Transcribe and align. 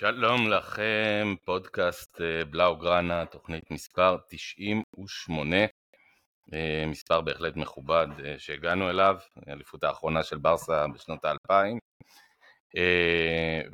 שלום 0.00 0.48
לכם, 0.48 1.34
פודקאסט 1.44 2.20
אה, 2.20 2.44
בלאו 2.44 2.76
גראנה, 2.76 3.26
תוכנית 3.26 3.70
מספר 3.70 4.16
98, 4.28 5.56
אה, 6.52 6.84
מספר 6.86 7.20
בהחלט 7.20 7.56
מכובד 7.56 8.06
אה, 8.24 8.34
שהגענו 8.38 8.90
אליו, 8.90 9.16
האליפות 9.46 9.84
האחרונה 9.84 10.22
של 10.22 10.38
ברסה 10.38 10.86
בשנות 10.94 11.24
האלפיים, 11.24 11.78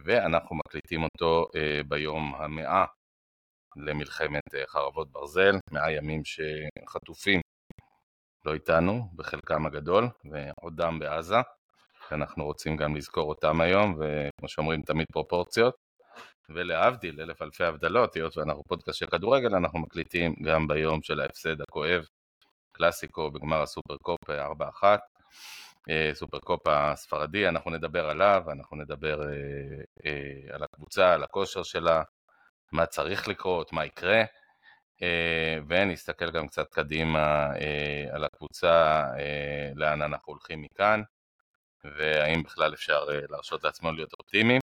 ואנחנו 0.04 0.56
מקליטים 0.56 1.02
אותו 1.02 1.46
ביום 1.88 2.34
המאה 2.34 2.84
למלחמת 3.76 4.42
חרבות 4.66 5.12
ברזל, 5.12 5.54
מאה 5.70 5.92
ימים 5.92 6.22
שחטופים 6.24 7.40
לא 8.44 8.54
איתנו, 8.54 9.08
בחלקם 9.14 9.66
הגדול, 9.66 10.08
ועודם 10.30 10.98
בעזה. 10.98 11.40
אנחנו 12.12 12.44
רוצים 12.44 12.76
גם 12.76 12.96
לזכור 12.96 13.28
אותם 13.28 13.60
היום, 13.60 13.94
וכמו 13.94 14.48
שאומרים 14.48 14.82
תמיד 14.82 15.06
פרופורציות. 15.12 15.85
ולהבדיל 16.48 17.20
אלף 17.20 17.42
אלפי 17.42 17.64
הבדלות, 17.64 18.14
היות 18.14 18.36
ואנחנו 18.36 18.62
פודקאסט 18.64 18.98
של 18.98 19.06
כדורגל, 19.06 19.54
אנחנו 19.54 19.78
מקליטים 19.78 20.34
גם 20.42 20.68
ביום 20.68 21.02
של 21.02 21.20
ההפסד 21.20 21.60
הכואב, 21.60 22.06
קלאסיקו 22.72 23.30
בגמר 23.30 23.62
הסופר 23.62 23.96
קופ 23.96 24.30
4-1, 24.30 24.84
אה, 25.90 26.10
סופר 26.14 26.38
קופ 26.38 26.66
הספרדי, 26.66 27.48
אנחנו 27.48 27.70
נדבר 27.70 28.10
עליו, 28.10 28.42
אנחנו 28.52 28.76
נדבר 28.76 29.22
אה, 29.22 29.28
אה, 30.06 30.54
על 30.54 30.62
הקבוצה, 30.62 31.12
על 31.12 31.22
הכושר 31.22 31.62
שלה, 31.62 32.02
מה 32.72 32.86
צריך 32.86 33.28
לקרות, 33.28 33.72
מה 33.72 33.86
יקרה, 33.86 34.22
ונסתכל 35.68 36.30
גם 36.30 36.48
קצת 36.48 36.68
קדימה 36.70 37.48
על 38.10 38.24
הקבוצה, 38.24 39.04
לאן 39.74 40.02
אנחנו 40.02 40.32
הולכים 40.32 40.62
מכאן. 40.62 41.02
והאם 41.84 42.42
בכלל 42.42 42.74
אפשר 42.74 43.04
להרשות 43.28 43.64
לעצמנו 43.64 43.92
להיות 43.92 44.12
אופטימיים. 44.12 44.60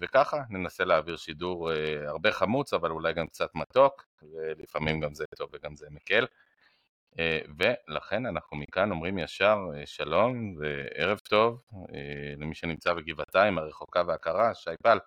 וככה 0.00 0.42
ננסה 0.50 0.84
להעביר 0.84 1.16
שידור 1.16 1.72
אה, 1.72 2.08
הרבה 2.08 2.32
חמוץ, 2.32 2.72
אבל 2.72 2.90
אולי 2.90 3.12
גם 3.12 3.26
קצת 3.26 3.50
מתוק, 3.54 4.06
ולפעמים 4.22 5.00
גם 5.00 5.14
זה 5.14 5.24
טוב 5.36 5.50
וגם 5.52 5.76
זה 5.76 5.86
מקל. 5.90 6.26
אה, 7.18 7.40
ולכן 7.58 8.26
אנחנו 8.26 8.56
מכאן 8.56 8.90
אומרים 8.90 9.18
ישר 9.18 9.58
אה, 9.76 9.86
שלום 9.86 10.56
וערב 10.58 11.18
טוב 11.18 11.62
למי 12.36 12.54
שנמצא 12.54 12.94
בגבעתיים 12.94 13.58
הרחוקה 13.58 14.02
והקרה, 14.06 14.54
שי 14.54 14.70
פל. 14.82 14.98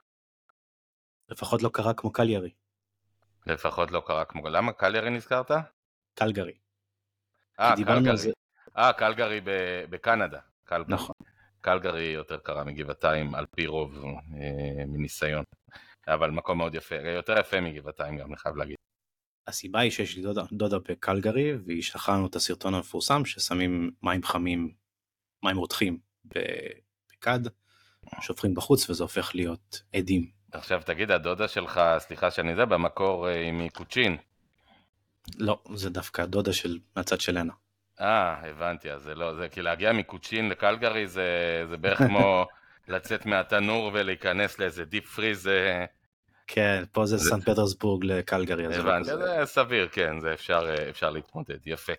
לפחות 1.30 1.64
לא 1.64 1.70
קרה 1.74 1.94
כמו 1.94 2.12
קליירי. 2.12 2.52
לפחות 3.46 3.92
לא 3.92 4.03
קרה 4.08 4.26
כמו... 4.26 4.50
למה 4.50 4.72
קליירי 4.72 5.09
נזכרת? 5.09 5.52
קלגרי. 6.14 6.53
אה, 7.59 7.76
קלגרי. 7.76 8.31
אה, 8.78 8.94
קלגרי 8.94 9.42
בקנדה. 9.90 10.40
קלגרי. 10.64 10.94
נכון. 10.94 11.16
קלגרי 11.68 12.04
יותר 12.04 12.38
קרה 12.38 12.64
מגבעתיים 12.64 13.36
על 13.36 13.46
פי 13.46 13.68
רוב 13.68 14.04
אה, 14.06 14.86
מניסיון, 14.88 15.44
אבל 16.08 16.32
מקום 16.32 16.58
מאוד 16.58 16.76
יפה, 16.76 16.96
יותר 16.96 17.40
יפה 17.40 17.62
מגבעתיים 17.62 18.18
גם, 18.18 18.28
אני 18.28 18.38
חייב 18.38 18.56
להגיד. 18.56 18.76
הסיבה 19.48 19.80
היא 19.80 19.92
שיש 19.92 20.16
לי 20.16 20.22
דודה, 20.22 20.44
דודה 20.52 20.80
בקלגרי 20.80 21.54
והיא 21.66 21.82
שלחה 21.82 22.14
לנו 22.14 22.28
את 22.28 22.36
הסרטון 22.36 22.74
המפורסם 22.74 23.26
ששמים 23.26 23.92
מים 24.04 24.24
חמים, 24.24 24.74
מים 25.44 25.58
רותחים 25.58 26.00
בכד, 26.26 27.40
שופכים 28.22 28.54
בחוץ 28.54 28.90
וזה 28.90 29.04
הופך 29.04 29.36
להיות 29.36 29.81
עדים. 29.94 30.31
עכשיו 30.52 30.81
תגיד, 30.86 31.12
הדודה 31.12 31.48
שלך, 31.48 31.81
סליחה 32.00 32.31
שאני 32.31 32.56
זה, 32.56 32.66
במקור 32.66 33.28
אה, 33.28 33.42
היא 33.42 33.54
מקוצ'ין. 33.54 34.18
לא, 35.38 35.64
זה 35.76 35.90
דווקא 35.90 36.22
הדודה 36.22 36.54
של, 36.54 36.80
מהצד 36.96 37.22
של 37.22 37.38
לנה. 37.38 37.54
אה, 38.02 38.50
הבנתי, 38.50 38.92
אז 38.92 39.02
זה 39.02 39.16
לא, 39.16 39.36
זה 39.36 39.50
כי 39.50 39.62
להגיע 39.62 39.94
מקוצ'ין 39.94 40.50
לקלגרי 40.50 41.08
זה, 41.08 41.30
זה 41.70 41.78
בערך 41.78 41.98
כמו 41.98 42.45
לצאת 42.88 43.26
מהתנור 43.26 43.92
ולהיכנס 43.94 44.59
לאיזה 44.59 44.86
דיפ 44.86 45.06
פריז. 45.06 45.50
כן, 46.48 46.84
פה 46.92 47.06
זה, 47.06 47.18
זה... 47.18 47.30
סן 47.30 47.42
פטרסבורג 47.42 48.06
לקלגרי. 48.06 48.64
לא 48.68 48.73
הבנתי, 48.75 49.06
זה, 49.06 49.18
זה 49.18 49.45
סביר, 49.45 49.88
כן, 49.92 50.20
זה 50.20 50.34
אפשר, 50.34 50.75
אפשר 50.90 51.09
להתמודד, 51.09 51.68
יפה. 51.68 51.94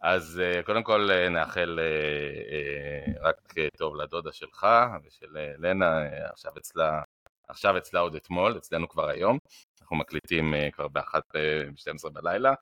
אז 0.00 0.42
אה, 0.44 0.62
קודם 0.62 0.82
כל 0.82 1.10
אה, 1.10 1.28
נאחל 1.28 1.80
אה, 1.82 3.12
רק 3.28 3.54
טוב 3.76 3.96
לדודה 3.96 4.32
שלך 4.32 4.66
ושל 5.04 5.26
לנה, 5.58 6.02
עכשיו 6.32 6.52
אצלה, 6.58 7.02
עכשיו 7.48 7.76
אצלה 7.78 8.00
עוד 8.00 8.14
אתמול, 8.14 8.56
אצלנו 8.56 8.88
כבר 8.88 9.08
היום, 9.08 9.38
אנחנו 9.80 9.96
מקליטים 9.96 10.54
כבר 10.72 10.88
באחת 10.88 11.22
ב-12 11.34 12.10
בלילה. 12.12 12.54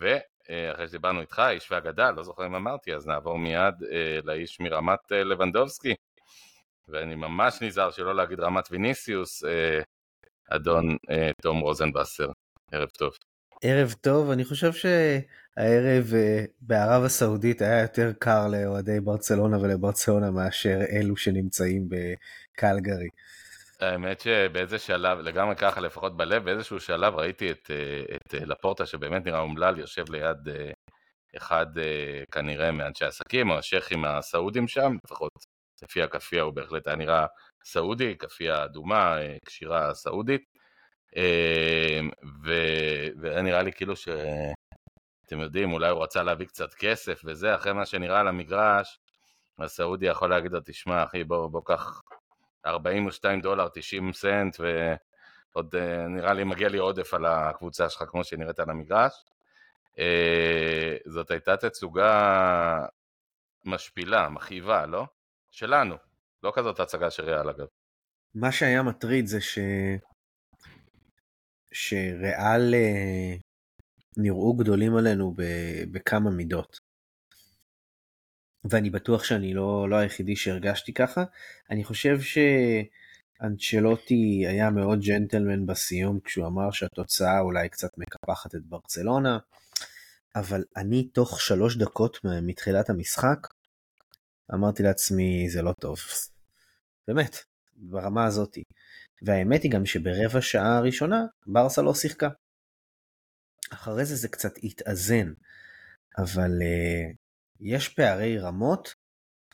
ו... 0.00 0.16
אה, 0.50 0.72
אחרי 0.72 0.88
שדיברנו 0.88 1.20
איתך, 1.20 1.42
איש 1.50 1.72
ואגדה, 1.72 2.10
לא 2.10 2.22
זוכר 2.22 2.46
אם 2.46 2.54
אמרתי, 2.54 2.94
אז 2.94 3.06
נעבור 3.06 3.38
מיד 3.38 3.74
אה, 3.92 4.18
לאיש 4.24 4.60
מרמת 4.60 5.12
אה, 5.12 5.24
לבנדובסקי, 5.24 5.94
ואני 6.88 7.14
ממש 7.14 7.62
נזהר 7.62 7.90
שלא 7.90 8.16
להגיד 8.16 8.40
רמת 8.40 8.64
ויניסיוס, 8.70 9.44
אדון 10.50 10.96
תום 11.42 11.60
רוזנבסר, 11.60 12.30
ערב 12.72 12.88
טוב. 12.88 13.12
ערב 13.62 13.94
טוב, 14.00 14.30
אני 14.30 14.44
חושב 14.44 14.72
שהערב 14.72 16.12
בערב 16.60 17.04
הסעודית 17.04 17.62
היה 17.62 17.82
יותר 17.82 18.12
קר 18.18 18.48
לאוהדי 18.48 19.00
ברצלונה 19.00 19.58
ולברצלונה 19.58 20.30
מאשר 20.30 20.78
אלו 20.92 21.16
שנמצאים 21.16 21.88
בקלגרי. 21.88 23.08
האמת 23.80 24.20
שבאיזה 24.20 24.78
שלב, 24.78 25.18
לגמרי 25.18 25.56
ככה 25.56 25.80
לפחות 25.80 26.16
בלב, 26.16 26.44
באיזשהו 26.44 26.80
שלב 26.80 27.14
ראיתי 27.14 27.50
את, 27.50 27.70
אה, 27.70 28.16
את 28.16 28.34
אה, 28.34 28.44
לפורטה 28.44 28.86
שבאמת 28.86 29.26
נראה 29.26 29.40
אומלל, 29.40 29.78
יושב 29.78 30.10
ליד 30.10 30.48
אה, 30.48 30.70
אחד 31.36 31.66
כנראה 32.32 32.72
מאנשי 32.72 33.04
העסקים 33.04 33.50
או 33.50 33.58
השייחים 33.58 34.04
הסעודים 34.04 34.68
שם, 34.68 34.96
לפחות 35.04 35.32
לפי 35.82 36.02
הכאפיה 36.02 36.42
הוא 36.42 36.52
בהחלט 36.52 36.86
היה 36.86 36.96
נראה 36.96 37.26
סעודי, 37.64 38.18
כאפיה 38.18 38.64
אדומה, 38.64 39.16
קשירה 39.44 39.94
סעודית, 39.94 40.44
והיה 43.22 43.42
נראה 43.42 43.62
לי 43.62 43.72
כאילו 43.72 43.96
ש... 43.96 44.08
אתם 45.26 45.40
יודעים, 45.40 45.72
אולי 45.72 45.90
הוא 45.90 46.02
רצה 46.02 46.22
להביא 46.22 46.46
קצת 46.46 46.74
כסף 46.74 47.20
וזה, 47.24 47.54
אחרי 47.54 47.72
מה 47.72 47.86
שנראה 47.86 48.20
על 48.20 48.28
המגרש, 48.28 48.98
הסעודי 49.58 50.06
יכול 50.06 50.30
להגיד 50.30 50.52
לו, 50.52 50.60
תשמע 50.64 51.04
אחי, 51.04 51.24
בוא, 51.24 51.48
בוא 51.48 51.62
קח 51.64 52.00
42 52.66 53.40
דולר 53.40 53.68
90 53.68 54.12
סנט 54.12 54.56
ועוד 54.60 55.74
אה, 55.74 56.06
נראה 56.08 56.32
לי 56.32 56.44
מגיע 56.44 56.68
לי 56.68 56.78
עודף 56.78 57.14
על 57.14 57.26
הקבוצה 57.26 57.88
שלך 57.88 58.04
כמו 58.08 58.24
שהיא 58.24 58.38
נראית 58.38 58.60
על 58.60 58.70
המגרש. 58.70 59.24
אה, 59.98 60.96
זאת 61.06 61.30
הייתה 61.30 61.56
תצוגה 61.56 62.86
משפילה, 63.64 64.28
מכאיבה, 64.28 64.86
לא? 64.86 65.06
שלנו, 65.50 65.96
לא 66.42 66.52
כזאת 66.54 66.80
הצגה 66.80 67.10
של 67.10 67.24
ריאל 67.24 67.48
אגב. 67.48 67.66
מה 68.34 68.52
שהיה 68.52 68.82
מטריד 68.82 69.26
זה 69.26 69.40
ש... 69.40 69.58
שריאל 71.72 72.74
אה, 72.74 73.36
נראו 74.16 74.54
גדולים 74.54 74.96
עלינו 74.96 75.34
בכמה 75.92 76.30
מידות. 76.30 76.87
ואני 78.70 78.90
בטוח 78.90 79.24
שאני 79.24 79.54
לא, 79.54 79.90
לא 79.90 79.96
היחידי 79.96 80.36
שהרגשתי 80.36 80.92
ככה. 80.92 81.24
אני 81.70 81.84
חושב 81.84 82.18
שאנצ'לוטי 83.40 84.44
היה 84.48 84.70
מאוד 84.70 85.00
ג'נטלמן 85.00 85.66
בסיום 85.66 86.20
כשהוא 86.20 86.46
אמר 86.46 86.70
שהתוצאה 86.70 87.40
אולי 87.40 87.68
קצת 87.68 87.90
מקפחת 87.98 88.54
את 88.54 88.66
ברצלונה, 88.66 89.38
אבל 90.36 90.64
אני 90.76 91.08
תוך 91.08 91.40
שלוש 91.40 91.76
דקות 91.76 92.18
מתחילת 92.42 92.90
המשחק 92.90 93.38
אמרתי 94.54 94.82
לעצמי 94.82 95.50
זה 95.50 95.62
לא 95.62 95.72
טוב. 95.80 95.98
באמת, 97.08 97.36
ברמה 97.76 98.24
הזאתי. 98.24 98.62
והאמת 99.22 99.62
היא 99.62 99.70
גם 99.70 99.86
שברבע 99.86 100.40
שעה 100.40 100.76
הראשונה 100.76 101.24
ברסה 101.46 101.82
לא 101.82 101.94
שיחקה. 101.94 102.28
אחרי 103.72 104.04
זה 104.04 104.16
זה 104.16 104.28
קצת 104.28 104.52
התאזן, 104.62 105.32
אבל 106.18 106.50
uh, 106.50 107.16
יש 107.60 107.88
פערי 107.88 108.38
רמות 108.38 108.94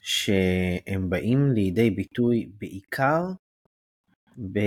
שהם 0.01 1.11
באים 1.11 1.53
לידי 1.53 1.91
ביטוי 1.91 2.51
בעיקר 2.59 3.23
ב... 4.53 4.59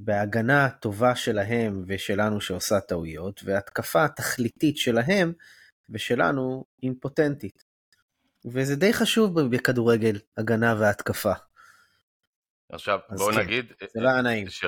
בהגנה 0.00 0.64
הטובה 0.64 1.16
שלהם 1.16 1.84
ושלנו 1.86 2.40
שעושה 2.40 2.80
טעויות, 2.80 3.40
והתקפה 3.44 4.04
התכליתית 4.04 4.76
שלהם 4.76 5.32
ושלנו 5.90 6.64
אימפוטנטית. 6.82 7.64
וזה 8.44 8.76
די 8.76 8.92
חשוב 8.92 9.40
בכדורגל, 9.40 10.18
הגנה 10.36 10.74
והתקפה. 10.80 11.32
עכשיו 12.72 12.98
בואו 13.10 13.32
כן, 13.32 13.38
נגיד, 13.40 13.72
זה 13.92 14.00
לא 14.00 14.08
היה 14.08 14.22
נעים. 14.22 14.48
ש... 14.48 14.64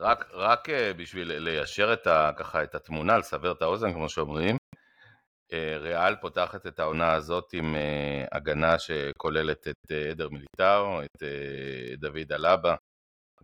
רק, 0.00 0.30
רק 0.32 0.68
אה, 0.68 0.92
בשביל 0.92 1.32
ליישר 1.38 1.92
את, 1.92 2.06
ה, 2.06 2.30
ככה, 2.36 2.62
את 2.62 2.74
התמונה, 2.74 3.18
לסבר 3.18 3.52
את 3.52 3.62
האוזן 3.62 3.92
כמו 3.92 4.08
שאומרים, 4.08 4.56
ריאל 5.52 6.16
פותחת 6.16 6.66
את 6.66 6.78
העונה 6.78 7.12
הזאת 7.12 7.50
עם 7.52 7.74
אה, 7.74 8.24
הגנה 8.32 8.78
שכוללת 8.78 9.68
את 9.68 9.92
אה, 9.92 10.10
עדר 10.10 10.28
מיליטאו, 10.28 11.02
את 11.02 11.22
דוד 11.98 12.32
אלבה 12.32 12.74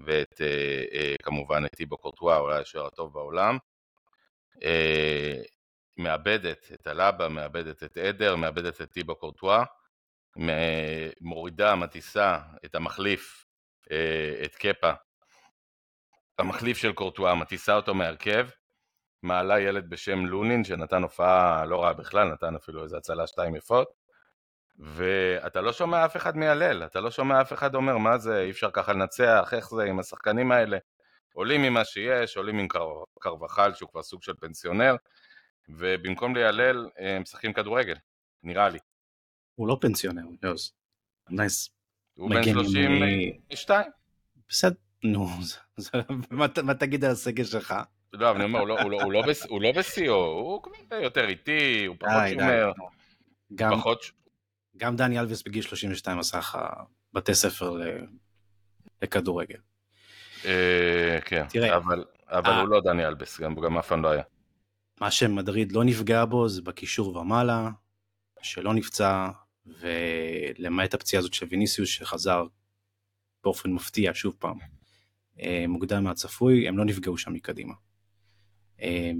ואת 0.06 0.40
כמובן 1.22 1.64
את 1.64 1.70
טיבו 1.76 1.96
קורטואה, 1.96 2.38
אולי 2.38 2.60
השוער 2.60 2.86
הטוב 2.86 3.12
בעולם. 3.12 3.58
מאבדת 5.96 6.72
את 6.74 6.86
אלבה, 6.86 7.28
מאבדת 7.28 7.82
את 7.82 7.96
עדר, 7.96 8.36
מאבדת 8.36 8.80
את 8.80 8.90
טיבו 8.90 9.16
קורטואה, 9.16 9.64
מורידה, 11.20 11.74
מטיסה 11.74 12.38
את 12.64 12.74
המחליף 12.74 13.46
אה, 13.90 14.44
את 14.44 14.54
קפה, 14.54 14.92
המחליף 16.38 16.78
של 16.78 16.92
קורטואה, 16.92 17.34
מטיסה 17.34 17.76
אותו 17.76 17.94
מהרכב, 17.94 18.48
מעלה 19.24 19.60
ילד 19.60 19.90
בשם 19.90 20.26
לונין 20.26 20.64
שנתן 20.64 21.02
הופעה 21.02 21.64
לא 21.64 21.82
רעה 21.82 21.92
בכלל, 21.92 22.32
נתן 22.32 22.54
אפילו 22.54 22.82
איזה 22.82 22.96
הצלה 22.96 23.26
שתיים 23.26 23.56
יפות 23.56 23.88
ואתה 24.78 25.60
לא 25.60 25.72
שומע 25.72 26.04
אף 26.04 26.16
אחד 26.16 26.36
מיילל, 26.36 26.84
אתה 26.84 27.00
לא 27.00 27.10
שומע 27.10 27.40
אף 27.40 27.52
אחד 27.52 27.74
אומר 27.74 27.98
מה 27.98 28.18
זה, 28.18 28.40
אי 28.40 28.50
אפשר 28.50 28.70
ככה 28.70 28.92
לנצח, 28.92 29.48
איך 29.56 29.70
זה 29.70 29.84
עם 29.84 29.98
השחקנים 29.98 30.52
האלה 30.52 30.78
עולים 31.32 31.62
ממה 31.62 31.84
שיש, 31.84 32.36
עולים 32.36 32.58
עם 32.58 32.68
קר... 32.68 32.88
קרבחל 33.20 33.74
שהוא 33.74 33.90
כבר 33.90 34.02
סוג 34.02 34.22
של 34.22 34.32
פנסיונר 34.40 34.96
ובמקום 35.68 36.36
ליילל 36.36 36.88
הם 36.98 37.22
משחקים 37.22 37.52
כדורגל, 37.52 37.96
נראה 38.42 38.68
לי. 38.68 38.78
הוא 39.54 39.68
לא 39.68 39.78
פנסיונר, 39.80 40.22
יוז. 40.42 40.72
nice. 41.30 41.70
הוא 42.14 42.30
בן 42.30 42.42
32. 42.42 43.90
בסדר, 44.48 44.74
נו, 45.04 45.28
מה 46.64 46.74
תגיד 46.74 47.04
על 47.04 47.10
הסגל 47.10 47.44
שלך? 47.44 47.74
לא, 48.18 48.30
אני 48.30 48.44
אומר, 48.44 48.58
הוא 48.58 48.68
לא, 48.68 48.76
לא, 48.90 48.98
לא, 49.12 49.22
לא, 49.60 49.72
בשיאו, 49.72 50.14
הוא 50.14 50.62
כבר 50.62 50.96
יותר 50.96 51.28
איטי, 51.28 51.84
הוא 51.86 51.96
פחות 51.98 52.12
שומר. 52.30 52.72
גם, 54.76 54.96
דני 54.96 55.20
אלווס 55.20 55.42
בגיל 55.42 55.62
32 55.62 56.18
עשה 56.18 56.38
לך 56.38 56.58
בתי 57.12 57.34
ספר 57.34 57.80
לכדורגל. 59.02 59.58
אה, 60.44 61.18
כן, 61.24 61.46
אבל, 61.76 62.04
אבל 62.28 62.60
הוא 62.60 62.68
לא 62.68 62.80
דני 62.80 63.06
אלווס, 63.06 63.40
גם, 63.40 63.54
גם 63.54 63.78
אף 63.78 63.88
פעם 63.88 64.02
לא 64.02 64.08
היה. 64.08 64.22
מה 65.00 65.10
שמדריד 65.10 65.72
לא 65.72 65.84
נפגע 65.84 66.24
בו 66.24 66.48
זה 66.48 66.62
בקישור 66.62 67.16
ומעלה, 67.16 67.70
שלא 68.42 68.74
נפצע, 68.74 69.28
ולמעט 69.66 70.94
הפציעה 70.94 71.20
הזאת 71.20 71.34
של 71.34 71.46
ויניסיוס 71.50 71.88
שחזר 71.88 72.44
באופן 73.44 73.70
מפתיע 73.72 74.10
שוב 74.14 74.36
פעם 74.38 74.58
אה, 75.40 75.64
מוקדם 75.68 76.04
מהצפוי, 76.04 76.68
הם 76.68 76.78
לא 76.78 76.84
נפגעו 76.84 77.18
שם 77.18 77.32
מקדימה. 77.32 77.74
אה, 78.82 79.10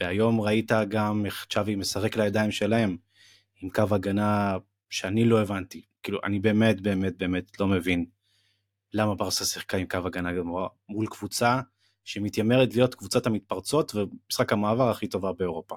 והיום 0.00 0.40
ראית 0.40 0.72
גם 0.88 1.26
איך 1.26 1.46
צ'אבי 1.50 1.76
משחק 1.76 2.16
לידיים 2.16 2.50
שלהם 2.50 2.96
עם 3.62 3.70
קו 3.70 3.94
הגנה 3.94 4.56
שאני 4.90 5.24
לא 5.24 5.40
הבנתי. 5.40 5.82
כאילו, 6.02 6.18
אני 6.24 6.38
באמת 6.38 6.80
באמת 6.80 7.16
באמת 7.16 7.60
לא 7.60 7.66
מבין 7.66 8.06
למה 8.92 9.14
ברסה 9.14 9.44
שיחקה 9.44 9.76
עם 9.76 9.86
קו 9.86 9.98
הגנה 10.06 10.32
גמורה 10.32 10.68
מול 10.88 11.06
קבוצה 11.06 11.60
שמתיימרת 12.04 12.74
להיות 12.74 12.94
קבוצת 12.94 13.26
המתפרצות 13.26 13.92
ומשחק 13.94 14.52
המעבר 14.52 14.90
הכי 14.90 15.06
טובה 15.06 15.32
באירופה. 15.32 15.76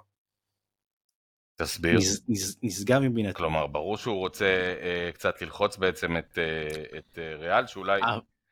תסביר. 1.55 1.97
נס, 1.97 2.21
נס, 2.27 2.57
נשגב 2.63 2.99
מבינתי. 2.99 3.33
כלומר, 3.33 3.67
ברור 3.67 3.97
שהוא 3.97 4.17
רוצה 4.17 4.45
אה, 4.81 5.11
קצת 5.13 5.41
ללחוץ 5.41 5.77
בעצם 5.77 6.17
את, 6.17 6.37
אה, 6.37 6.97
את 6.97 7.19
אה, 7.19 7.35
ריאל, 7.35 7.67
שאולי 7.67 8.01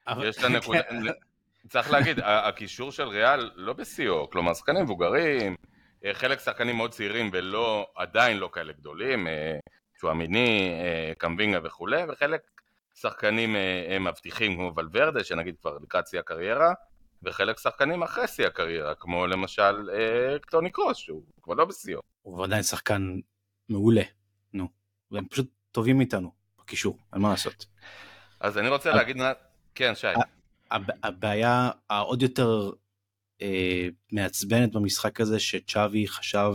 אבל... 0.08 0.28
יש 0.28 0.38
לה 0.38 0.50
נקודה... 0.50 0.80
צריך 1.70 1.92
להגיד, 1.92 2.20
הקישור 2.24 2.92
של 2.92 3.08
ריאל 3.08 3.52
לא 3.56 3.74
בשיאו, 3.74 4.30
כלומר 4.30 4.54
שחקנים 4.54 4.84
מבוגרים, 4.84 5.56
אה, 6.06 6.14
חלק 6.14 6.40
שחקנים 6.40 6.76
מאוד 6.76 6.92
צעירים 6.92 7.30
ולא, 7.34 7.88
עדיין 7.96 8.38
לא 8.38 8.50
כאלה 8.54 8.74
גדולים, 8.74 9.28
צ'ואמיני, 10.00 10.70
אה, 10.72 11.14
קמבינגה 11.18 11.60
וכולי, 11.64 12.04
וחלק 12.10 12.42
שחקנים 12.96 13.56
אה, 13.56 14.00
מבטיחים 14.00 14.56
כמו 14.56 14.74
ולוורדה, 14.76 15.24
שנגיד 15.24 15.56
כבר 15.62 15.78
לקראת 15.84 16.08
שיא 16.08 16.20
הקריירה, 16.20 16.74
וחלק 17.24 17.60
שחקנים 17.60 18.04
אחרי 18.04 18.28
שיא 18.28 18.48
הקריירה, 18.48 18.96
כמו 18.96 19.28
למשל 19.28 19.90
קטוני 20.42 20.72
קרוס, 20.72 20.98
שהוא 20.98 21.24
כבר 21.42 21.54
לא 21.54 21.66
בשיאו. 21.66 22.02
הוא 22.22 22.44
עדיין 22.44 22.64
שחקן 22.64 23.20
מעולה, 23.70 24.04
נו, 24.54 24.68
והם 25.12 25.28
פשוט 25.28 25.48
טובים 25.72 26.02
איתנו 26.02 26.32
בקישור, 26.60 26.98
אין 27.14 27.22
מה 27.22 27.30
לעשות. 27.30 27.66
אז 28.40 28.58
אני 28.58 28.70
רוצה 28.70 28.92
להגיד, 28.92 29.18
כן, 29.76 29.96
שי. 29.96 30.08
הבעיה 31.04 31.72
העוד 31.90 32.22
יותר 32.22 32.72
אה, 33.42 33.88
מעצבנת 34.12 34.72
במשחק 34.72 35.22
הזה 35.22 35.40
שצ'אבי 35.40 36.08
חשב 36.08 36.54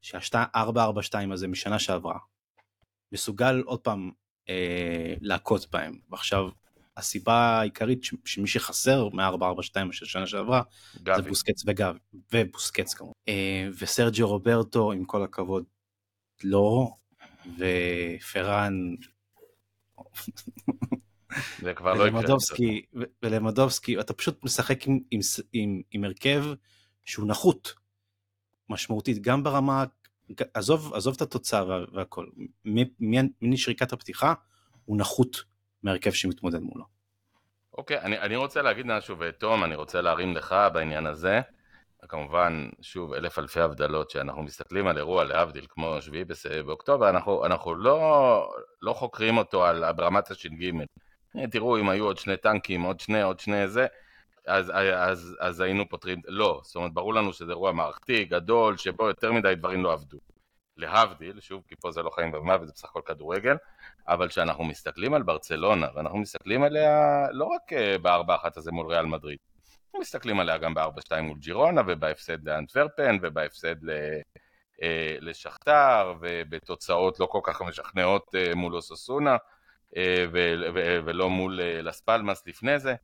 שה-442 0.00 1.32
הזה 1.32 1.48
משנה 1.48 1.78
שעברה. 1.78 2.18
מסוגל 3.12 3.62
עוד 3.66 3.80
פעם 3.80 4.10
אה, 4.48 5.14
להכות 5.20 5.70
בהם. 5.70 5.98
ועכשיו 6.10 6.48
הסיבה 6.96 7.34
העיקרית 7.34 8.04
ש- 8.04 8.14
שמי 8.24 8.46
שחסר 8.48 9.08
מ-442 9.08 9.92
של 9.92 10.06
שנה 10.06 10.26
שעברה 10.26 10.62
גבי. 11.02 11.22
זה 11.22 11.28
בוסקץ 11.28 11.62
וגב 11.66 11.94
ובוסקץ 12.32 12.94
כמובן. 12.94 13.12
אה, 13.28 13.68
וסרג'י 13.78 14.22
רוברטו 14.22 14.92
עם 14.92 15.04
כל 15.04 15.22
הכבוד 15.24 15.64
לא 16.44 16.90
ופרן 17.58 18.94
זה 21.64 21.74
כבר 21.74 21.94
לא 21.94 22.08
יקרה. 22.08 22.20
ולמדובסקי, 23.22 24.00
אתה 24.00 24.12
פשוט 24.12 24.44
משחק 24.44 24.86
עם, 24.86 24.98
עם, 25.10 25.20
עם, 25.52 25.82
עם 25.90 26.04
הרכב 26.04 26.44
שהוא 27.04 27.28
נחות 27.28 27.74
משמעותית, 28.68 29.22
גם 29.22 29.42
ברמה, 29.42 29.84
עזוב, 30.54 30.94
עזוב 30.94 31.14
את 31.16 31.22
התוצאה 31.22 31.66
וה, 31.68 31.84
והכל, 31.92 32.26
משריקת 33.42 33.92
הפתיחה 33.92 34.34
הוא 34.84 34.96
נחות 34.96 35.36
מהרכב 35.82 36.10
שמתמודד 36.10 36.58
מולו. 36.58 36.84
אוקיי, 37.78 37.98
okay, 37.98 38.00
אני, 38.00 38.18
אני 38.18 38.36
רוצה 38.36 38.62
להגיד 38.62 38.86
משהו, 38.86 39.16
ותום, 39.18 39.64
אני 39.64 39.74
רוצה 39.74 40.00
להרים 40.00 40.36
לך 40.36 40.54
בעניין 40.72 41.06
הזה. 41.06 41.40
כמובן, 42.08 42.68
שוב, 42.80 43.12
אלף 43.12 43.38
אלפי 43.38 43.60
הבדלות, 43.60 44.10
שאנחנו 44.10 44.42
מסתכלים 44.42 44.86
על 44.86 44.98
אירוע 44.98 45.24
להבדיל 45.24 45.66
כמו 45.68 46.02
שביעי 46.02 46.24
באוקטובר, 46.66 47.10
אנחנו, 47.10 47.46
אנחנו 47.46 47.74
לא, 47.74 48.52
לא 48.82 48.92
חוקרים 48.92 49.38
אותו 49.38 49.64
על, 49.64 49.92
ברמת 49.92 50.30
הש"ג. 50.30 50.70
אה, 51.36 51.46
תראו 51.46 51.78
אם 51.78 51.88
היו 51.88 52.04
עוד 52.04 52.18
שני 52.18 52.36
טנקים, 52.36 52.82
עוד 52.82 53.00
שני, 53.00 53.22
עוד 53.22 53.40
שני 53.40 53.68
זה, 53.68 53.86
אז, 54.46 54.72
אז, 54.94 55.36
אז 55.40 55.60
היינו 55.60 55.88
פותרים, 55.88 56.20
לא, 56.26 56.60
זאת 56.64 56.76
אומרת 56.76 56.92
ברור 56.92 57.14
לנו 57.14 57.32
שזה 57.32 57.52
אירוע 57.52 57.72
מערכתי, 57.72 58.24
גדול, 58.24 58.76
שבו 58.76 59.08
יותר 59.08 59.32
מדי 59.32 59.54
דברים 59.54 59.82
לא 59.82 59.92
עבדו. 59.92 60.18
להבדיל, 60.76 61.40
שוב, 61.40 61.62
כי 61.68 61.76
פה 61.76 61.90
זה 61.90 62.02
לא 62.02 62.10
חיים 62.10 62.34
ומוות, 62.34 62.66
זה 62.66 62.72
בסך 62.72 62.88
הכל 62.88 63.00
כדורגל, 63.06 63.56
אבל 64.08 64.28
כשאנחנו 64.28 64.64
מסתכלים 64.64 65.14
על 65.14 65.22
ברצלונה, 65.22 65.86
ואנחנו 65.94 66.18
מסתכלים 66.18 66.62
עליה 66.62 67.24
לא 67.30 67.44
רק 67.44 67.72
אה, 67.72 67.98
בארבע 67.98 68.34
אחת 68.34 68.56
הזה 68.56 68.72
מול 68.72 68.86
ריאל 68.86 69.06
מדריד, 69.06 69.38
אנחנו 69.86 70.00
מסתכלים 70.00 70.40
עליה 70.40 70.58
גם 70.58 70.74
בארבע 70.74 71.00
שתיים 71.00 71.24
מול 71.24 71.38
ג'ירונה, 71.38 71.82
ובהפסד 71.86 72.48
לאנטוורפן, 72.48 73.18
ובהפסד. 73.22 73.88
אה, 73.88 74.20
לשכתר, 75.20 76.14
ובתוצאות 76.20 77.20
לא 77.20 77.26
כל 77.26 77.40
כך 77.42 77.62
משכנעות 77.62 78.34
מול 78.56 78.74
אוססונה. 78.76 79.36
אה, 79.96 80.26
ולא 81.04 81.30
מול 81.30 81.60
אה, 81.60 81.82
לס 81.82 82.00
פלמאס 82.00 82.46
לפני 82.46 82.78
זה. 82.78 82.94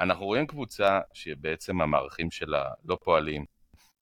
אנחנו 0.00 0.24
רואים 0.24 0.46
קבוצה 0.46 1.00
שבעצם 1.12 1.80
המערכים 1.80 2.30
שלה 2.30 2.64
לא 2.84 2.98
פועלים, 3.04 3.44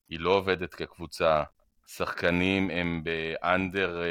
היא 0.08 0.20
לא 0.20 0.30
עובדת 0.30 0.74
כקבוצה, 0.74 1.42
שחקנים 1.86 2.70
הם 2.70 3.02
ב-under 3.04 4.02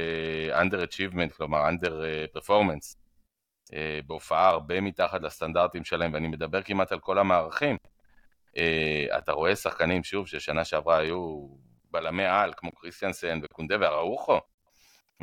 אה, 0.53 0.83
achievement, 0.83 1.37
כלומר 1.37 1.69
under 1.69 1.91
performance, 2.37 2.97
בהופעה 4.07 4.49
הרבה 4.49 4.81
מתחת 4.81 5.21
לסטנדרטים 5.21 5.83
שלהם, 5.83 6.13
ואני 6.13 6.27
מדבר 6.27 6.61
כמעט 6.61 6.91
על 6.91 6.99
כל 6.99 7.17
המערכים. 7.17 7.77
אתה 9.17 9.31
רואה 9.31 9.55
שחקנים, 9.55 10.03
שוב, 10.03 10.27
ששנה 10.27 10.65
שעברה 10.65 10.97
היו 10.97 11.47
בלמי 11.91 12.25
על, 12.25 12.53
כמו 12.57 12.71
קריסטיאנסן 12.71 13.39
וקונדה 13.43 13.75
ואראוחו, 13.79 14.39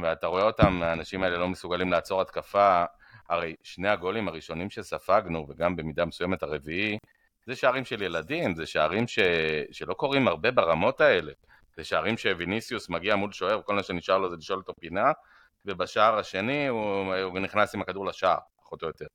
ואתה 0.03 0.27
רואה 0.27 0.43
אותם, 0.43 0.83
האנשים 0.83 1.23
האלה 1.23 1.39
לא 1.39 1.49
מסוגלים 1.49 1.91
לעצור 1.91 2.21
התקפה, 2.21 2.85
הרי 3.29 3.55
שני 3.63 3.89
הגולים 3.89 4.29
הראשונים 4.29 4.71
שספגנו, 4.71 5.47
וגם 5.49 5.77
במידה 5.77 6.05
מסוימת 6.05 6.43
הרביעי, 6.43 6.99
זה 7.47 7.57
שערים 7.57 7.85
של 7.85 8.03
ילדים, 8.03 8.55
זה 8.55 8.67
שערים 8.67 9.09
ש... 9.09 9.19
שלא 9.73 9.95
קורים 9.95 10.29
הרבה 10.29 10.51
ברמות 10.51 11.01
האלה. 11.01 11.33
זה 11.77 11.85
שערים 11.85 12.17
שוויניסיוס 12.17 12.89
מגיע 12.89 13.17
מול 13.17 13.33
שוער, 13.33 13.63
כל 13.63 13.75
מה 13.75 13.83
שנשאר 13.83 14.19
לו 14.19 14.31
זה 14.31 14.37
לשאול 14.37 14.59
אותו 14.59 14.73
פינה, 14.81 15.13
ובשער 15.65 16.19
השני 16.19 16.69
הוא, 16.69 17.15
הוא 17.15 17.39
נכנס 17.39 17.75
עם 17.75 17.81
הכדור 17.81 18.07
לשער, 18.07 18.39
פחות 18.63 18.83
או 18.83 18.87
יותר. 18.87 19.07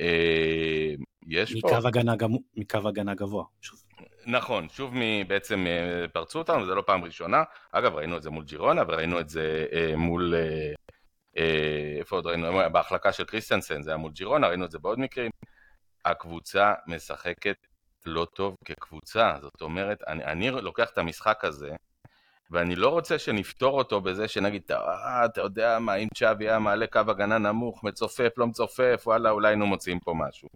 אה, 0.00 0.94
יש 1.26 1.56
מקו 1.56 1.68
פה... 1.68 1.88
הגנה, 1.88 2.14
מקו 2.56 2.88
הגנה 2.88 3.14
גבוה, 3.14 3.44
שוב. 3.60 3.85
נכון, 4.26 4.68
שוב 4.68 4.94
בעצם 5.28 5.66
אה, 5.66 6.08
פרצו 6.12 6.38
אותנו, 6.38 6.66
זה 6.66 6.74
לא 6.74 6.82
פעם 6.86 7.04
ראשונה. 7.04 7.42
אגב, 7.72 7.94
ראינו 7.94 8.16
את 8.16 8.22
זה 8.22 8.30
מול 8.30 8.44
ג'ירונה 8.44 8.82
וראינו 8.88 9.20
את 9.20 9.28
זה 9.28 9.66
אה, 9.72 9.96
מול... 9.96 10.34
איפה 11.98 12.16
עוד 12.16 12.26
ראינו? 12.26 12.58
בהחלקה 12.72 13.12
של 13.12 13.24
קריסטיאנסן, 13.24 13.82
זה 13.82 13.90
היה 13.90 13.96
מול 13.96 14.12
ג'ירונה, 14.12 14.48
ראינו 14.48 14.64
את 14.64 14.70
זה 14.70 14.78
בעוד 14.78 14.98
מקרים. 14.98 15.30
הקבוצה 16.04 16.74
משחקת 16.86 17.56
לא 18.06 18.26
טוב 18.34 18.56
כקבוצה, 18.64 19.34
זאת 19.42 19.62
אומרת, 19.62 20.02
אני, 20.06 20.24
אני 20.24 20.50
לוקח 20.50 20.90
את 20.90 20.98
המשחק 20.98 21.44
הזה, 21.44 21.70
ואני 22.50 22.76
לא 22.76 22.88
רוצה 22.88 23.18
שנפתור 23.18 23.78
אותו 23.78 24.00
בזה 24.00 24.28
שנגיד, 24.28 24.62
אה, 24.70 25.24
אתה 25.24 25.40
יודע 25.40 25.78
מה, 25.78 25.94
אם 25.94 26.08
צ'אבי 26.14 26.48
היה 26.48 26.58
מעלה 26.58 26.86
קו 26.86 27.00
הגנה 27.08 27.38
נמוך, 27.38 27.84
מצופף, 27.84 28.30
לא 28.36 28.46
מצופף, 28.46 29.02
וואלה, 29.06 29.30
אולי 29.30 29.48
היינו 29.48 29.66
מוצאים 29.66 30.00
פה 30.00 30.14
משהו. 30.16 30.48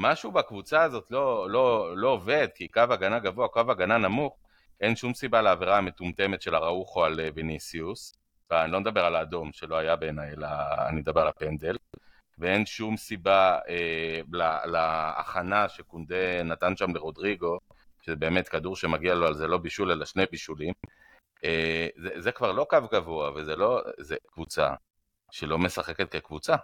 משהו 0.00 0.32
בקבוצה 0.32 0.82
הזאת 0.82 1.10
לא, 1.10 1.50
לא, 1.50 1.96
לא 1.96 2.08
עובד, 2.08 2.48
כי 2.54 2.68
קו 2.68 2.80
הגנה 2.80 3.18
גבוה, 3.18 3.48
קו 3.48 3.60
הגנה 3.60 3.98
נמוך, 3.98 4.36
אין 4.80 4.96
שום 4.96 5.14
סיבה 5.14 5.42
לעבירה 5.42 5.78
המטומטמת 5.78 6.42
של 6.42 6.54
הראוכו 6.54 7.04
על 7.04 7.20
ויניסיוס, 7.34 8.18
ואני 8.50 8.72
לא 8.72 8.80
מדבר 8.80 9.04
על 9.04 9.16
האדום 9.16 9.52
שלא 9.52 9.76
היה 9.76 9.96
בעיניי, 9.96 10.30
אלא 10.32 10.48
אני 10.88 11.00
מדבר 11.00 11.20
על 11.20 11.28
הפנדל, 11.28 11.76
ואין 12.38 12.66
שום 12.66 12.96
סיבה 12.96 13.58
אה, 13.68 14.20
להכנה 14.64 15.68
שקונדה 15.68 16.42
נתן 16.44 16.76
שם 16.76 16.94
לרודריגו, 16.94 17.58
שזה 18.02 18.16
באמת 18.16 18.48
כדור 18.48 18.76
שמגיע 18.76 19.14
לו 19.14 19.26
על 19.26 19.34
זה 19.34 19.46
לא 19.46 19.58
בישול 19.58 19.92
אלא 19.92 20.04
שני 20.04 20.24
בישולים, 20.30 20.72
אה, 21.44 21.88
זה, 21.96 22.10
זה 22.16 22.32
כבר 22.32 22.52
לא 22.52 22.66
קו 22.70 22.78
גבוה, 22.92 23.30
וזה 23.34 23.56
לא, 23.56 23.82
זה 23.98 24.16
קבוצה 24.26 24.74
שלא 25.30 25.58
משחקת 25.58 26.12
כקבוצה. 26.12 26.56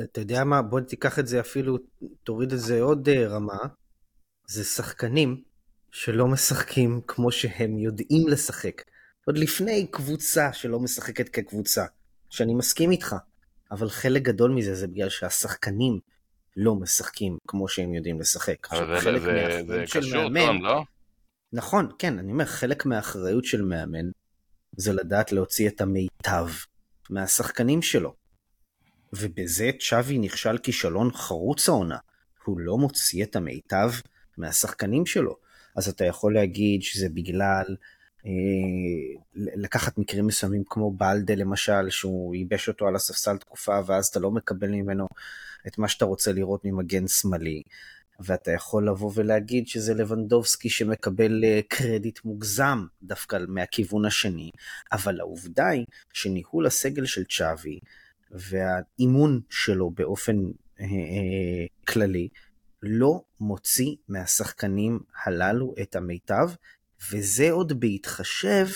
אתה 0.00 0.20
יודע 0.20 0.44
מה, 0.44 0.62
בוא 0.62 0.80
תיקח 0.80 1.18
את 1.18 1.26
זה 1.26 1.40
אפילו, 1.40 1.78
תוריד 2.24 2.52
את 2.52 2.58
זה 2.58 2.82
עוד 2.82 3.08
אה, 3.08 3.28
רמה, 3.28 3.58
זה 4.46 4.64
שחקנים 4.64 5.42
שלא 5.90 6.26
משחקים 6.26 7.00
כמו 7.06 7.32
שהם 7.32 7.78
יודעים 7.78 8.28
לשחק. 8.28 8.82
עוד 9.26 9.38
לפני 9.38 9.86
קבוצה 9.86 10.52
שלא 10.52 10.80
משחקת 10.80 11.28
כקבוצה, 11.28 11.84
שאני 12.30 12.54
מסכים 12.54 12.90
איתך, 12.90 13.16
אבל 13.70 13.88
חלק 13.88 14.22
גדול 14.22 14.50
מזה 14.50 14.74
זה 14.74 14.86
בגלל 14.86 15.08
שהשחקנים 15.08 16.00
לא 16.56 16.74
משחקים 16.74 17.38
כמו 17.46 17.68
שהם 17.68 17.94
יודעים 17.94 18.20
לשחק. 18.20 18.72
אבל 18.72 19.00
זה, 19.00 19.18
זה, 19.20 19.62
זה 19.66 19.84
קשור, 19.92 20.28
מאמן, 20.28 20.62
לא? 20.62 20.82
נכון, 21.52 21.88
כן, 21.98 22.18
אני 22.18 22.32
אומר, 22.32 22.44
חלק 22.44 22.86
מהאחריות 22.86 23.44
של 23.44 23.62
מאמן 23.62 24.10
זה 24.76 24.92
לדעת 24.92 25.32
להוציא 25.32 25.68
את 25.68 25.80
המיטב 25.80 26.48
מהשחקנים 27.10 27.82
שלו. 27.82 28.14
ובזה 29.12 29.70
צ'אבי 29.80 30.18
נכשל 30.18 30.58
כישלון 30.58 31.12
חרוץ 31.12 31.68
העונה. 31.68 31.98
הוא 32.44 32.60
לא 32.60 32.78
מוציא 32.78 33.24
את 33.24 33.36
המיטב 33.36 33.90
מהשחקנים 34.38 35.06
שלו. 35.06 35.36
אז 35.76 35.88
אתה 35.88 36.04
יכול 36.04 36.34
להגיד 36.34 36.82
שזה 36.82 37.08
בגלל 37.08 37.76
אה, 38.26 38.30
לקחת 39.34 39.98
מקרים 39.98 40.26
מסוימים 40.26 40.62
כמו 40.66 40.90
בלדה 40.90 41.34
למשל, 41.34 41.90
שהוא 41.90 42.34
ייבש 42.34 42.68
אותו 42.68 42.86
על 42.86 42.96
הספסל 42.96 43.36
תקופה 43.36 43.80
ואז 43.86 44.06
אתה 44.06 44.20
לא 44.20 44.30
מקבל 44.30 44.68
ממנו 44.70 45.06
את 45.66 45.78
מה 45.78 45.88
שאתה 45.88 46.04
רוצה 46.04 46.32
לראות 46.32 46.64
ממגן 46.64 47.08
שמאלי. 47.08 47.62
ואתה 48.20 48.50
יכול 48.50 48.88
לבוא 48.88 49.10
ולהגיד 49.14 49.68
שזה 49.68 49.94
לבנדובסקי 49.94 50.70
שמקבל 50.70 51.44
אה, 51.44 51.60
קרדיט 51.68 52.20
מוגזם 52.24 52.86
דווקא 53.02 53.38
מהכיוון 53.48 54.04
השני, 54.04 54.50
אבל 54.92 55.20
העובדה 55.20 55.68
היא 55.68 55.84
שניהול 56.12 56.66
הסגל 56.66 57.06
של 57.06 57.24
צ'אבי 57.24 57.78
והאימון 58.30 59.40
שלו 59.50 59.90
באופן 59.90 60.36
אה, 60.80 60.84
אה, 60.84 61.66
כללי 61.88 62.28
לא 62.82 63.22
מוציא 63.40 63.96
מהשחקנים 64.08 65.00
הללו 65.24 65.74
את 65.82 65.96
המיטב, 65.96 66.50
וזה 67.12 67.50
עוד 67.50 67.80
בהתחשב 67.80 68.66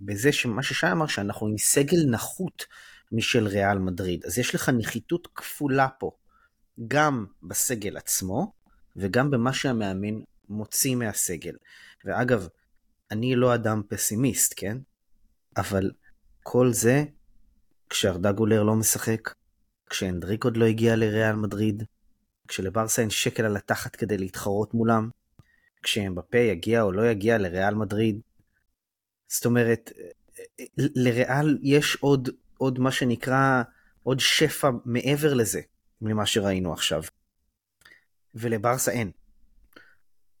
בזה 0.00 0.32
שמה 0.32 0.62
ששי 0.62 0.86
אמר, 0.92 1.06
שאנחנו 1.06 1.46
עם 1.46 1.58
סגל 1.58 2.04
נחות 2.10 2.66
משל 3.12 3.46
ריאל 3.46 3.78
מדריד. 3.78 4.24
אז 4.24 4.38
יש 4.38 4.54
לך 4.54 4.68
נחיתות 4.68 5.28
כפולה 5.34 5.88
פה, 5.88 6.10
גם 6.88 7.26
בסגל 7.42 7.96
עצמו, 7.96 8.52
וגם 8.96 9.30
במה 9.30 9.52
שהמאמן 9.52 10.20
מוציא 10.48 10.96
מהסגל. 10.96 11.54
ואגב, 12.04 12.48
אני 13.10 13.36
לא 13.36 13.54
אדם 13.54 13.82
פסימיסט, 13.88 14.54
כן? 14.56 14.78
אבל 15.56 15.90
כל 16.50 16.72
זה 16.72 17.04
כשארדה 17.90 18.32
גולר 18.32 18.62
לא 18.62 18.74
משחק, 18.74 19.34
כשהנדריק 19.90 20.44
עוד 20.44 20.56
לא 20.56 20.64
הגיע 20.64 20.96
לריאל 20.96 21.36
מדריד, 21.36 21.82
כשלברסה 22.48 23.02
אין 23.02 23.10
שקל 23.10 23.44
על 23.44 23.56
התחת 23.56 23.96
כדי 23.96 24.18
להתחרות 24.18 24.74
מולם, 24.74 25.10
כשאמבפה 25.82 26.38
יגיע 26.38 26.82
או 26.82 26.92
לא 26.92 27.10
יגיע 27.10 27.38
לריאל 27.38 27.74
מדריד. 27.74 28.20
זאת 29.28 29.46
אומרת, 29.46 29.92
לריאל 30.76 31.58
יש 31.62 31.96
עוד, 32.00 32.28
עוד 32.58 32.78
מה 32.78 32.92
שנקרא, 32.92 33.62
עוד 34.02 34.20
שפע 34.20 34.70
מעבר 34.84 35.34
לזה, 35.34 35.60
ממה 36.02 36.26
שראינו 36.26 36.72
עכשיו. 36.72 37.02
ולברסה 38.34 38.90
אין. 38.90 39.10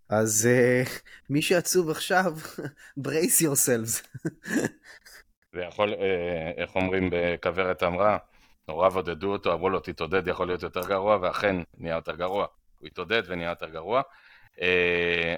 אז 0.08 0.48
uh, 0.48 0.88
מי 1.30 1.42
שעצוב 1.42 1.90
עכשיו, 1.90 2.36
brace 3.04 3.42
yourselves. 3.42 4.02
ויכול, 5.52 5.94
אה, 5.94 6.52
איך 6.56 6.76
אומרים 6.76 7.10
בכוורת 7.12 7.82
אמרה, 7.82 8.18
הוריו 8.64 8.96
עודדו 8.96 9.32
אותו, 9.32 9.52
אמרו 9.52 9.70
לו 9.70 9.80
תתעודד 9.80 10.28
יכול 10.28 10.46
להיות 10.46 10.62
יותר 10.62 10.88
גרוע, 10.88 11.18
ואכן 11.22 11.56
נהיה 11.78 11.94
יותר 11.94 12.16
גרוע. 12.16 12.46
הוא 12.78 12.86
התעודד 12.86 13.22
ונהיה 13.26 13.48
יותר 13.50 13.68
גרוע. 13.68 14.02
אה, 14.60 15.36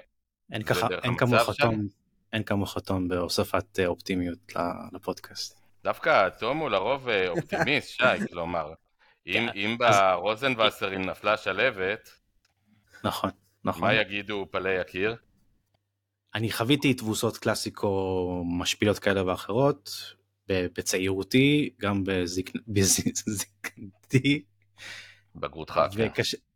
אין 0.52 0.62
ככה, 0.62 0.88
אין 1.02 1.16
כמוך 1.16 1.50
תום, 1.58 1.88
אין 2.32 2.42
כמוך 2.42 2.78
תום 2.78 3.08
בהוספת 3.08 3.78
אה, 3.78 3.86
אופטימיות 3.86 4.52
לפודקאסט. 4.92 5.60
דווקא 5.84 6.28
תום 6.28 6.58
הוא 6.58 6.70
לרוב 6.70 7.08
אופטימיסט, 7.28 7.88
שי, 7.98 8.28
כלומר, 8.32 8.72
אם, 9.26 9.48
כן, 9.52 9.58
אם 9.58 9.76
ברוזנבסרים 9.78 11.02
נפלה 11.02 11.36
שלהבת, 11.36 12.10
נכון, 13.04 13.30
נכון. 13.64 13.82
מה 13.82 13.94
יגידו 13.94 14.46
פלאי 14.50 14.78
הקיר? 14.78 15.16
אני 16.34 16.52
חוויתי 16.52 16.94
תבוסות 16.94 17.36
קלאסיקו 17.36 18.44
משפילות 18.46 18.98
כאלה 18.98 19.26
ואחרות 19.26 20.14
בצעירותי, 20.48 21.70
גם 21.80 22.04
בזקנתי. 22.68 24.42
בגרותך, 25.34 25.80
כן. 25.96 26.08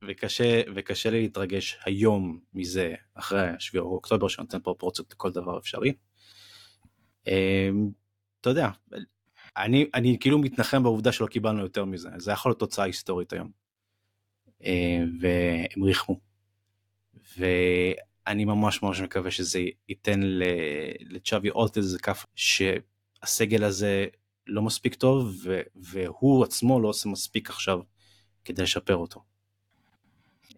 וקשה, 0.08 0.60
וקשה, 0.74 1.10
לי 1.10 1.22
להתרגש 1.22 1.78
היום 1.84 2.40
מזה, 2.54 2.94
אחרי 3.14 3.46
7 3.58 3.80
אוקטובר, 3.80 4.28
שנותן 4.28 4.58
פרופורציות 4.60 5.12
לכל 5.12 5.32
דבר 5.32 5.58
אפשרי. 5.58 5.92
אמ, 7.26 7.90
אתה 8.40 8.50
יודע, 8.50 8.68
אני, 9.56 9.86
אני 9.94 10.16
כאילו 10.20 10.38
מתנחם 10.38 10.82
בעובדה 10.82 11.12
שלא 11.12 11.26
קיבלנו 11.26 11.62
יותר 11.62 11.84
מזה, 11.84 12.08
זה 12.16 12.32
יכול 12.32 12.50
להיות 12.50 12.58
תוצאה 12.58 12.84
היסטורית 12.84 13.32
היום. 13.32 13.50
אמ, 14.64 15.18
והם 15.20 15.82
ריחמו. 15.84 16.20
אני 18.26 18.44
ממש 18.44 18.82
ממש 18.82 19.00
מקווה 19.00 19.30
שזה 19.30 19.60
ייתן 19.88 20.20
לצ'אבי 21.00 21.48
עוד 21.48 21.70
איזה 21.76 21.98
כף 21.98 22.26
שהסגל 22.34 23.64
הזה 23.64 24.06
לא 24.46 24.62
מספיק 24.62 24.94
טוב 24.94 25.46
והוא 25.74 26.44
עצמו 26.44 26.80
לא 26.80 26.88
עושה 26.88 27.08
מספיק 27.08 27.50
עכשיו 27.50 27.80
כדי 28.44 28.62
לשפר 28.62 28.96
אותו. 28.96 29.24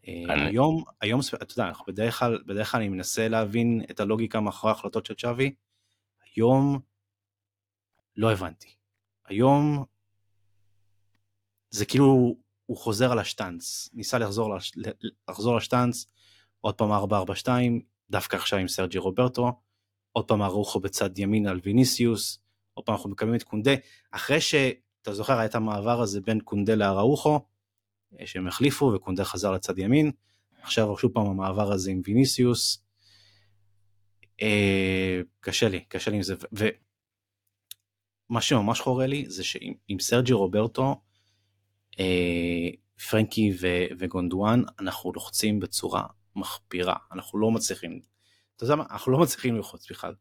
אה, 0.09 0.25
אני... 0.29 0.43
היום, 0.43 0.85
היום, 1.01 1.21
אתה 1.43 1.61
יודע, 1.61 1.73
בדרך 1.87 2.19
כלל, 2.19 2.43
בדרך 2.47 2.73
כלל 2.73 2.81
אני 2.81 2.89
מנסה 2.89 3.29
להבין 3.29 3.83
את 3.91 4.01
הלוגיקה 4.01 4.41
מאחורי 4.41 4.73
ההחלטות 4.73 5.07
של 5.07 5.15
צ'אבי, 5.15 5.55
היום 6.35 6.81
לא 8.17 8.33
הבנתי. 8.33 8.75
היום 9.27 9.85
זה 11.71 11.87
כאילו 11.87 12.37
הוא 12.67 12.77
חוזר 12.77 13.13
על 13.13 13.19
השטאנץ, 13.19 13.91
ניסה 13.93 14.19
לחזור, 14.19 14.57
לחזור 15.29 15.57
לשטאנץ, 15.57 16.07
עוד 16.67 16.75
פעם 16.75 16.91
4-4-2, 16.93 17.49
דווקא 18.11 18.37
עכשיו 18.37 18.59
עם 18.59 18.69
סרג'י 18.69 18.99
רוברטו, 18.99 19.53
עוד 20.13 20.29
פעם 20.29 20.43
ארוחו 20.43 20.81
בצד 20.81 21.19
ימין 21.19 21.47
על 21.47 21.61
ויניסיוס, 21.65 22.39
עוד 22.75 22.87
פעם 22.87 22.95
אנחנו 22.95 23.11
מקבלים 23.11 23.35
את 23.35 23.43
קונדה, 23.43 23.71
אחרי 24.11 24.41
שאתה 24.41 25.13
זוכר 25.13 25.39
היה 25.39 25.45
את 25.45 25.55
המעבר 25.55 26.01
הזה 26.01 26.21
בין 26.21 26.41
קונדה 26.41 26.75
לאראוחו, 26.75 27.41
אה, 28.21 28.27
שהם 28.27 28.47
החליפו 28.47 28.93
וקונדה 28.95 29.25
חזר 29.25 29.53
לצד 29.53 29.79
ימין, 29.79 30.11
עכשיו 30.63 30.99
שוב 30.99 31.13
פעם 31.13 31.27
המעבר 31.27 31.73
הזה 31.73 31.91
עם 31.91 32.01
ויניסיוס, 32.05 32.85
אה, 34.43 35.21
קשה 35.41 35.69
לי, 35.69 35.85
קשה 35.89 36.11
לי 36.11 36.17
עם 36.17 36.23
זה, 36.23 36.35
ומה 36.53 38.41
שממש 38.41 38.81
חורה 38.81 39.07
לי 39.07 39.25
זה 39.29 39.45
שעם 39.45 39.99
סרג'י 40.01 40.33
רוברטו, 40.33 41.01
אה, 42.01 42.69
פרנקי 43.11 43.53
ו- 43.61 43.87
וגונדואן 43.99 44.63
אנחנו 44.81 45.13
לוחצים 45.13 45.61
בצורה 45.61 46.07
מחפירה, 46.37 46.97
אנחנו 47.12 47.38
לא 47.38 47.50
מצליחים, 47.50 48.00
אתה 48.57 48.64
יודע 48.64 48.75
מה, 48.75 48.85
אנחנו 48.90 49.12
לא 49.12 49.19
מצליחים 49.19 49.57
ללחוץ 49.57 49.90
בכלל. 49.90 50.14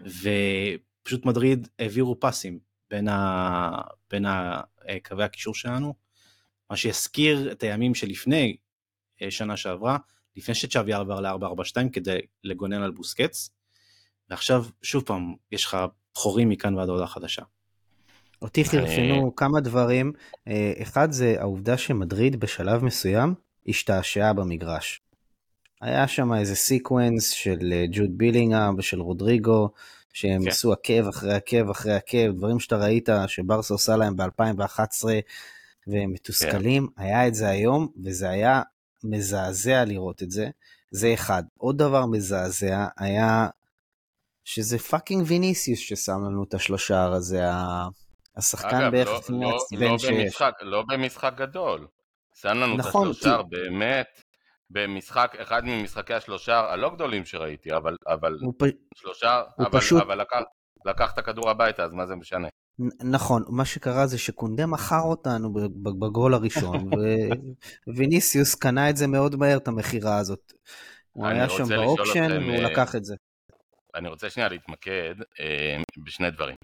ופשוט 0.00 1.26
מדריד 1.26 1.68
העבירו 1.78 2.20
פסים 2.20 2.58
בין, 2.90 3.08
ה... 3.08 3.70
בין 4.10 4.26
ה... 4.26 4.60
אה, 4.88 4.98
קווי 5.04 5.24
הקישור 5.24 5.54
שלנו, 5.54 5.94
מה 6.70 6.76
שיזכיר 6.76 7.52
את 7.52 7.62
הימים 7.62 7.94
שלפני 7.94 8.56
אה, 9.22 9.30
שנה 9.30 9.56
שעברה, 9.56 9.98
לפני 10.36 10.54
שצ'אבי 10.54 10.92
עבר 10.92 11.20
ל-442 11.20 11.90
כדי 11.92 12.18
לגונן 12.44 12.82
על 12.82 12.90
בוסקץ, 12.90 13.50
ועכשיו 14.30 14.64
שוב 14.82 15.02
פעם 15.02 15.34
יש 15.52 15.64
לך 15.64 15.76
חורים 16.14 16.48
מכאן 16.48 16.74
ועד 16.74 16.88
הודעה 16.88 17.06
חדשה. 17.06 17.42
אותי 18.42 18.64
חרפנו 18.64 19.36
כמה 19.36 19.60
דברים, 19.60 20.12
אה, 20.48 20.72
אחד 20.82 21.12
זה 21.12 21.36
העובדה 21.38 21.78
שמדריד 21.78 22.40
בשלב 22.40 22.84
מסוים 22.84 23.34
השתעשעה 23.68 24.32
במגרש. 24.32 25.00
היה 25.84 26.08
שם 26.08 26.34
איזה 26.34 26.56
sequence 26.56 27.30
של 27.30 27.72
אה, 27.72 27.84
ג'וד 27.92 28.10
בילינגהם 28.18 28.74
ושל 28.78 29.00
רודריגו, 29.00 29.68
שהם 30.12 30.42
כן. 30.42 30.48
עשו 30.48 30.72
עקב 30.72 31.08
אחרי 31.08 31.34
עקב 31.34 31.70
אחרי 31.70 31.94
עקב, 31.94 32.30
דברים 32.36 32.60
שאתה 32.60 32.76
ראית 32.76 33.08
שברסה 33.26 33.74
עושה 33.74 33.96
להם 33.96 34.16
ב-2011 34.16 35.04
והם 35.86 36.12
מתוסכלים, 36.12 36.88
כן. 36.96 37.02
היה 37.02 37.26
את 37.26 37.34
זה 37.34 37.48
היום, 37.48 37.88
וזה 38.04 38.28
היה 38.30 38.62
מזעזע 39.04 39.84
לראות 39.84 40.22
את 40.22 40.30
זה, 40.30 40.48
זה 40.90 41.14
אחד. 41.14 41.42
עוד 41.58 41.78
דבר 41.78 42.06
מזעזע 42.06 42.86
היה 42.98 43.48
שזה 44.44 44.78
fucking 44.78 45.24
ויניסיוס 45.26 45.78
ששם 45.78 46.18
לנו 46.26 46.44
את 46.44 46.54
השלושה 46.54 47.04
הזה, 47.04 47.44
השחקן 48.36 48.76
אגב, 48.76 48.90
בערך 48.92 49.08
לא, 49.08 49.40
לא, 49.40 49.48
מעצבן 49.50 49.86
לא, 49.92 49.98
שיש. 49.98 50.10
במשחק, 50.10 50.52
לא 50.62 50.82
במשחק 50.88 51.32
גדול. 51.36 51.86
שם 52.34 52.48
לנו 52.48 52.76
נכון, 52.76 53.10
את 53.10 53.16
השלושה 53.16 53.36
כי- 53.38 53.56
באמת 53.56 54.23
במשחק, 54.74 55.36
אחד 55.38 55.62
ממשחקי 55.64 56.14
השלושה 56.14 56.60
הלא 56.60 56.94
גדולים 56.94 57.24
שראיתי, 57.24 57.76
אבל, 57.76 57.96
אבל 58.06 58.38
פ... 58.58 58.64
שלושה, 58.94 59.42
אבל, 59.58 59.80
פשוט- 59.80 60.02
אבל 60.02 60.20
לקח, 60.20 60.40
לקח 60.86 61.12
את 61.12 61.18
הכדור 61.18 61.50
הביתה, 61.50 61.84
אז 61.84 61.92
מה 61.92 62.06
זה 62.06 62.14
משנה? 62.14 62.48
נכון, 63.04 63.42
מה 63.48 63.64
שקרה 63.64 64.06
זה 64.06 64.18
שקונדה 64.18 64.66
מכר 64.66 65.00
אותנו 65.00 65.52
בגול 66.00 66.34
הראשון, 66.34 66.90
וויניסיוס 67.96 68.54
קנה 68.54 68.90
את 68.90 68.96
זה 68.96 69.06
מאוד 69.06 69.36
מהר, 69.36 69.56
את 69.56 69.68
המכירה 69.68 70.18
הזאת. 70.18 70.52
הוא 71.12 71.26
היה 71.26 71.48
שם 71.48 71.64
באופשן, 71.68 72.42
והוא 72.42 72.54
אה, 72.54 72.70
לקח 72.70 72.94
את 72.96 73.04
זה. 73.04 73.14
אני 73.94 74.08
רוצה 74.08 74.30
שנייה 74.30 74.48
להתמקד 74.48 75.14
אה, 75.40 75.82
בשני 76.04 76.30
דברים. 76.30 76.56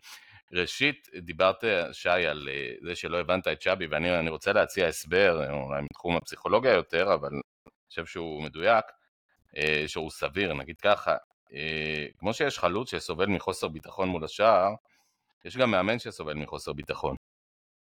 ראשית, 0.52 1.08
דיברת, 1.16 1.64
שי, 1.92 2.08
על 2.08 2.48
אה, 2.50 2.72
זה 2.86 2.94
שלא 2.94 3.20
הבנת 3.20 3.48
את 3.48 3.62
שבי, 3.62 3.86
ואני 3.86 4.18
אני 4.18 4.30
רוצה 4.30 4.52
להציע 4.52 4.86
הסבר, 4.86 5.50
אולי 5.50 5.82
מתחום 5.82 6.16
הפסיכולוגיה 6.16 6.72
יותר, 6.72 7.14
אבל 7.14 7.30
חושב 7.90 8.06
שהוא 8.06 8.42
מדויק, 8.42 8.84
אה, 9.56 9.84
שהוא 9.86 10.10
סביר, 10.10 10.54
נגיד 10.54 10.80
ככה, 10.80 11.16
אה, 11.54 12.06
כמו 12.18 12.34
שיש 12.34 12.58
חלוץ 12.58 12.90
שסובל 12.90 13.26
מחוסר 13.26 13.68
ביטחון 13.68 14.08
מול 14.08 14.24
השער, 14.24 14.70
יש 15.44 15.56
גם 15.56 15.70
מאמן 15.70 15.98
שסובל 15.98 16.34
מחוסר 16.34 16.72
ביטחון. 16.72 17.16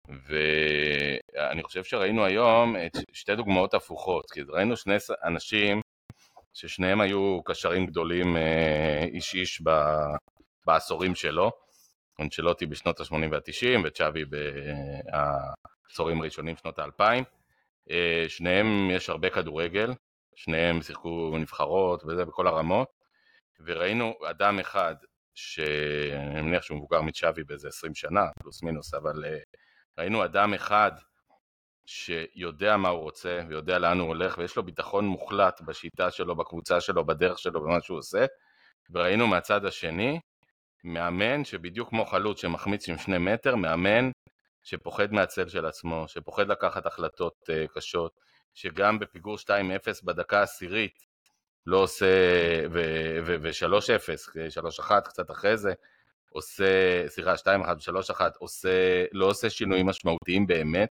ואני 0.08 1.62
חושב 1.62 1.84
שראינו 1.84 2.24
היום 2.24 2.76
את 2.76 2.92
שתי 3.12 3.36
דוגמאות 3.36 3.74
הפוכות, 3.74 4.30
כי 4.30 4.40
ראינו 4.48 4.76
שני 4.76 4.96
אנשים 5.24 5.80
ששניהם 6.54 7.00
היו 7.00 7.40
קשרים 7.44 7.86
גדולים 7.86 8.36
אה, 8.36 9.04
איש 9.04 9.34
איש 9.34 9.62
ב- 9.64 10.16
בעשורים 10.66 11.14
שלו, 11.14 11.50
אנצ'לוטי 12.20 12.66
בשנות 12.66 13.00
ה-80 13.00 13.12
וה-90 13.30 13.86
וצ'אבי 13.86 14.24
בעשורים 15.88 16.20
הראשונים 16.20 16.56
שנות 16.56 16.78
ה-2000. 16.78 17.24
אה, 17.90 18.24
שניהם 18.28 18.90
יש 18.90 19.10
הרבה 19.10 19.30
כדורגל, 19.30 19.90
שניהם 20.34 20.82
שיחקו 20.82 21.36
נבחרות 21.38 22.04
וזה 22.04 22.24
בכל 22.24 22.46
הרמות, 22.46 22.88
וראינו 23.60 24.14
אדם 24.30 24.58
אחד 24.58 24.94
שאני 25.34 26.42
מניח 26.42 26.62
שהוא 26.62 26.78
מבוגר 26.78 27.00
מצ'אבי 27.00 27.44
באיזה 27.44 27.68
20 27.68 27.94
שנה, 27.94 28.26
פלוס 28.42 28.62
מינוס, 28.62 28.94
אבל 28.94 29.24
אה, 29.24 29.38
ראינו 29.98 30.24
אדם 30.24 30.54
אחד 30.54 30.92
שיודע 31.86 32.76
מה 32.76 32.88
הוא 32.88 33.00
רוצה 33.00 33.40
ויודע 33.48 33.78
לאן 33.78 33.98
הוא 33.98 34.08
הולך 34.08 34.38
ויש 34.38 34.56
לו 34.56 34.62
ביטחון 34.62 35.06
מוחלט 35.06 35.60
בשיטה 35.60 36.10
שלו, 36.10 36.36
בקבוצה 36.36 36.80
שלו, 36.80 37.04
בדרך 37.04 37.38
שלו, 37.38 37.62
במה 37.62 37.80
שהוא 37.80 37.98
עושה 37.98 38.26
וראינו 38.90 39.26
מהצד 39.26 39.64
השני 39.64 40.20
מאמן 40.84 41.44
שבדיוק 41.44 41.88
כמו 41.88 42.04
חלוץ 42.04 42.40
שמחמיץ 42.40 42.88
עם 42.88 42.98
שני 42.98 43.18
מטר, 43.18 43.56
מאמן 43.56 44.10
שפוחד 44.66 45.12
מהצל 45.12 45.48
של 45.48 45.66
עצמו, 45.66 46.04
שפוחד 46.08 46.48
לקחת 46.48 46.86
החלטות 46.86 47.34
uh, 47.42 47.74
קשות, 47.74 48.20
שגם 48.54 48.98
בפיגור 48.98 49.36
2-0 49.36 49.48
בדקה 50.04 50.40
העשירית 50.40 51.06
לא 51.66 51.76
עושה, 51.76 52.06
ו-3-0, 52.70 54.80
3-1 54.80 55.00
קצת 55.00 55.30
אחרי 55.30 55.56
זה, 55.56 55.72
עושה, 56.30 56.64
סליחה, 57.08 57.34
2-1 57.34 57.46
ו-3-1, 57.46 58.20
עושה, 58.38 59.04
לא 59.12 59.26
עושה 59.26 59.50
שינויים 59.50 59.86
משמעותיים 59.86 60.46
באמת, 60.46 60.88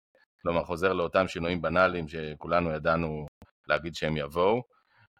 כלומר 0.42 0.64
חוזר 0.64 0.92
לאותם 0.92 1.28
שינויים 1.28 1.62
בנאליים 1.62 2.08
שכולנו 2.08 2.72
ידענו 2.72 3.26
להגיד 3.68 3.94
שהם 3.94 4.16
יבואו, 4.16 4.62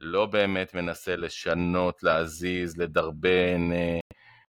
לא 0.01 0.27
באמת 0.27 0.75
מנסה 0.75 1.17
לשנות, 1.17 2.03
להזיז, 2.03 2.77
לדרבן, 2.77 3.73
אה, 3.73 3.99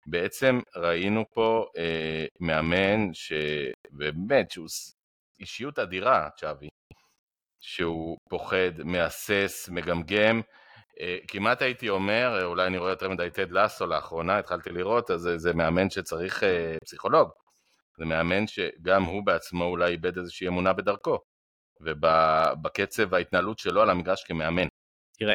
בעצם 0.07 0.61
ראינו 0.77 1.25
פה 1.35 1.67
אה, 1.79 2.25
מאמן 2.41 3.15
שבאמת, 3.15 4.51
שהוא 4.51 4.67
אישיות 5.41 5.79
אדירה, 5.79 6.29
צ'אבי, 6.37 6.69
שהוא 7.61 8.19
פוחד, 8.29 8.83
מהסס, 8.85 9.69
מגמגם, 9.73 10.41
אה, 11.01 11.19
כמעט 11.29 11.63
הייתי 11.63 11.89
אומר, 11.89 12.39
אה, 12.39 12.45
אולי 12.45 12.67
אני 12.67 12.79
רואה 12.79 12.91
יותר 12.91 13.09
מדי 13.09 13.31
טד 13.31 13.51
לאסו 13.51 13.87
לאחרונה, 13.87 14.39
התחלתי 14.39 14.71
לראות, 14.71 15.11
אז 15.11 15.21
זה, 15.21 15.39
זה 15.39 15.55
מאמן 15.55 15.91
שצריך 15.91 16.45
אה, 16.45 16.77
פסיכולוג. 16.85 17.31
זה 17.99 18.05
מאמן 18.05 18.47
שגם 18.47 19.03
הוא 19.03 19.27
בעצמו 19.27 19.65
אולי 19.65 19.91
איבד 19.91 20.19
איזושהי 20.19 20.49
אמונה 20.49 20.73
בדרכו, 20.73 21.19
ובקצב 21.81 23.15
ההתנהלות 23.15 23.59
שלו 23.59 23.83
על 23.83 23.91
המגרש 23.91 24.25
כמאמן. 24.25 24.67
תראה, 25.19 25.35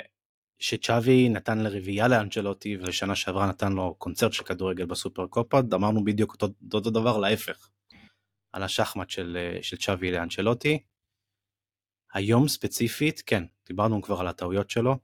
שצ'אבי 0.60 1.30
נתן 1.30 1.60
לרביעייה 1.60 2.08
לאנצ'לוטי 2.08 2.78
ושנה 2.82 3.16
שעברה 3.16 3.48
נתן 3.48 3.74
לו 3.74 3.96
קונצרט 3.98 4.34
של 4.34 4.44
כדורגל 4.44 4.86
בסופר 4.86 5.28
קופה, 5.28 5.60
אמרנו 5.74 6.04
בדיוק 6.04 6.34
אותו, 6.34 6.48
אותו 6.74 6.90
דבר 6.90 7.18
להפך. 7.18 7.70
על 8.56 8.64
השחמט 8.64 9.10
של, 9.10 9.58
של 9.62 9.78
צ'אבי 9.78 10.12
לאנצ'לוטי. 10.12 10.80
היום 12.14 12.48
ספציפית, 12.48 13.24
כן, 13.26 13.44
דיברנו 13.68 14.02
כבר 14.02 14.20
על 14.20 14.28
הטעויות 14.28 14.70
שלו. 14.70 14.98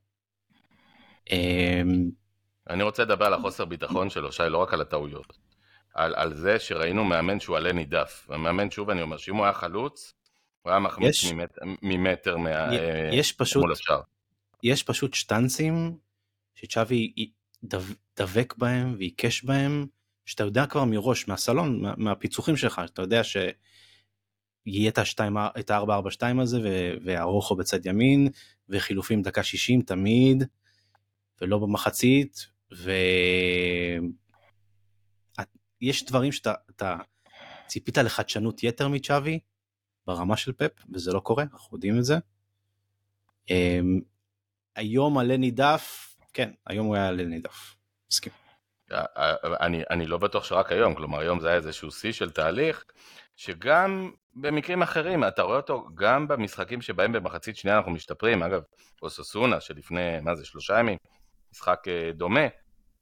אמ, 1.32 2.10
אני 2.70 2.84
רוצה 2.84 3.04
לדבר 3.04 3.26
על 3.26 3.34
החוסר 3.34 3.66
ביטחון 3.66 4.10
שלו, 4.10 4.32
שי, 4.32 4.44
לא 4.50 4.58
רק 4.58 4.74
על 4.74 4.82
הטעויות. 4.82 5.38
על, 5.94 6.16
על 6.16 6.34
זה 6.34 6.60
שראינו 6.60 7.04
מאמן 7.04 7.40
שהוא 7.40 7.58
עלה 7.58 7.72
נידף. 7.72 8.28
המאמן, 8.30 8.72
שוב 8.72 8.90
אני 8.90 9.02
אומר, 9.02 9.18
שאם 9.18 9.36
הוא 9.36 9.44
היה 9.44 9.54
חלוץ, 9.54 10.14
הוא 10.62 10.72
היה 10.72 10.80
מחמיץ 10.80 11.32
ממטר, 11.32 11.62
ממטר 11.82 12.38
מה, 12.38 12.50
יש 13.12 13.32
פשוט, 13.32 13.62
מול 13.62 13.72
השאר. 13.72 14.02
יש 14.63 14.84
פשוט 14.84 15.13
שטנצים 15.13 15.97
שצ'אבי 16.56 17.13
דב- 17.63 17.93
דבק 18.19 18.54
בהם 18.58 18.95
ועיקש 18.97 19.43
בהם, 19.43 19.86
שאתה 20.26 20.43
יודע 20.43 20.65
כבר 20.65 20.86
מראש, 20.86 21.28
מהסלון, 21.28 21.82
מה- 21.82 21.93
מהפיצוחים 21.97 22.58
שלך, 22.58 22.82
אתה 22.86 23.02
יודע 23.02 23.21
את 24.88 24.97
השתיים- 24.97 25.38
את 25.60 25.69
ה-442 25.71 26.41
הזה 26.41 26.60
והרוחו 27.06 27.56
בצד 27.56 27.86
ימין, 27.86 28.28
וחילופים 28.69 29.21
דקה 29.21 29.43
60 29.43 29.82
תמיד, 29.82 30.43
ולא 31.41 31.60
במחצית, 31.60 32.47
ויש 35.82 36.06
דברים 36.06 36.32
שאתה 36.32 36.54
אתה 36.69 36.97
ציפית 37.67 37.97
לחדשנות 37.97 38.63
יתר 38.63 38.88
מצ'אבי 38.88 39.39
ברמה 40.08 40.38
של 40.38 40.54
פפ, 40.54 40.71
וזה 40.93 41.12
לא 41.13 41.19
קורה, 41.19 41.43
אנחנו 41.54 41.78
יודעים 41.78 41.97
את 42.00 42.04
זה. 42.06 42.15
היום 44.76 45.18
עלה 45.18 45.38
נידף, 45.38 46.16
כן, 46.34 46.52
היום 46.68 46.88
הוא 46.88 46.96
היה 46.96 47.08
עלה 47.08 47.24
נידף, 47.24 47.76
מסכים. 48.12 48.34
אני, 49.62 49.84
אני 49.90 50.06
לא 50.06 50.18
בטוח 50.18 50.44
שרק 50.44 50.72
היום, 50.72 50.96
כלומר 50.96 51.20
היום 51.20 51.40
זה 51.40 51.48
היה 51.48 51.58
איזשהו 51.58 51.92
שיא 51.92 52.12
של 52.12 52.32
תהליך, 52.32 52.86
שגם 53.36 54.12
במקרים 54.36 54.82
אחרים, 54.82 55.24
אתה 55.24 55.42
רואה 55.42 55.58
אותו 55.58 55.86
גם 55.96 56.28
במשחקים 56.28 56.82
שבהם 56.82 57.12
במחצית 57.12 57.58
שנייה 57.58 57.78
אנחנו 57.78 57.92
משתפרים, 57.92 58.44
אגב, 58.44 58.62
אוסוסונה 59.02 59.62
שלפני, 59.62 60.20
מה 60.22 60.36
זה, 60.36 60.46
שלושה 60.46 60.80
ימים, 60.80 60.98
משחק 61.52 61.88
אה, 61.88 62.12
דומה, 62.14 62.48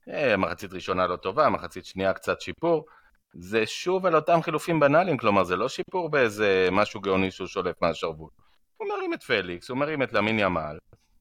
אה, 0.09 0.37
מחצית 0.37 0.73
ראשונה 0.73 1.07
לא 1.07 1.15
טובה, 1.15 1.49
מחצית 1.49 1.85
שנייה 1.85 2.13
קצת 2.13 2.41
שיפור, 2.41 2.85
זה 3.33 3.65
שוב 3.65 4.05
על 4.05 4.15
אותם 4.15 4.41
חילופים 4.41 4.79
בנאליים, 4.79 5.17
כלומר 5.17 5.43
זה 5.43 5.55
לא 5.55 5.69
שיפור 5.69 6.09
באיזה 6.09 6.69
משהו 6.71 7.01
גאוני 7.01 7.31
שהוא 7.31 7.47
שולף 7.47 7.75
מהשרוול. 7.81 8.29
הוא 8.77 8.87
מרים 8.89 9.13
את 9.13 9.23
פליקס, 9.23 9.69
הוא 9.69 9.77
מרים 9.77 10.03
את 10.03 10.13
למין 10.13 10.39
ימל, 10.39 10.77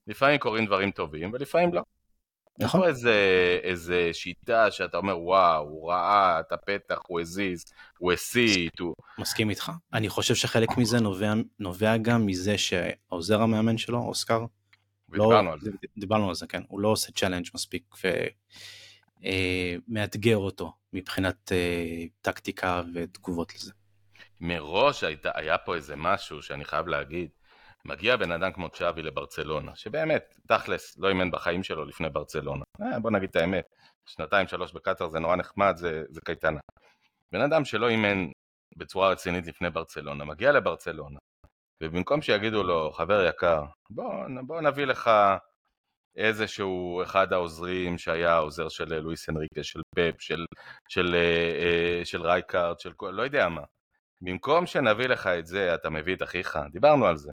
לפעמים 0.08 0.38
קורים 0.38 0.66
דברים 0.66 0.90
טובים 0.90 1.32
ולפעמים 1.32 1.74
לא. 1.74 1.82
יש 2.58 2.64
נכון. 2.64 2.80
פה 2.80 2.88
איזה, 2.88 3.14
איזה 3.62 4.10
שיטה 4.12 4.70
שאתה 4.70 4.96
אומר 4.96 5.18
וואו, 5.18 5.68
הוא 5.68 5.90
ראה 5.90 6.40
את 6.40 6.52
הפתח, 6.52 6.98
הוא 7.06 7.20
הזיז, 7.20 7.64
הוא 7.98 8.12
הסית, 8.12 8.78
הוא... 8.78 8.94
מסכים 9.18 9.50
איתך. 9.50 9.72
אני 9.92 10.08
חושב 10.08 10.34
שחלק 10.34 10.68
מזה 10.78 11.00
נובע, 11.00 11.32
נובע 11.58 11.96
גם 11.96 12.26
מזה 12.26 12.58
שהעוזר 12.58 13.42
המאמן 13.42 13.78
שלו, 13.78 13.98
אוסקר, 13.98 14.44
לא, 15.08 15.22
ודיברנו 15.24 15.52
על 15.52 15.60
זה. 15.60 15.70
דיברנו 15.98 16.28
על 16.28 16.34
זה, 16.34 16.46
כן, 16.46 16.62
הוא 16.68 16.80
לא 16.80 16.88
עושה 16.88 17.12
challenge 17.12 17.46
מספיק 17.54 17.94
ומאתגר 19.88 20.36
אותו 20.36 20.72
מבחינת 20.92 21.52
אה, 21.52 22.04
טקטיקה 22.20 22.82
ותגובות 22.94 23.54
לזה. 23.54 23.72
מראש 24.40 25.04
הייתה, 25.04 25.30
היה 25.34 25.58
פה 25.58 25.74
איזה 25.74 25.96
משהו 25.96 26.42
שאני 26.42 26.64
חייב 26.64 26.86
להגיד, 26.86 27.28
מגיע 27.84 28.16
בן 28.16 28.32
אדם 28.32 28.52
כמו 28.52 28.70
צ'אבי 28.70 29.02
לברצלונה, 29.02 29.76
שבאמת, 29.76 30.34
תכלס, 30.48 30.98
לא 30.98 31.08
אימן 31.08 31.30
בחיים 31.30 31.62
שלו 31.62 31.84
לפני 31.84 32.08
ברצלונה. 32.10 32.64
אה, 32.82 33.00
בוא 33.00 33.10
נגיד 33.10 33.28
את 33.28 33.36
האמת, 33.36 33.64
שנתיים 34.06 34.46
שלוש 34.46 34.72
בקטאר 34.72 35.08
זה 35.08 35.18
נורא 35.18 35.36
נחמד, 35.36 35.76
זה, 35.76 36.02
זה 36.08 36.20
קייטנה. 36.20 36.60
בן 37.32 37.40
אדם 37.40 37.64
שלא 37.64 37.88
אימן 37.88 38.26
בצורה 38.76 39.10
רצינית 39.10 39.46
לפני 39.46 39.70
ברצלונה, 39.70 40.24
מגיע 40.24 40.52
לברצלונה, 40.52 41.18
ובמקום 41.82 42.22
שיגידו 42.22 42.62
לו, 42.62 42.92
חבר 42.92 43.24
יקר, 43.24 43.62
בוא, 43.90 44.24
בוא 44.46 44.60
נביא 44.60 44.84
לך 44.84 45.10
איזשהו 46.16 47.02
אחד 47.02 47.32
העוזרים 47.32 47.98
שהיה 47.98 48.32
העוזר 48.32 48.68
של 48.68 49.00
לואיס 49.00 49.28
אנריקה, 49.28 49.62
של 49.62 49.80
פפ, 49.96 50.20
של, 50.20 50.44
של, 50.88 51.14
אה, 51.14 51.98
אה, 51.98 52.04
של 52.04 52.22
רייקארד, 52.22 52.80
של 52.80 52.92
כל, 52.92 53.10
לא 53.10 53.22
יודע 53.22 53.48
מה. 53.48 53.62
במקום 54.20 54.66
שנביא 54.66 55.06
לך 55.06 55.26
את 55.26 55.46
זה, 55.46 55.74
אתה 55.74 55.90
מביא 55.90 56.16
את 56.16 56.22
אחיך, 56.22 56.58
דיברנו 56.72 57.06
על 57.06 57.16
זה. 57.16 57.30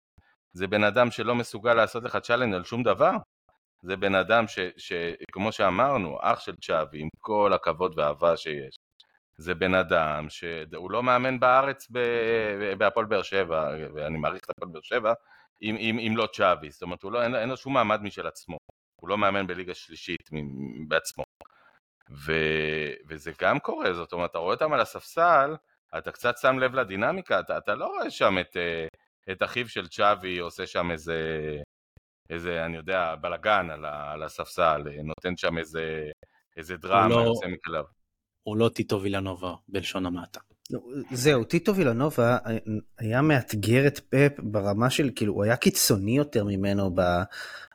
זה 0.55 0.67
בן 0.67 0.83
אדם 0.83 1.11
שלא 1.11 1.35
מסוגל 1.35 1.73
לעשות 1.73 2.03
לך 2.03 2.17
challenge 2.17 2.53
על 2.53 2.63
שום 2.63 2.83
דבר. 2.83 3.11
זה 3.81 3.95
בן 3.95 4.15
אדם 4.15 4.47
ש, 4.47 4.59
שכמו 4.77 5.51
שאמרנו, 5.51 6.17
אח 6.21 6.39
של 6.39 6.55
צ'אבי, 6.55 7.01
עם 7.01 7.07
כל 7.19 7.53
הכבוד 7.53 7.99
והאהבה 7.99 8.37
שיש. 8.37 8.75
זה 9.37 9.55
בן 9.55 9.73
אדם 9.75 10.29
שהוא 10.29 10.91
לא 10.91 11.03
מאמן 11.03 11.39
בארץ 11.39 11.87
בהפועל 12.77 13.05
באר 13.05 13.21
שבע, 13.21 13.69
ואני 13.93 14.17
מעריך 14.17 14.43
את 14.43 14.49
הפועל 14.49 14.71
באר 14.71 14.81
שבע, 14.81 15.13
אם, 15.61 15.75
אם, 15.75 15.99
אם 15.99 16.17
לא 16.17 16.27
צ'אבי, 16.33 16.71
זאת 16.71 16.81
אומרת, 16.81 17.03
לא, 17.03 17.23
אין, 17.23 17.35
אין 17.35 17.49
לו 17.49 17.57
שום 17.57 17.73
מעמד 17.73 18.01
משל 18.01 18.27
עצמו, 18.27 18.57
הוא 19.01 19.09
לא 19.09 19.17
מאמן 19.17 19.47
בליגה 19.47 19.73
שלישית 19.73 20.29
בעצמו. 20.87 21.23
ו, 22.09 22.33
וזה 23.07 23.31
גם 23.41 23.59
קורה, 23.59 23.93
זאת 23.93 24.13
אומרת, 24.13 24.29
אתה 24.29 24.37
רואה 24.37 24.53
אותם 24.53 24.73
על 24.73 24.79
הספסל, 24.79 25.55
אתה 25.97 26.11
קצת 26.11 26.37
שם 26.37 26.59
לב 26.59 26.75
לדינמיקה, 26.75 27.39
אתה, 27.39 27.57
אתה 27.57 27.75
לא 27.75 27.85
רואה 27.85 28.09
שם 28.09 28.39
את, 28.39 28.57
אה, 28.57 28.87
את 29.31 29.43
אחיו 29.43 29.69
של 29.69 29.88
צ'אבי 29.88 30.38
עושה 30.38 30.67
שם 30.67 30.91
איזה, 30.91 31.19
איזה, 32.29 32.65
אני 32.65 32.77
יודע, 32.77 33.15
בלאגן 33.21 33.69
על, 33.69 33.85
על 33.85 34.23
הספסל, 34.23 34.83
נותן 35.03 35.38
שם 35.38 35.57
איזה, 35.57 36.09
איזה 36.57 36.77
דרמה, 36.77 37.07
לא, 37.07 37.15
יוצא 37.15 37.47
מכליו. 37.47 37.83
הוא 38.43 38.57
לא 38.57 38.69
טיטו 38.69 39.01
וילנובה 39.01 39.53
בלשון 39.67 40.05
המעטה. 40.05 40.39
לא, 40.71 40.79
זהו, 41.11 41.43
טיטו 41.43 41.75
וילנובה 41.75 42.38
היה 42.97 43.21
מאתגר 43.21 43.88
את 43.88 43.99
פפ 43.99 44.39
ברמה 44.39 44.89
של, 44.89 45.09
כאילו, 45.15 45.33
הוא 45.33 45.43
היה 45.43 45.57
קיצוני 45.57 46.17
יותר 46.17 46.43
ממנו 46.43 46.95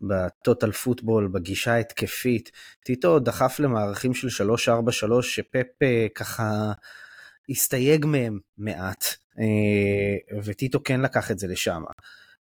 בטוטל 0.02 0.72
פוטבול, 0.72 1.28
בגישה 1.28 1.72
ההתקפית. 1.72 2.50
טיטו 2.84 3.18
דחף 3.18 3.60
למערכים 3.60 4.14
של 4.14 4.44
3-4-3, 5.18 5.22
שפפ 5.22 5.82
אה, 5.82 6.06
ככה 6.14 6.72
הסתייג 7.50 8.06
מהם 8.06 8.38
מעט, 8.58 9.04
אה, 9.04 9.19
וטיטו 10.44 10.82
כן 10.84 11.00
לקח 11.00 11.30
את 11.30 11.38
זה 11.38 11.46
לשם. 11.46 11.82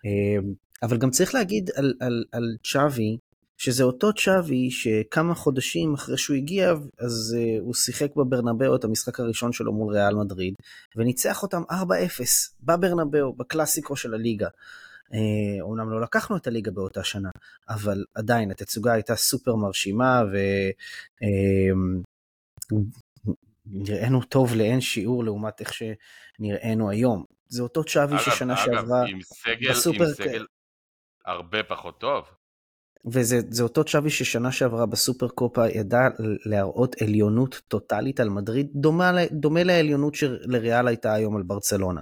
אה, 0.05 0.51
אבל 0.83 0.97
גם 0.97 1.09
צריך 1.09 1.33
להגיד 1.33 1.69
על, 1.75 1.93
על, 1.99 2.23
על 2.31 2.57
צ'אבי, 2.63 3.17
שזה 3.57 3.83
אותו 3.83 4.13
צ'אבי 4.13 4.71
שכמה 4.71 5.35
חודשים 5.35 5.93
אחרי 5.93 6.17
שהוא 6.17 6.37
הגיע, 6.37 6.73
אז 6.99 7.37
uh, 7.37 7.61
הוא 7.61 7.73
שיחק 7.73 8.15
בברנבאו 8.15 8.75
את 8.75 8.83
המשחק 8.83 9.19
הראשון 9.19 9.51
שלו 9.51 9.73
מול 9.73 9.93
ריאל 9.93 10.15
מדריד, 10.15 10.53
וניצח 10.95 11.43
אותם 11.43 11.61
4-0 11.71 11.73
בברנבאו, 12.63 13.33
בקלאסיקו 13.33 13.95
של 13.95 14.13
הליגה. 14.13 14.47
אומנם 15.61 15.89
לא 15.89 16.01
לקחנו 16.01 16.37
את 16.37 16.47
הליגה 16.47 16.71
באותה 16.71 17.03
שנה, 17.03 17.29
אבל 17.69 18.05
עדיין 18.15 18.51
התצוגה 18.51 18.93
הייתה 18.93 19.15
סופר 19.15 19.55
מרשימה, 19.55 20.21
אה, 21.23 21.71
uh, 23.85 24.25
טוב 24.29 24.55
לאין 24.55 24.81
שיעור 24.81 25.23
לעומת 25.23 25.59
איך 25.59 25.73
שנראינו 25.73 26.89
היום. 26.89 27.23
זה 27.47 27.63
אותו 27.63 27.83
צ'אבי 27.83 28.19
ששנה 28.19 28.57
שעברה... 28.57 29.03
אגב, 29.03 29.09
עם 29.09 29.21
סגל, 29.21 29.71
בסופר... 29.71 30.03
עם 30.03 30.13
סגל 30.13 30.45
הרבה 31.25 31.63
פחות 31.63 31.99
טוב. 31.99 32.25
וזה 33.05 33.63
אותו 33.63 33.83
צ'אבי 33.83 34.09
ששנה 34.09 34.51
שעברה 34.51 34.85
בסופר 34.85 35.27
קופה 35.27 35.67
ידע 35.67 35.99
להראות 36.45 37.01
עליונות 37.01 37.61
טוטאלית 37.67 38.19
על 38.19 38.29
מדריד, 38.29 38.67
דומה, 38.75 39.11
דומה 39.31 39.63
לעליונות 39.63 40.15
שלריאל 40.15 40.87
הייתה 40.87 41.13
היום 41.13 41.35
על 41.35 41.43
ברצלונה. 41.43 42.01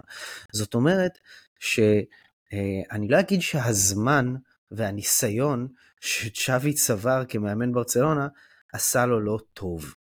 זאת 0.53 0.73
אומרת 0.73 1.17
שאני 1.59 3.07
אה, 3.07 3.09
לא 3.09 3.19
אגיד 3.19 3.41
שהזמן 3.41 4.35
והניסיון 4.71 5.67
שצ'אבי 5.99 6.73
צבר 6.73 7.23
כמאמן 7.29 7.71
ברצלונה 7.71 8.27
עשה 8.73 9.05
לו 9.05 9.19
לא 9.19 9.37
טוב, 9.53 9.95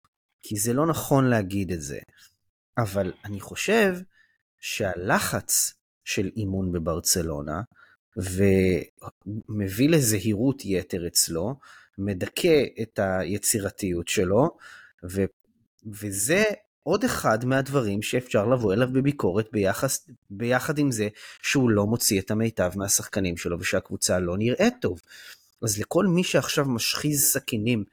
כי 0.48 0.56
זה 0.56 0.72
לא 0.72 0.86
נכון 0.86 1.24
להגיד 1.24 1.72
את 1.72 1.82
זה. 1.82 1.98
אבל 2.78 3.12
אני 3.24 3.40
חושב 3.40 3.96
שהלחץ 4.60 5.74
של 6.04 6.30
אימון 6.36 6.72
בברצלונה, 6.72 7.60
ומביא 8.16 9.88
לזהירות 9.88 10.64
יתר 10.64 11.06
אצלו, 11.06 11.54
מדכא 11.98 12.64
את 12.82 12.98
היצירתיות 13.02 14.08
שלו, 14.08 14.56
ו, 15.10 15.24
וזה 15.86 16.44
עוד 16.82 17.04
אחד 17.04 17.44
מהדברים 17.44 18.02
שאפשר 18.02 18.46
לבוא 18.46 18.74
אליו 18.74 18.88
בביקורת 18.92 19.48
ביחס, 19.52 20.08
ביחד 20.30 20.78
עם 20.78 20.90
זה 20.90 21.08
שהוא 21.42 21.70
לא 21.70 21.86
מוציא 21.86 22.20
את 22.20 22.30
המיטב 22.30 22.70
מהשחקנים 22.76 23.36
שלו 23.36 23.60
ושהקבוצה 23.60 24.18
לא 24.18 24.36
נראית 24.38 24.74
טוב. 24.80 25.00
אז 25.62 25.78
לכל 25.78 26.06
מי 26.06 26.24
שעכשיו 26.24 26.64
משחיז 26.64 27.24
סכינים 27.24 27.84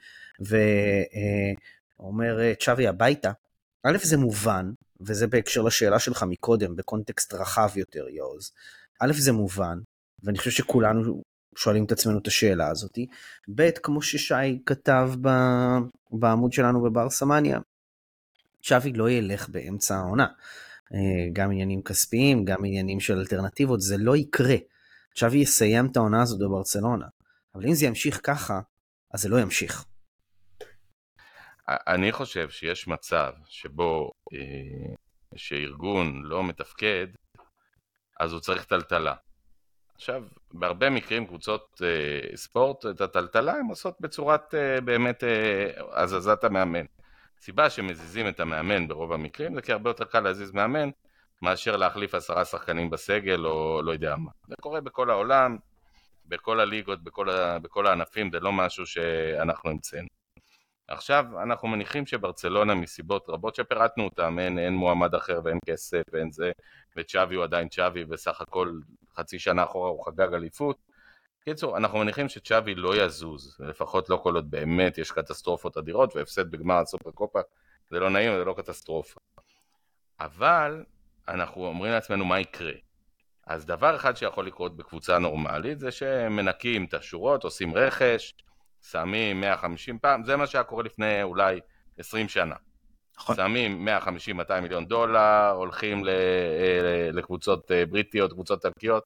ואומר 2.04 2.54
צ'אבי 2.60 2.88
הביתה, 2.88 3.32
א' 3.84 3.98
זה 4.04 4.18
מובן, 4.18 4.72
וזה 5.02 5.28
בהקשר 5.28 5.62
לשאלה 5.62 6.00
שלך 6.00 6.24
מקודם, 6.24 6.76
בקונטקסט 6.76 7.34
רחב 7.34 7.70
יותר, 7.76 8.10
יעוז. 8.10 8.52
א' 9.00 9.14
זה 9.14 9.32
מובן, 9.32 9.80
ואני 10.24 10.38
חושב 10.38 10.52
שכולנו 10.52 11.24
שואלים 11.56 11.86
את 11.86 11.92
עצמנו 11.92 12.20
את 12.20 12.28
השאלה 12.28 12.68
הזאת. 12.68 13.00
ב', 13.56 13.70
כמו 13.72 14.02
ששי 14.02 14.64
כתב 14.66 15.12
בעמוד 16.12 16.54
שלנו 16.54 16.82
בבר 16.84 17.10
סמניה, 17.10 17.60
שווי 18.62 18.94
לא 18.94 19.10
ילך 19.10 19.50
באמצע 19.50 19.96
העונה. 19.96 20.28
אה, 20.94 21.30
גם 21.34 21.52
עניינים 21.52 21.82
כספיים, 21.82 22.46
גם 22.46 22.66
עניינים 22.66 23.00
של 23.00 23.18
אלטרנטיבות, 23.18 23.82
זה 23.82 23.98
לא 23.98 24.16
יקרה. 24.16 24.56
שווי 25.16 25.38
יסיים 25.38 25.86
את 25.86 25.98
העונה 25.98 26.22
הזאת 26.22 26.40
בברצלונה. 26.40 27.06
אבל 27.56 27.66
אם 27.66 27.74
זה 27.74 27.86
ימשיך 27.86 28.20
ככה, 28.24 28.60
אז 29.14 29.22
זה 29.22 29.30
לא 29.30 29.42
ימשיך. 29.42 29.86
אני 31.68 32.12
חושב 32.12 32.50
שיש 32.50 32.88
מצב 32.88 33.32
שבו 33.48 34.12
אה, 34.34 34.94
שארגון 35.36 36.24
לא 36.24 36.44
מתפקד, 36.44 37.08
אז 38.20 38.34
הוא 38.34 38.40
צריך 38.40 38.64
טלטלה. 38.64 39.16
עכשיו, 39.96 40.24
בהרבה 40.54 40.90
מקרים 40.90 41.28
קבוצות 41.28 41.82
אה, 41.84 42.38
ספורט, 42.38 42.86
את 42.86 43.02
הטלטלה 43.02 43.54
הן 43.54 43.66
עושות 43.66 43.96
בצורת 44.00 44.56
אה, 44.56 44.82
באמת 44.82 45.24
אה, 45.24 45.70
הזזת 46.04 46.44
המאמן. 46.44 46.86
הסיבה 47.40 47.70
שמזיזים 47.70 48.28
את 48.28 48.40
המאמן 48.40 48.88
ברוב 48.88 49.14
המקרים 49.14 49.56
זה 49.56 49.62
כי 49.62 49.72
הרבה 49.72 49.90
יותר 49.90 50.06
קל 50.06 50.20
להזיז 50.20 50.52
מאמן 50.52 50.90
מאשר 51.42 51.76
להחליף 51.76 52.16
עשרה 52.16 52.46
שחקנים 52.46 52.90
בסגל 52.90 53.46
או 53.46 53.82
לא 53.82 53.92
יודע 53.92 54.16
מה. 54.16 54.32
זה 54.48 54.56
קורה 54.62 54.82
בכל 54.82 55.10
העולם, 55.10 55.58
בכל 56.26 56.60
הליגות, 56.60 57.04
בכל, 57.04 57.28
בכל 57.62 57.88
הענפים, 57.88 58.32
זה 58.32 58.40
לא 58.40 58.52
משהו 58.52 58.86
שאנחנו 58.86 59.70
המצאנו. 59.70 60.08
עכשיו 60.88 61.26
אנחנו 61.44 61.68
מניחים 61.68 62.06
שברצלונה 62.06 62.76
מסיבות 62.76 63.26
רבות 63.30 63.56
שפירטנו 63.56 64.04
אותן, 64.04 64.40
אין, 64.40 64.60
אין 64.60 64.74
מועמד 64.74 65.16
אחר 65.16 65.42
ואין 65.44 65.60
כסף 65.66 66.02
ואין 66.12 66.32
זה, 66.32 66.52
וצ'אבי 66.96 67.36
הוא 67.36 67.44
עדיין 67.44 67.70
צ'אבי 67.70 68.06
וסך 68.10 68.42
הכל 68.42 68.80
חצי 69.16 69.40
שנה 69.40 69.64
אחורה 69.64 69.90
הוא 69.90 70.06
חגג 70.06 70.34
אליפות. 70.34 70.78
בקיצור, 71.42 71.78
אנחנו 71.78 72.00
מניחים 72.00 72.30
שצ'אבי 72.30 72.76
לא 72.76 73.04
יזוז, 73.04 73.58
לפחות 73.60 74.10
לא 74.10 74.20
כל 74.24 74.36
עוד 74.36 74.52
באמת 74.52 74.98
יש 74.98 75.12
קטסטרופות 75.12 75.78
אדירות 75.78 76.16
והפסד 76.16 76.52
בגמר 76.52 76.76
הסופר 76.76 77.12
קופה 77.12 77.40
זה 77.90 78.00
לא 78.00 78.10
נעים, 78.10 78.38
זה 78.38 78.46
לא 78.46 78.54
קטסטרופה. 78.58 79.20
אבל 80.20 80.84
אנחנו 81.28 81.66
אומרים 81.66 81.92
לעצמנו 81.92 82.26
מה 82.26 82.40
יקרה. 82.40 82.72
אז 83.48 83.66
דבר 83.66 83.96
אחד 83.96 84.18
שיכול 84.18 84.48
לקרות 84.48 84.78
בקבוצה 84.78 85.20
נורמלית 85.20 85.80
זה 85.80 85.92
שמנקים 85.92 86.86
את 86.86 86.94
השורות, 86.94 87.44
עושים 87.44 87.76
רכש, 87.76 88.34
שמים 88.92 89.42
150 89.42 90.00
פעם, 90.00 90.24
זה 90.24 90.36
מה 90.36 90.48
שהיה 90.48 90.64
קורה 90.64 90.84
לפני 90.84 91.24
אולי 91.24 91.60
20 91.98 92.28
שנה. 92.28 92.56
נכון. 93.18 93.36
שמים 93.36 93.88
150-200 94.50 94.62
מיליון 94.62 94.86
דולר, 94.86 95.50
הולכים 95.50 96.08
אה, 96.08 97.10
לקבוצות 97.14 97.72
אה, 97.72 97.86
בריטיות, 97.86 98.34
קבוצות 98.34 98.62
טלקיות, 98.62 99.04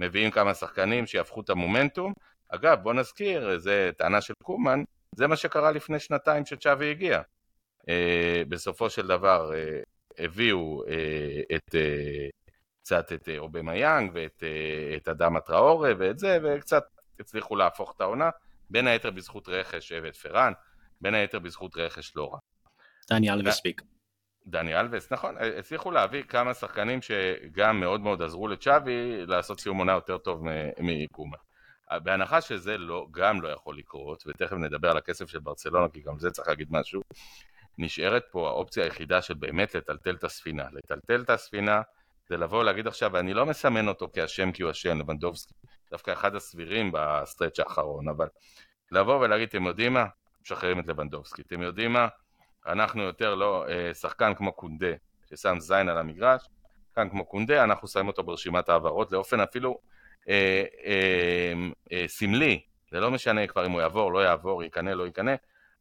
מביאים 0.00 0.30
כמה 0.30 0.54
שחקנים 0.54 1.06
שיהפכו 1.06 1.40
את 1.40 1.50
המומנטום. 1.50 2.12
אגב, 2.48 2.82
בוא 2.82 2.94
נזכיר, 2.94 3.58
זה 3.58 3.90
טענה 3.98 4.20
של 4.20 4.34
קומן, 4.42 4.82
זה 5.14 5.26
מה 5.26 5.36
שקרה 5.36 5.70
לפני 5.70 5.98
שנתיים 5.98 6.46
שצ'אבי 6.46 6.90
הגיע. 6.90 7.20
אה, 7.88 8.42
בסופו 8.48 8.90
של 8.90 9.06
דבר 9.06 9.50
הביאו 10.18 10.82
את, 11.56 11.74
קצת 12.82 13.12
את 13.12 13.28
אובמה 13.38 13.76
יאנג 13.76 14.10
ואת 14.14 14.42
את 14.96 15.08
אדמה 15.08 15.40
טראורה 15.40 15.92
ואת 15.98 16.18
זה, 16.18 16.38
וקצת 16.42 16.84
הצליחו 17.20 17.56
להפוך 17.56 17.92
את 17.96 18.00
העונה. 18.00 18.30
בין 18.70 18.86
היתר 18.86 19.10
בזכות 19.10 19.48
רכש 19.48 19.92
ואת 20.02 20.16
פראן, 20.16 20.52
בין 21.00 21.14
היתר 21.14 21.38
בזכות 21.38 21.76
רכש 21.76 22.16
לא 22.16 22.32
רע. 22.32 22.38
דני 23.10 23.30
אלווס 23.30 23.60
פיק. 23.60 23.82
דני 24.46 24.80
אלווס, 24.80 25.12
נכון, 25.12 25.34
הצליחו 25.58 25.90
להביא 25.90 26.22
כמה 26.22 26.54
שחקנים 26.54 27.02
שגם 27.02 27.80
מאוד 27.80 28.00
מאוד 28.00 28.22
עזרו 28.22 28.48
לצ'אבי 28.48 29.26
לעשות 29.26 29.60
סיום 29.60 29.78
עונה 29.78 29.92
יותר 29.92 30.18
טוב 30.18 30.42
מקומה. 30.78 31.36
בהנחה 31.92 32.40
שזה 32.40 32.78
לא, 32.78 33.06
גם 33.10 33.42
לא 33.42 33.48
יכול 33.48 33.78
לקרות, 33.78 34.22
ותכף 34.26 34.52
נדבר 34.52 34.90
על 34.90 34.96
הכסף 34.96 35.28
של 35.28 35.38
ברצלונה, 35.38 35.88
כי 35.88 36.00
גם 36.00 36.18
זה 36.18 36.30
צריך 36.30 36.48
להגיד 36.48 36.68
משהו, 36.70 37.02
נשארת 37.78 38.24
פה 38.30 38.48
האופציה 38.48 38.84
היחידה 38.84 39.22
של 39.22 39.34
באמת 39.34 39.74
לטלטל 39.74 40.14
את 40.14 40.24
הספינה. 40.24 40.64
לטלטל 40.72 41.22
את 41.22 41.30
הספינה 41.30 41.82
זה 42.28 42.36
לבוא 42.36 42.60
ולהגיד 42.60 42.86
עכשיו, 42.86 43.10
ואני 43.12 43.34
לא 43.34 43.46
מסמן 43.46 43.88
אותו 43.88 44.08
כאשם 44.12 44.52
כי 44.52 44.62
הוא 44.62 44.70
אשם, 44.70 44.98
לבנדובסקי, 44.98 45.54
דווקא 45.90 46.12
אחד 46.12 46.34
הסבירים 46.34 46.90
ב 46.92 47.00
stretch 47.00 47.58
האחרון, 47.58 48.08
אבל 48.08 48.28
לבוא 48.90 49.14
ולהגיד, 49.20 49.48
אתם 49.48 49.66
יודעים 49.66 49.92
מה? 49.92 50.06
משחררים 50.42 50.80
את 50.80 50.86
לבנדובסקי. 50.86 51.42
אתם 51.42 51.62
יודעים 51.62 51.92
מה? 51.92 52.08
אנחנו 52.66 53.02
יותר 53.02 53.34
לא 53.34 53.68
אה, 53.68 53.94
שחקן 53.94 54.34
כמו 54.34 54.52
קונדה, 54.52 54.92
ששם 55.30 55.56
זין 55.60 55.88
על 55.88 55.98
המגרש, 55.98 56.48
שחקן 56.88 57.08
כמו 57.08 57.24
קונדה, 57.24 57.64
אנחנו 57.64 57.88
שמים 57.88 58.06
אותו 58.06 58.22
ברשימת 58.22 58.68
העברות 58.68 59.12
לאופן 59.12 59.40
אפילו 59.40 59.78
אה, 60.28 60.64
אה, 60.84 61.52
אה, 61.92 62.04
סמלי, 62.08 62.60
זה 62.90 63.00
לא 63.00 63.10
משנה 63.10 63.46
כבר 63.46 63.66
אם 63.66 63.70
הוא 63.70 63.80
יעבור, 63.80 64.12
לא 64.12 64.24
יעבור, 64.24 64.64
יקנה, 64.64 64.94
לא 64.94 65.06
יקנה. 65.06 65.34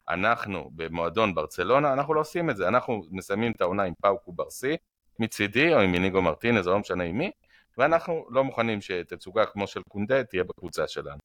אנחנו 0.10 0.70
במועדון 0.76 1.36
ברצלונה, 1.36 1.94
אנחנו 1.94 2.14
לא 2.14 2.20
עושים 2.20 2.50
את 2.50 2.58
זה, 2.58 2.68
אנחנו 2.68 3.02
מסיימים 3.12 3.52
את 3.52 3.62
העונה 3.62 3.84
עם 3.84 3.94
פאוקו 4.02 4.32
ברסי, 4.32 4.78
מצידי, 5.20 5.74
או 5.74 5.80
עם 5.80 5.92
מיניגו 5.92 6.22
מרטינז, 6.22 6.68
או 6.68 6.74
לא 6.74 6.80
משנה 6.80 7.04
עם 7.04 7.18
מי, 7.18 7.32
ואנחנו 7.78 8.26
לא 8.30 8.44
מוכנים 8.44 8.82
שתצוגה 8.82 9.46
כמו 9.46 9.68
של 9.68 9.82
קונדה 9.90 10.24
תהיה 10.24 10.44
בקבוצה 10.44 10.88
שלנו. 10.88 11.20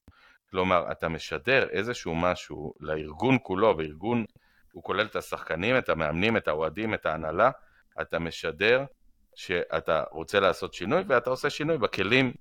כלומר, 0.49 0.91
אתה 0.91 1.09
משדר 1.09 1.69
איזשהו 1.69 2.15
משהו 2.15 2.73
לארגון 2.79 3.37
כולו, 3.43 3.75
וארגון, 3.77 4.25
הוא 4.71 4.83
כולל 4.83 5.05
את 5.05 5.15
השחקנים, 5.15 5.77
את 5.77 5.89
המאמנים, 5.89 6.37
את 6.37 6.47
האוהדים, 6.47 6.93
את 6.93 7.05
ההנהלה, 7.05 7.51
אתה 8.01 8.19
משדר 8.19 8.85
שאתה 9.35 10.03
רוצה 10.11 10.39
לעשות 10.39 10.73
שינוי, 10.73 11.03
ואתה 11.07 11.29
עושה 11.29 11.49
שינוי 11.49 11.77
בכלים 11.77 12.33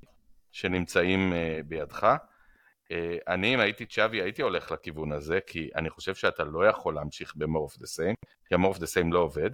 שנמצאים 0.53 1.33
uh, 1.33 1.63
בידך. 1.67 2.05
Uh, 2.05 2.93
אני, 3.29 3.55
אם 3.55 3.61
הייתי 3.61 3.87
צ'אבי, 3.87 4.23
הייתי 4.23 4.43
הולך 4.43 4.73
לכיוון 4.73 5.13
הזה, 5.13 5.39
כי 5.47 5.71
אני 5.77 5.91
חושב 5.91 6.15
שאתה 6.15 6.45
לא 6.45 6.67
יכול 6.67 6.95
להמשיך 6.95 7.33
ב-more 7.37 7.73
of 7.73 7.77
the 7.79 7.87
same, 7.87 8.15
כי 8.49 8.55
ה-more 8.55 8.75
of 8.75 8.79
the 8.79 8.95
same 8.95 9.13
לא 9.13 9.19
עובד. 9.19 9.51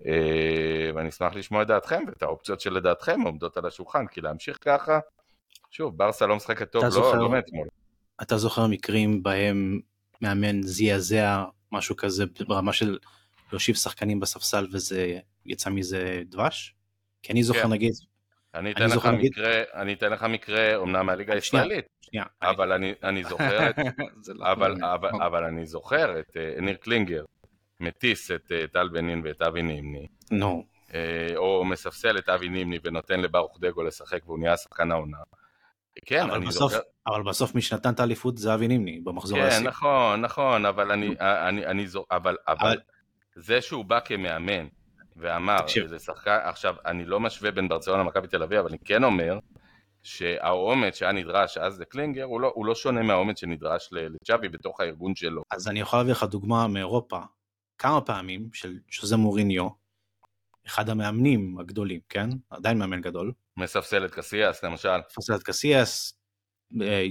Uh, 0.00 0.04
ואני 0.94 1.08
אשמח 1.08 1.34
לשמוע 1.34 1.62
את 1.62 1.66
דעתכם 1.66 2.02
ואת 2.06 2.22
האופציות 2.22 2.60
שלדעתכם 2.60 3.20
עומדות 3.20 3.56
על 3.56 3.66
השולחן, 3.66 4.06
כי 4.06 4.20
להמשיך 4.20 4.58
ככה, 4.60 4.98
שוב, 5.70 5.98
ברסה 5.98 6.26
לא 6.26 6.36
משחקת 6.36 6.72
טוב, 6.72 6.84
לא, 6.84 7.16
לא 7.16 7.30
מאתמול. 7.30 7.68
אתה 8.22 8.36
זוכר 8.36 8.66
מקרים 8.66 9.22
בהם 9.22 9.80
מאמן 10.22 10.62
זעזע 10.62 11.44
משהו 11.72 11.96
כזה 11.96 12.24
ברמה 12.48 12.72
של 12.72 12.98
להושיב 13.50 13.74
שחקנים 13.74 14.20
בספסל 14.20 14.66
וזה 14.72 15.18
יצא 15.46 15.70
מזה 15.70 16.22
דבש? 16.26 16.74
כי 17.22 17.32
אני 17.32 17.42
זוכר 17.42 17.62
כן. 17.62 17.68
נגיד... 17.68 17.92
אני 18.54 18.72
אתן, 18.72 18.82
אני 18.82 18.96
לך 18.96 19.06
נגיד... 19.06 19.30
מקרה, 19.32 19.62
אני 19.74 19.92
אתן 19.92 20.12
לך 20.12 20.22
מקרה, 20.22 20.76
אמנם 20.82 21.06
מהליגה 21.06 21.34
הישראלית, 21.34 21.84
אבל 22.42 22.72
אני, 22.72 22.94
אני 23.02 23.24
זוכר, 23.24 23.70
את, 23.70 23.76
אבל, 24.52 24.84
אבל, 24.84 25.10
אבל 25.26 25.44
אני 25.44 25.66
זוכר 25.66 26.20
את 26.20 26.36
uh, 26.36 26.60
ניר 26.60 26.76
קלינגר 26.76 27.24
מטיס 27.80 28.30
את 28.30 28.44
uh, 28.44 28.72
טל 28.72 28.88
בנין 28.88 29.22
ואת 29.24 29.42
אבי 29.42 29.62
נימני, 29.62 30.06
נו. 30.30 30.64
Uh, 30.88 30.92
או 31.36 31.64
מספסל 31.64 32.18
את 32.18 32.28
אבי 32.28 32.48
נימני 32.48 32.78
ונותן 32.84 33.20
לברוך 33.20 33.58
דגו 33.60 33.82
לשחק 33.82 34.20
והוא 34.26 34.38
נהיה 34.38 34.56
שחקן 34.56 34.90
העונה. 34.92 35.18
כן, 36.06 36.22
אבל 36.22 36.34
אני 36.34 36.46
בסוף, 36.46 36.72
זוכר... 36.72 36.84
אבל 37.06 37.22
בסוף 37.22 37.54
מי 37.54 37.62
שנתן 37.62 37.92
את 37.92 38.00
האליפות 38.00 38.38
זה 38.38 38.54
אבי 38.54 38.68
נימני 38.68 39.00
במחזור 39.00 39.38
כן, 39.38 39.44
העשי. 39.44 39.58
כן, 39.58 39.66
נכון, 39.66 40.20
נכון, 40.20 40.66
אבל 40.66 40.92
אני, 40.92 41.14
אני, 41.20 41.66
אני 41.66 41.86
זוכר, 41.86 42.16
אבל, 42.16 42.36
אבל, 42.48 42.56
אבל 42.60 42.76
זה 43.34 43.60
שהוא 43.60 43.84
בא 43.84 44.00
כמאמן 44.00 44.66
ואמר, 45.16 45.56
זה 45.86 45.98
שחקן, 45.98 46.38
עכשיו, 46.42 46.74
אני 46.86 47.04
לא 47.04 47.20
משווה 47.20 47.50
בין 47.50 47.68
ברצלונה 47.68 48.02
למכבי 48.02 48.28
תל 48.28 48.42
אביב, 48.42 48.58
אבל 48.58 48.68
אני 48.68 48.78
כן 48.84 49.04
אומר 49.04 49.38
שהאומץ 50.02 50.98
שהיה 50.98 51.12
נדרש 51.12 51.58
אז 51.58 51.80
לקלינגר 51.80 52.24
הוא 52.24 52.40
לא, 52.40 52.52
הוא 52.54 52.66
לא 52.66 52.74
שונה 52.74 53.02
מהאומץ 53.02 53.40
שנדרש 53.40 53.88
לצ'אבי 53.92 54.48
בתוך 54.48 54.80
הארגון 54.80 55.14
שלו. 55.14 55.42
אז 55.50 55.68
אני 55.68 55.80
יכול 55.80 55.98
להביא 55.98 56.12
לך 56.12 56.24
דוגמה 56.24 56.68
מאירופה, 56.68 57.18
כמה 57.80 58.00
פעמים 58.00 58.52
של 58.52 58.78
שוזה 58.88 59.16
מוריניו, 59.16 59.68
אחד 60.66 60.88
המאמנים 60.88 61.58
הגדולים, 61.58 62.00
כן? 62.08 62.28
עדיין 62.50 62.78
מאמן 62.78 63.00
גדול. 63.00 63.32
מספסל 63.56 64.04
את 64.04 64.10
קסיאס 64.14 64.64
למשל. 64.64 64.98
מספסל 65.08 65.34
את 65.34 65.42
קסיאס, 65.42 66.20
אה, 66.82 67.06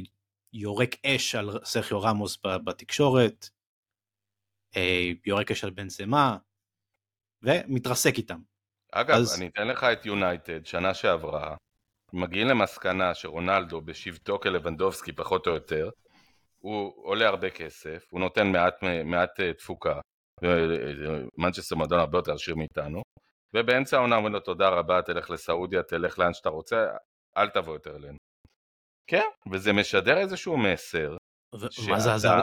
יורק 0.53 0.95
אש 1.05 1.35
על 1.35 1.49
סרחיו 1.63 2.01
רמוס 2.01 2.37
בתקשורת, 2.65 3.49
אה, 4.75 5.11
יורק 5.25 5.51
אש 5.51 5.63
על 5.63 5.69
בן 5.69 5.89
זמה, 5.89 6.37
ומתרסק 7.43 8.17
איתם. 8.17 8.39
אגב, 8.91 9.15
אז... 9.15 9.37
אני 9.37 9.47
אתן 9.47 9.67
לך 9.67 9.83
את 9.83 10.05
יונייטד, 10.05 10.65
שנה 10.65 10.93
שעברה, 10.93 11.55
מגיעים 12.13 12.47
למסקנה 12.47 13.13
שרונלדו 13.13 13.81
בשבתו 13.81 14.39
כלבנדובסקי 14.39 15.11
פחות 15.11 15.47
או 15.47 15.51
יותר, 15.51 15.89
הוא 16.59 16.93
עולה 16.95 17.27
הרבה 17.27 17.49
כסף, 17.49 18.07
הוא 18.09 18.19
נותן 18.19 18.51
מעט, 18.51 18.83
מעט 19.05 19.39
אה, 19.39 19.53
תפוקה, 19.53 19.99
מנצ'סטר 21.37 21.75
מועדון 21.75 21.99
הרבה 21.99 22.17
יותר 22.17 22.33
עשיר 22.33 22.55
מאיתנו, 22.55 23.01
ובאמצע 23.53 23.97
העונה 23.97 24.15
אומרים 24.15 24.33
לו 24.33 24.39
תודה 24.39 24.69
רבה, 24.69 25.01
תלך 25.01 25.29
לסעודיה, 25.29 25.83
תלך 25.83 26.19
לאן 26.19 26.33
שאתה 26.33 26.49
רוצה, 26.49 26.87
אל 27.37 27.49
תבוא 27.49 27.73
יותר 27.73 27.95
אלינו. 27.95 28.17
כן, 29.07 29.25
וזה 29.51 29.73
משדר 29.73 30.17
איזשהו 30.17 30.57
מסר. 30.57 31.17
ומה 31.53 31.99
זה 31.99 32.13
עזר, 32.13 32.39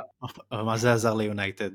מה 0.53 0.77
זה 0.77 0.93
עזר 0.93 1.15
ליונייטד? 1.15 1.71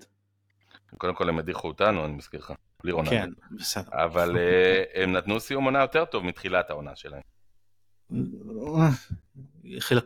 קודם 0.98 1.16
כל 1.16 1.30
הם 1.30 1.40
הדיחו 1.40 1.68
אותנו, 1.68 2.06
אני 2.06 2.14
מזכיר 2.14 2.40
לך, 2.40 2.54
בלי 2.84 2.92
רונלדו. 2.92 3.12
כן, 3.12 3.30
בסדר. 3.52 3.90
אבל 3.92 4.38
אה, 4.38 4.84
הם 4.94 5.12
נתנו 5.12 5.40
סיום 5.40 5.64
עונה 5.64 5.82
יותר 5.82 6.06
טוב 6.06 6.24
מתחילת 6.26 6.70
העונה 6.70 6.96
שלהם. 6.96 7.22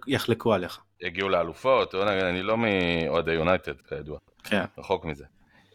יחלקו 0.08 0.54
עליך. 0.54 0.82
הגיעו 1.02 1.30
לאלופות, 1.30 1.96
אני 1.96 2.44
לא 2.44 2.58
מאוהדי 2.58 3.32
יונייטד 3.32 3.82
כידוע. 3.82 4.20
כן. 4.44 4.66
רחוק 4.78 5.06
מזה. 5.06 5.26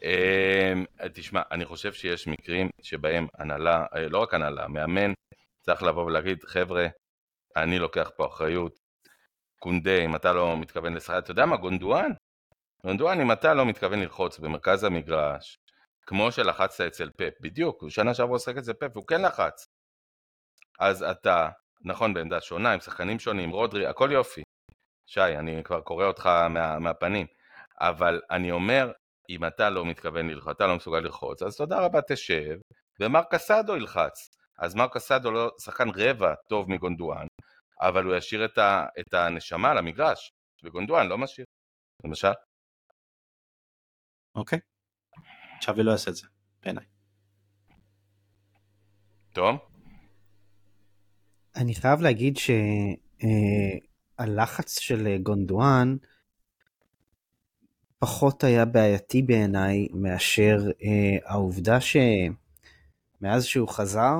אמ, 0.03 0.85
תשמע, 1.13 1.41
אני 1.51 1.65
חושב 1.65 1.93
שיש 1.93 2.27
מקרים 2.27 2.69
שבהם 2.81 3.27
הנהלה, 3.37 3.85
אה, 3.95 4.09
לא 4.09 4.19
רק 4.19 4.33
הנהלה, 4.33 4.67
מאמן, 4.67 5.13
צריך 5.61 5.83
לבוא 5.83 6.05
ולהגיד, 6.05 6.43
חבר'ה, 6.43 6.87
אני 7.55 7.79
לוקח 7.79 8.11
פה 8.15 8.27
אחריות. 8.27 8.79
קונדה, 9.59 9.97
אם 10.05 10.15
אתה 10.15 10.33
לא 10.33 10.57
מתכוון 10.57 10.93
לשחק, 10.93 11.17
אתה 11.17 11.31
יודע 11.31 11.45
מה, 11.45 11.57
גונדואן? 11.57 12.11
גונדואן, 12.85 13.21
אם 13.21 13.31
אתה 13.31 13.53
לא 13.53 13.65
מתכוון 13.65 13.99
ללחוץ 13.99 14.39
במרכז 14.39 14.83
המגרש, 14.83 15.57
כמו 16.05 16.31
שלחצת 16.31 16.81
אצל 16.81 17.09
פפ, 17.17 17.33
בדיוק, 17.41 17.83
שנה 17.89 18.13
שעברה 18.13 18.35
לשחק 18.35 18.57
אצל 18.57 18.73
פפ, 18.73 18.89
והוא 18.93 19.07
כן 19.07 19.21
לחץ. 19.21 19.67
אז 20.79 21.03
אתה, 21.03 21.49
נכון, 21.85 22.13
בעמדה 22.13 22.41
שונה, 22.41 22.73
עם 22.73 22.79
שחקנים 22.79 23.19
שונים, 23.19 23.49
רודרי, 23.49 23.87
הכל 23.87 24.09
יופי. 24.11 24.43
שי, 25.05 25.21
אני 25.21 25.63
כבר 25.63 25.81
קורא 25.81 26.05
אותך 26.05 26.25
מה, 26.25 26.79
מהפנים. 26.79 27.27
אבל 27.79 28.21
אני 28.31 28.51
אומר, 28.51 28.91
אם 29.35 29.45
אתה 29.45 29.69
לא 29.69 29.85
מתכוון 29.85 30.29
ללחוץ, 30.29 30.55
אתה 30.55 30.67
לא 30.67 30.75
מסוגל 30.75 30.99
ללחוץ, 30.99 31.41
אז 31.41 31.57
תודה 31.57 31.79
רבה 31.79 31.99
תשב, 32.07 32.57
ומרק 32.99 33.33
אסדו 33.33 33.77
ילחץ. 33.77 34.29
אז 34.59 34.75
מרק 34.75 34.95
אסדו 34.95 35.31
לא 35.31 35.51
שחקן 35.61 35.89
רבע 35.95 36.33
טוב 36.49 36.69
מגונדואן, 36.69 37.27
אבל 37.81 38.03
הוא 38.03 38.15
ישאיר 38.15 38.45
את, 38.45 38.57
ה, 38.57 38.85
את 38.99 39.13
הנשמה 39.13 39.73
למגרש, 39.73 40.31
וגונדואן 40.63 41.07
לא 41.07 41.17
משאיר, 41.17 41.45
למשל. 42.03 42.31
אוקיי. 44.35 44.59
צ'אבי 45.61 45.83
לא 45.83 45.91
יעשה 45.91 46.11
את 46.11 46.15
זה, 46.15 46.27
בעיניי. 46.63 46.85
טוב. 49.33 49.59
אני 51.55 51.75
חייב 51.75 52.01
להגיד 52.01 52.37
שהלחץ 54.17 54.77
אה, 54.77 54.83
של 54.83 55.17
גונדואן, 55.23 55.95
פחות 58.01 58.43
היה 58.43 58.65
בעייתי 58.65 59.21
בעיניי 59.21 59.87
מאשר 59.93 60.57
אה, 60.83 61.31
העובדה 61.31 61.77
שמאז 61.81 63.45
שהוא 63.45 63.69
חזר, 63.69 64.15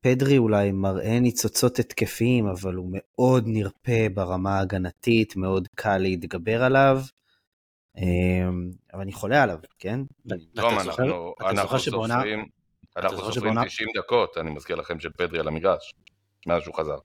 פדרי 0.00 0.38
אולי 0.38 0.72
מראה 0.72 1.20
ניצוצות 1.20 1.78
התקפיים, 1.78 2.46
אבל 2.46 2.74
הוא 2.74 2.88
מאוד 2.92 3.44
נרפה 3.46 4.08
ברמה 4.14 4.58
ההגנתית, 4.58 5.36
מאוד 5.36 5.68
קל 5.74 5.98
להתגבר 5.98 6.62
עליו. 6.62 7.00
אה, 7.96 8.48
אבל 8.94 9.02
אני 9.02 9.12
חולה 9.12 9.42
עליו, 9.42 9.58
כן? 9.78 10.00
תום, 10.54 10.74
אנחנו 11.40 11.78
סופרים, 11.78 12.46
אנחנו 12.96 13.32
סופרים 13.32 13.64
90 13.64 13.88
דקות, 13.96 14.38
אני 14.38 14.50
מזכיר 14.50 14.76
לכם, 14.76 15.00
של 15.00 15.10
פדרי 15.10 15.38
על 15.38 15.48
המגרש, 15.48 15.94
מאז 16.46 16.62
שהוא 16.62 16.74
חזר. 16.74 16.98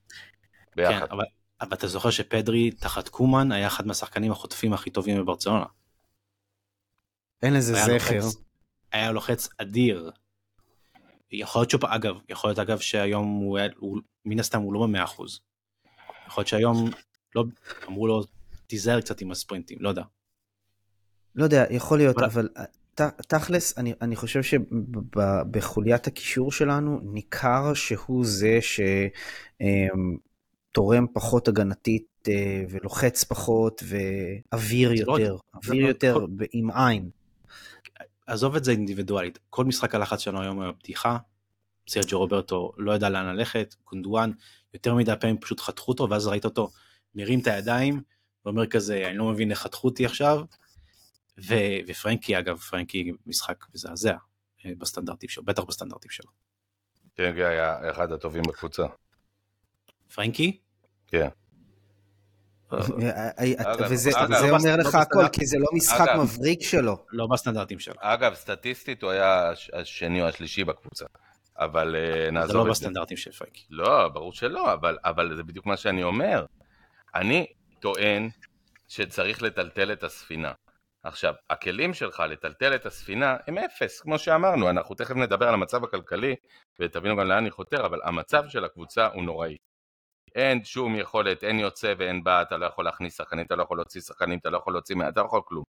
ביחד. 0.76 1.06
כן, 1.06 1.06
אבל 1.10 1.24
אבל 1.64 1.76
אתה 1.76 1.86
זוכר 1.86 2.10
שפדרי 2.10 2.70
תחת 2.70 3.08
קומן 3.08 3.52
היה 3.52 3.66
אחד 3.66 3.86
מהשחקנים 3.86 4.32
החוטפים 4.32 4.72
הכי 4.72 4.90
טובים 4.90 5.18
בברצלונה. 5.18 5.64
אין 7.42 7.54
לזה 7.54 7.74
זכר. 7.74 8.14
לוחץ, 8.14 8.36
היה 8.92 9.12
לוחץ 9.12 9.48
אדיר. 9.58 10.10
יכול 11.32 11.60
להיות 11.60 11.70
שוב, 11.70 11.84
אגב, 11.84 12.14
יכול 12.28 12.50
להיות 12.50 12.58
אגב 12.58 12.78
שהיום 12.78 13.26
הוא, 13.26 13.58
הוא 13.76 13.98
מן 14.24 14.40
הסתם 14.40 14.60
הוא 14.60 14.74
לא 14.74 14.82
במאה 14.82 15.04
אחוז. 15.04 15.40
יכול 16.26 16.40
להיות 16.40 16.48
שהיום 16.48 16.90
לא, 17.34 17.44
אמרו 17.88 18.06
לו 18.06 18.22
תיזהר 18.66 19.00
קצת 19.00 19.20
עם 19.20 19.30
הספרינטים, 19.30 19.78
לא 19.80 19.88
יודע. 19.88 20.02
לא 21.34 21.44
יודע, 21.44 21.64
יכול 21.70 21.98
להיות, 21.98 22.16
אבל, 22.16 22.28
אבל 22.28 22.48
ת, 22.94 23.00
תכלס, 23.28 23.78
אני, 23.78 23.94
אני 24.00 24.16
חושב 24.16 24.40
שבחוליית 24.42 26.06
הקישור 26.06 26.52
שלנו 26.52 27.00
ניכר 27.02 27.74
שהוא 27.74 28.24
זה 28.24 28.58
ש... 28.60 28.80
אמ, 29.60 30.16
תורם 30.74 31.06
פחות 31.14 31.48
הגנתית 31.48 32.28
אה, 32.28 32.64
ולוחץ 32.70 33.24
פחות 33.24 33.82
ואוויר 33.86 34.88
לא 34.88 34.94
יותר, 34.94 35.32
לא, 35.32 35.38
אוויר 35.54 35.82
לא, 35.82 35.88
יותר. 35.88 36.18
עם 36.52 36.70
עין. 36.70 37.10
עזוב 38.26 38.56
את 38.56 38.64
זה 38.64 38.70
אינדיבידואלית, 38.70 39.38
כל 39.50 39.64
משחק 39.64 39.94
הלחץ 39.94 40.18
שלנו 40.18 40.42
היום 40.42 40.62
הוא 40.62 40.72
פתיחה, 40.78 41.18
סרג'ו 41.88 42.18
רוברטו 42.18 42.72
לא 42.76 42.92
ידע 42.92 43.08
לאן 43.08 43.26
ללכת, 43.26 43.74
קונדואן 43.84 44.30
יותר 44.74 44.94
מדי 44.94 45.12
פעמים 45.20 45.38
פשוט 45.38 45.60
חתכו 45.60 45.92
אותו 45.92 46.10
ואז 46.10 46.26
ראית 46.26 46.44
אותו 46.44 46.70
מרים 47.14 47.40
את 47.40 47.46
הידיים 47.46 48.02
ואומר 48.44 48.66
כזה 48.66 49.06
אני 49.08 49.16
לא 49.16 49.24
מבין 49.24 49.50
איך 49.50 49.58
חתכו 49.58 49.88
אותי 49.88 50.06
עכשיו 50.06 50.40
ו... 51.48 51.54
ופרנקי 51.86 52.38
אגב 52.38 52.58
פרנקי 52.58 53.12
משחק 53.26 53.64
מזעזע 53.74 54.16
אה, 54.64 54.72
בסטנדרטים 54.78 55.28
שלו 55.28 55.44
בטח 55.44 55.62
בסטנדרטים 55.62 56.10
שלו. 56.10 56.30
פרנקי 57.14 57.44
היה 57.44 57.90
אחד 57.90 58.12
הטובים 58.12 58.42
בקבוצה. 58.42 58.86
פרנקי? 60.14 60.63
כן. 61.06 61.28
וזה 63.90 64.10
לא 64.28 64.50
אומר 64.50 64.76
לך 64.76 64.94
לא 64.94 65.00
הכל. 65.00 65.28
כי 65.32 65.46
זה 65.46 65.58
לא 65.58 65.66
משחק. 65.72 66.06
מבריק 66.22 66.62
שלו. 66.62 66.96
לא 67.12 67.26
בסטנדרטים 67.26 67.78
שלו. 67.78 67.94
אגב, 67.98 68.34
סטטיסטית 68.34 69.02
הוא 69.02 69.10
היה 69.10 69.48
הש- 69.50 69.70
השני 69.72 70.22
או 70.22 70.26
השלישי 70.28 70.64
בקבוצה, 70.64 71.04
אבל 71.58 71.96
אה, 71.96 72.12
זה 72.24 72.30
נעזוב 72.30 72.56
לא 72.56 72.60
את 72.60 72.64
זה. 72.66 72.70
בסטנדרטים 72.70 73.16
של 73.16 73.32
פייקי. 73.32 73.64
לא, 73.70 74.08
ברור 74.08 74.32
שלא, 74.32 74.72
אבל, 74.72 74.98
אבל 75.04 75.36
זה 75.36 75.42
בדיוק 75.42 75.66
מה 75.66 75.76
שאני 75.76 76.02
אומר. 76.02 76.44
אני 77.14 77.46
טוען 77.80 78.28
שצריך 78.88 79.42
לטלטל 79.42 79.92
את 79.92 80.02
הספינה. 80.04 80.52
עכשיו, 81.02 81.34
הכלים 81.50 81.94
שלך 81.94 82.22
לטלטל 82.28 82.74
את 82.74 82.86
הספינה 82.86 83.36
הם 83.46 83.58
אפס, 83.58 84.00
כמו 84.00 84.18
שאמרנו, 84.18 84.70
אנחנו 84.70 84.94
תכף 84.94 85.14
נדבר 85.16 85.48
על 85.48 85.54
המצב 85.54 85.84
הכלכלי 85.84 86.34
ותבינו 86.80 87.16
גם 87.16 87.28
לאן 87.28 87.36
אני 87.38 87.50
חותר, 87.50 87.86
אבל 87.86 88.00
המצב 88.04 88.44
של 88.48 88.64
הקבוצה 88.64 89.06
הוא 89.06 89.22
נוראי. 89.22 89.56
אין 90.34 90.64
שום 90.64 90.96
יכולת, 90.96 91.44
אין 91.44 91.58
יוצא 91.58 91.94
ואין 91.98 92.24
בא, 92.24 92.42
אתה 92.42 92.56
לא 92.56 92.66
יכול 92.66 92.84
להכניס 92.84 93.16
שחקנים, 93.16 93.46
אתה 93.46 93.56
לא 93.56 93.62
יכול 93.62 93.76
להוציא 93.76 94.00
שחקנים, 94.00 94.38
אתה 94.38 94.50
לא 94.50 94.58
יכול 94.58 94.72
להוציא, 94.72 94.96
אתה 95.08 95.20
לא 95.20 95.26
יכול 95.26 95.40
כלום. 95.44 95.64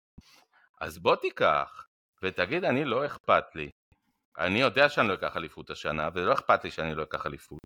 אז 0.82 0.99
בוא 0.99 1.15
תיקח 1.15 1.86
ותגיד, 2.23 2.63
אני 2.65 2.86
לא 2.86 3.06
אכפת 3.06 3.56
לי. 3.56 3.69
אני 4.38 4.62
יודע 4.62 4.89
שאני 4.89 5.08
לא 5.08 5.13
אקח 5.13 5.38
אליפות 5.38 5.69
השנה, 5.69 6.10
ולא 6.13 6.34
אכפת 6.34 6.63
לי 6.63 6.71
שאני 6.71 6.95
לא 6.95 7.04
אקח 7.04 7.26
אליפות. 7.26 7.60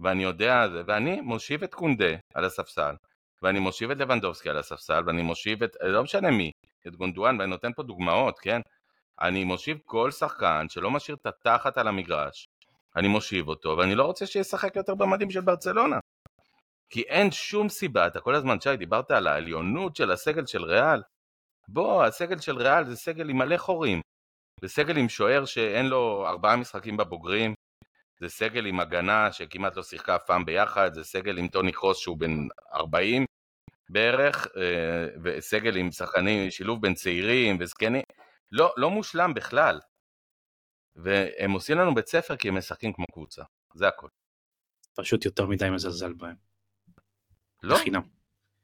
ואני 0.00 0.22
יודע 0.22 0.66
ואני 0.86 1.20
מושיב 1.20 1.62
את 1.62 1.74
קונדה 1.74 2.14
על 2.34 2.44
הספסל, 2.44 2.94
ואני 3.42 3.58
מושיב 3.58 3.90
את 3.90 3.96
לבנדובסקי 3.96 4.50
על 4.50 4.56
הספסל, 4.58 5.02
ואני 5.06 5.22
מושיב 5.22 5.62
את, 5.62 5.76
לא 5.80 6.02
משנה 6.02 6.30
מי, 6.30 6.50
את 6.86 6.96
גונדואן, 6.96 7.40
ואני 7.40 7.50
נותן 7.50 7.72
פה 7.72 7.82
דוגמאות, 7.82 8.38
כן? 8.38 8.60
אני 9.20 9.44
מושיב 9.44 9.78
כל 9.84 10.10
שחקן 10.10 10.66
שלא 10.68 10.90
משאיר 10.90 11.16
את 11.20 11.26
התחת 11.26 11.78
על 11.78 11.88
המגרש, 11.88 12.48
אני 12.96 13.08
מושיב 13.08 13.48
אותו, 13.48 13.76
ואני 13.78 13.94
לא 13.94 14.04
רוצה 14.04 14.26
שישחק 14.26 14.76
יותר 14.76 14.94
במדים 14.94 15.30
של 15.30 15.40
ברצלונה. 15.40 15.98
כי 16.90 17.02
אין 17.02 17.30
שום 17.30 17.68
סיבה, 17.68 18.06
אתה 18.06 18.20
כל 18.20 18.34
הזמן, 18.34 18.60
שי, 18.60 18.76
דיברת 18.76 19.10
על 19.10 19.26
העליונות 19.26 19.96
של 19.96 20.10
הסגל 20.10 20.46
של 20.46 20.64
ריאל. 20.64 21.02
בוא, 21.68 22.04
הסגל 22.04 22.38
של 22.38 22.56
ריאל 22.56 22.84
זה 22.84 22.96
סגל 22.96 23.30
עם 23.30 23.38
מלא 23.38 23.56
חורים. 23.56 24.00
זה 24.60 24.68
סגל 24.68 24.96
עם 24.96 25.08
שוער 25.08 25.44
שאין 25.44 25.86
לו 25.86 26.26
ארבעה 26.28 26.56
משחקים 26.56 26.96
בבוגרים, 26.96 27.54
זה 28.20 28.28
סגל 28.28 28.66
עם 28.66 28.80
הגנה 28.80 29.32
שכמעט 29.32 29.76
לא 29.76 29.82
שיחקה 29.82 30.16
אף 30.16 30.22
פעם 30.26 30.44
ביחד, 30.44 30.94
זה 30.94 31.04
סגל 31.04 31.38
עם 31.38 31.48
טוני 31.48 31.72
קרוס 31.72 31.98
שהוא 31.98 32.18
בן 32.18 32.48
40 32.74 33.24
בערך, 33.90 34.46
אה, 34.56 35.06
וסגל 35.24 35.76
עם 35.76 35.90
שחקנים, 35.90 36.50
שילוב 36.50 36.82
בין 36.82 36.94
צעירים 36.94 37.56
וזקנים, 37.60 38.02
לא, 38.52 38.72
לא 38.76 38.90
מושלם 38.90 39.34
בכלל. 39.34 39.80
והם 40.96 41.52
עושים 41.52 41.78
לנו 41.78 41.94
בית 41.94 42.06
ספר 42.06 42.36
כי 42.36 42.48
הם 42.48 42.58
משחקים 42.58 42.92
כמו 42.92 43.04
קבוצה, 43.12 43.42
זה 43.74 43.88
הכל. 43.88 44.08
פשוט 44.96 45.24
יותר 45.24 45.46
מדי 45.46 45.70
מזלזל 45.70 46.12
בהם. 46.12 46.49
לא, 47.62 47.74
בחינם. 47.76 48.00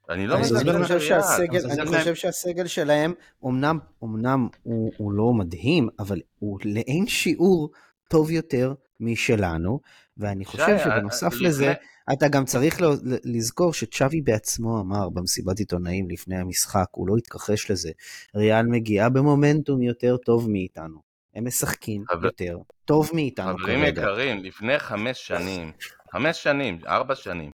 אני 0.09 0.27
לא 0.27 0.33
אני 0.35 0.41
מזלזל 0.41 0.69
אני. 0.69 0.83
חושב. 0.83 0.99
שהסגל, 0.99 1.57
מזלזל 1.57 1.81
אני 1.81 1.91
בהם. 1.91 1.99
חושב 1.99 2.15
שהסגל 2.15 2.67
שלהם, 2.67 3.13
אמנם, 3.45 3.79
אמנם 4.03 4.47
הוא, 4.63 4.91
הוא 4.97 5.11
לא 5.11 5.33
מדהים, 5.33 5.89
אבל 5.99 6.21
הוא 6.39 6.59
לאין 6.65 7.07
שיעור 7.07 7.71
טוב 8.09 8.31
יותר 8.31 8.73
משלנו, 8.99 9.79
ואני 10.17 10.45
חושב 10.45 10.77
שי, 10.77 10.83
שבנוסף 10.83 11.33
לפני- 11.33 11.47
לזה, 11.47 11.73
אתה 12.13 12.27
גם 12.27 12.45
צריך 12.45 12.77
לזכור 13.23 13.73
שצ'אבי 13.73 14.21
בעצמו 14.21 14.79
אמר 14.81 15.09
במסיבת 15.09 15.59
עיתונאים 15.59 16.09
לפני 16.09 16.37
המשחק, 16.37 16.85
הוא 16.91 17.07
לא 17.07 17.15
התכחש 17.17 17.71
לזה, 17.71 17.91
ריאל 18.35 18.65
מגיעה 18.65 19.09
במומנטום 19.09 19.81
יותר 19.81 20.17
טוב 20.17 20.49
מאיתנו. 20.49 20.99
הם 21.35 21.47
משחקים 21.47 22.03
יותר 22.23 22.57
טוב 22.85 23.09
מאיתנו 23.13 23.57
חברים 23.57 23.79
כרגע. 23.79 24.01
יקרים, 24.01 24.43
לפני 24.43 24.79
חמש 24.79 25.27
שנים, 25.27 25.71
חמש 26.11 26.43
שנים, 26.43 26.79
ארבע 26.87 27.15
שנים, 27.15 27.45
אה, 27.45 27.51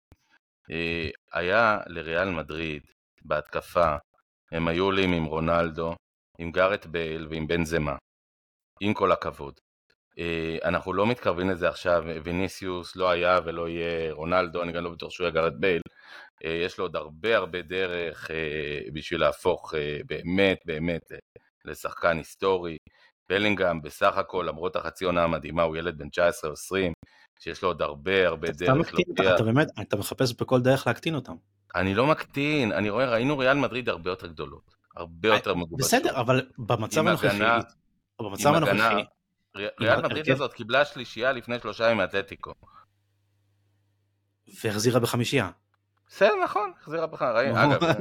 היה 1.32 1.78
לריאל 1.86 2.30
מדריד 2.30 2.82
בהתקפה, 3.24 3.96
הם 4.52 4.68
היו 4.68 4.84
עולים 4.84 5.12
עם 5.12 5.24
רונלדו, 5.24 5.94
עם 6.38 6.52
גארט 6.52 6.86
בייל 6.86 7.26
ועם 7.30 7.46
בן 7.46 7.64
זמה, 7.64 7.96
עם 8.80 8.94
כל 8.94 9.12
הכבוד. 9.12 9.60
אה, 10.18 10.58
אנחנו 10.64 10.92
לא 10.92 11.06
מתקרבים 11.06 11.50
לזה 11.50 11.68
עכשיו, 11.68 12.04
ויניסיוס 12.24 12.96
לא 12.96 13.10
היה 13.10 13.38
ולא 13.44 13.68
יהיה 13.68 14.12
רונלדו, 14.12 14.62
אני 14.62 14.72
גם 14.72 14.84
לא 14.84 14.90
בטוח 14.90 15.10
שהוא 15.10 15.24
יהיה 15.24 15.34
גארט 15.34 15.52
בייל. 15.58 15.82
אה, 16.44 16.50
יש 16.50 16.78
לו 16.78 16.84
עוד 16.84 16.96
הרבה 16.96 17.36
הרבה 17.36 17.62
דרך 17.62 18.30
אה, 18.30 18.80
בשביל 18.92 19.20
להפוך 19.20 19.74
אה, 19.74 19.98
באמת 20.06 20.58
באמת 20.66 21.12
אה, 21.12 21.18
לשחקן 21.64 22.16
היסטורי. 22.16 22.76
בלינגהם 23.28 23.82
בסך 23.82 24.16
הכל, 24.16 24.44
למרות 24.48 24.76
החצי 24.76 25.04
עונה 25.04 25.24
המדהימה, 25.24 25.62
הוא 25.62 25.76
ילד 25.76 25.98
בן 25.98 26.08
19 26.08 26.50
או 26.50 26.52
20, 26.52 26.92
שיש 27.42 27.62
לו 27.62 27.68
עוד 27.68 27.82
הרבה 27.82 28.28
הרבה 28.28 28.48
אתה 28.48 28.56
דרך 28.56 28.76
מקטין 28.76 29.04
להוכיח. 29.08 29.34
אתה 29.34 29.42
באמת, 29.44 29.68
אתה 29.80 29.96
מחפש 29.96 30.32
בכל 30.40 30.60
דרך 30.60 30.86
להקטין 30.86 31.14
אותם. 31.14 31.34
אני 31.74 31.94
לא 31.94 32.06
מקטין, 32.06 32.72
אני 32.72 32.90
רואה, 32.90 33.10
ראינו 33.10 33.38
ריאל 33.38 33.56
מדריד 33.56 33.88
הרבה 33.88 34.10
יותר 34.10 34.26
גדולות, 34.26 34.74
הרבה 34.96 35.28
יותר 35.28 35.54
מגובשות. 35.54 35.94
אה, 35.94 35.98
בסדר, 36.00 36.20
אבל 36.20 36.46
במצב 36.58 37.06
הנוכחי, 37.06 37.38
במצב 38.20 38.54
הנוכחי, 38.54 39.04
ריאל 39.56 40.02
מדריד 40.02 40.28
ההרכב- 40.28 40.32
הזאת 40.32 40.52
קיבלה 40.52 40.84
שלישייה 40.84 41.32
לפני 41.32 41.58
שלושה 41.58 41.84
ימים 41.84 41.96
מאתלטיקו. 41.96 42.52
והחזירה 44.64 45.00
בחמישייה. 45.00 45.50
בסדר, 46.08 46.32
נכון, 46.44 46.72
החזירה 46.80 47.06
נו. 47.06 47.72
אגב, 47.74 47.84
אה, 47.84 47.94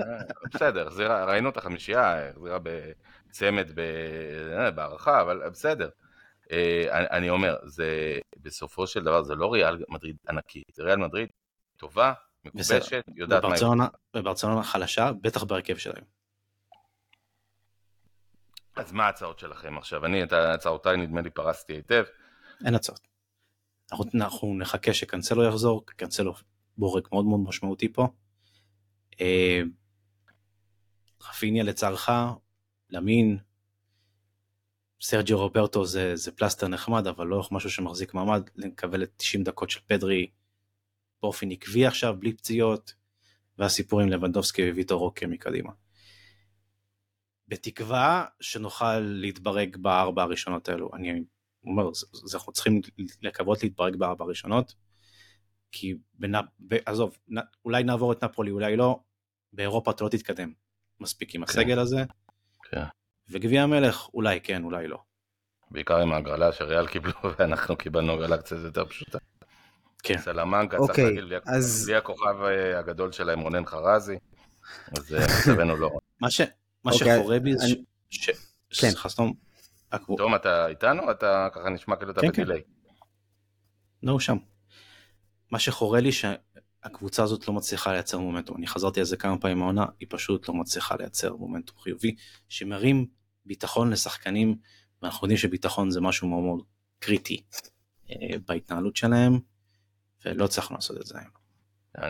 בסדר, 0.54 0.88
ראינו 1.28 1.50
את 1.50 1.58
החמישייה, 1.58 2.30
החזירה 2.30 2.58
בצמד 2.64 3.80
אה, 3.80 4.72
בהערכה, 4.72 5.22
אבל 5.22 5.50
בסדר. 5.50 5.90
אה, 6.52 7.18
אני, 7.18 7.30
אומר, 7.30 7.56
זה 7.64 8.20
בסופו 8.38 8.88
של 8.88 9.04
דבר 9.04 9.24
זה 9.24 9.36
לא 9.36 9.54
ריאל 9.54 9.84
מדריד 9.90 10.18
ענקית, 10.30 10.64
זה 10.74 10.84
ריאל 10.84 10.98
מדריד 10.98 11.30
טובה, 11.78 12.14
מגובשת, 12.46 13.04
יודעת 13.16 13.44
מה 13.44 13.56
היא 13.56 13.90
וברצלונה, 14.16 14.64
חלשה, 14.64 15.12
בטח 15.22 15.44
בהרכב 15.44 15.78
שלהם. 15.78 16.04
אז 18.76 18.92
מה 18.92 19.06
ההצעות 19.06 19.40
שלכם 19.40 19.78
עכשיו? 19.78 20.06
אני 20.06 20.24
את 20.24 20.34
הצעותיי 20.34 20.98
נדמה 20.98 21.22
לי 21.22 21.30
פרסתי 21.30 21.74
היטב. 21.74 22.04
אין 22.66 22.76
הצעות. 22.76 23.08
אנחנו, 23.92 24.06
אנחנו 24.16 24.56
נחכה 24.58 24.94
שקנסלו 24.94 25.44
יחזור, 25.44 25.86
קנסלו 25.86 26.34
בורג 26.78 27.08
מאוד 27.12 27.26
מאוד 27.26 27.40
משמעותי 27.40 27.94
פה. 27.94 28.08
אה, 29.22 29.62
רפיניה 31.30 31.64
לצערך, 31.64 32.10
למין, 32.90 33.38
סרג'יו 35.02 35.38
רוברטו 35.38 35.86
זה, 35.86 36.16
זה 36.16 36.32
פלסטר 36.32 36.68
נחמד, 36.68 37.08
אבל 37.08 37.28
לא 37.28 37.44
משהו 37.52 37.70
שמחזיק 37.70 38.14
מעמד, 38.14 38.50
לקבל 38.56 39.04
את 39.04 39.12
90 39.18 39.44
דקות 39.44 39.70
של 39.70 39.80
פדרי 39.88 40.32
באופן 41.22 41.52
עקבי 41.52 41.86
עכשיו, 41.86 42.16
בלי 42.20 42.34
פציעות, 42.34 42.94
והסיפור 43.58 44.02
עם 44.02 44.10
לבנדובסקי 44.10 44.72
וויטור 44.72 45.00
רוקה 45.00 45.28
מקדימה. 45.28 45.72
בתקווה 47.48 48.26
שנוכל 48.42 49.00
להתברג 49.00 49.78
בארבע 49.78 50.24
הראשונות 50.24 50.70
האלו. 50.70 50.90
אני 50.94 51.24
אומר, 51.66 51.90
אנחנו 52.34 52.54
צריכים 52.54 52.82
לקוות 53.22 53.64
להתברג 53.64 53.96
בארבע 53.96 54.26
הראשונות, 54.26 54.76
כי 55.72 55.96
בנ... 56.14 56.32
עזוב. 56.86 57.18
אולי 57.66 57.84
נעבור 57.84 58.12
את 58.12 58.24
נפולי, 58.24 58.52
אולי 58.52 58.76
לא, 58.76 59.00
באירופה 59.54 59.92
אתה 59.92 60.04
לא 60.04 60.10
תתקדם 60.10 60.54
מספיק 61.00 61.36
עם 61.36 61.44
הסגל 61.44 61.80
הזה, 61.80 62.04
כן. 62.72 62.84
וגביע 63.32 63.64
המלך, 63.64 64.08
אולי 64.14 64.42
כן, 64.42 64.64
אולי 64.64 64.88
לא. 64.88 64.98
בעיקר 65.72 65.98
עם 65.98 66.14
ההגרלה 66.14 66.52
שריאל 66.52 66.88
קיבלו 66.88 67.14
ואנחנו 67.40 67.76
קיבלנו 67.76 68.14
הגרלה 68.14 68.38
קצת 68.38 68.56
יותר 68.66 68.86
פשוטה. 68.86 69.18
כן. 70.04 70.18
סלמנקה 70.18 70.78
צריך 70.78 70.90
אוקיי, 70.90 71.04
להגיד 71.06 71.24
בלי 71.24 71.38
הכ- 71.38 71.42
אז- 71.58 71.86
בלי 71.86 71.96
הכוכב 71.96 72.42
אה, 72.44 72.80
הגדול 72.80 73.12
שלהם 73.12 73.40
רונן 73.40 73.66
חרזי, 73.66 74.16
אז 74.98 75.14
אה, 75.16 75.20
מצבנו 75.52 75.76
לא. 75.76 75.88
רע. 75.88 76.00
מה, 76.22 76.32
ש... 76.32 76.42
מה 76.84 76.92
אוקיי, 76.92 77.18
שחורה 77.20 77.40
בי 77.40 77.58
זה 77.58 77.66
אני- 77.66 77.84
ש... 78.10 78.30
ש... 78.70 78.82
כן. 78.82 78.90
סליחה, 78.90 79.10
סתום. 79.10 79.34
הקבוצ- 79.92 80.18
תום 80.18 80.36
אתה 80.36 80.68
איתנו? 80.68 81.12
אתה 81.12 81.48
ככה 81.54 81.70
נשמע 81.70 81.96
כאילו 81.96 82.12
אתה 82.12 82.22
כן, 82.22 82.28
כן. 82.28 82.42
בדיליי. 82.44 82.62
לא, 84.04 84.12
הוא 84.12 84.20
שם. 84.20 84.38
מה 85.52 85.60
שחורה 85.60 86.00
לי 86.00 86.12
שהקבוצה 86.12 87.24
הזאת 87.24 87.48
לא 87.48 87.54
מצליחה 87.54 87.92
לייצר 87.92 88.20
מומנטום. 88.20 88.58
אני 88.58 88.68
חזרתי 88.68 89.00
על 89.00 89.06
זה 89.06 89.18
כמה 89.18 89.38
פעמים 89.38 89.62
העונה, 89.62 89.86
היא 90.00 90.08
פשוט 90.12 90.48
לא 90.50 90.54
מצליחה 90.56 90.96
לייצר 91.00 91.36
מומנטום 91.36 91.78
חיובי, 91.80 92.16
שמרים 92.50 93.06
ביטחון 93.46 93.90
לשחקנים, 93.90 94.56
ואנחנו 95.02 95.26
יודעים 95.26 95.38
שביטחון 95.38 95.92
זה 95.92 96.02
משהו 96.02 96.28
מאוד 96.28 96.44
מאוד 96.44 96.64
קריטי 97.00 97.44
אה, 98.10 98.16
בהתנהלות 98.48 98.96
שלהם, 98.96 99.40
ולא 100.26 100.46
הצלחנו 100.46 100.76
לעשות 100.76 100.98
את 101.02 101.06
זה 101.06 101.18
היום. 101.20 101.42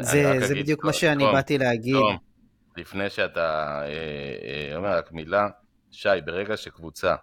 זה, 0.03 0.39
זה 0.39 0.45
אגיד, 0.53 0.63
בדיוק 0.63 0.81
תום, 0.81 0.87
מה 0.87 0.93
שאני 0.93 1.23
באתי 1.23 1.57
להגיד. 1.57 1.95
לפני 2.77 3.09
שאתה 3.09 3.79
אה, 3.83 4.69
אה, 4.71 4.75
אומר 4.77 4.97
רק 4.97 5.11
מילה, 5.11 5.47
שי, 5.91 6.09
ברגע 6.25 6.57
שקבוצה 6.57 7.15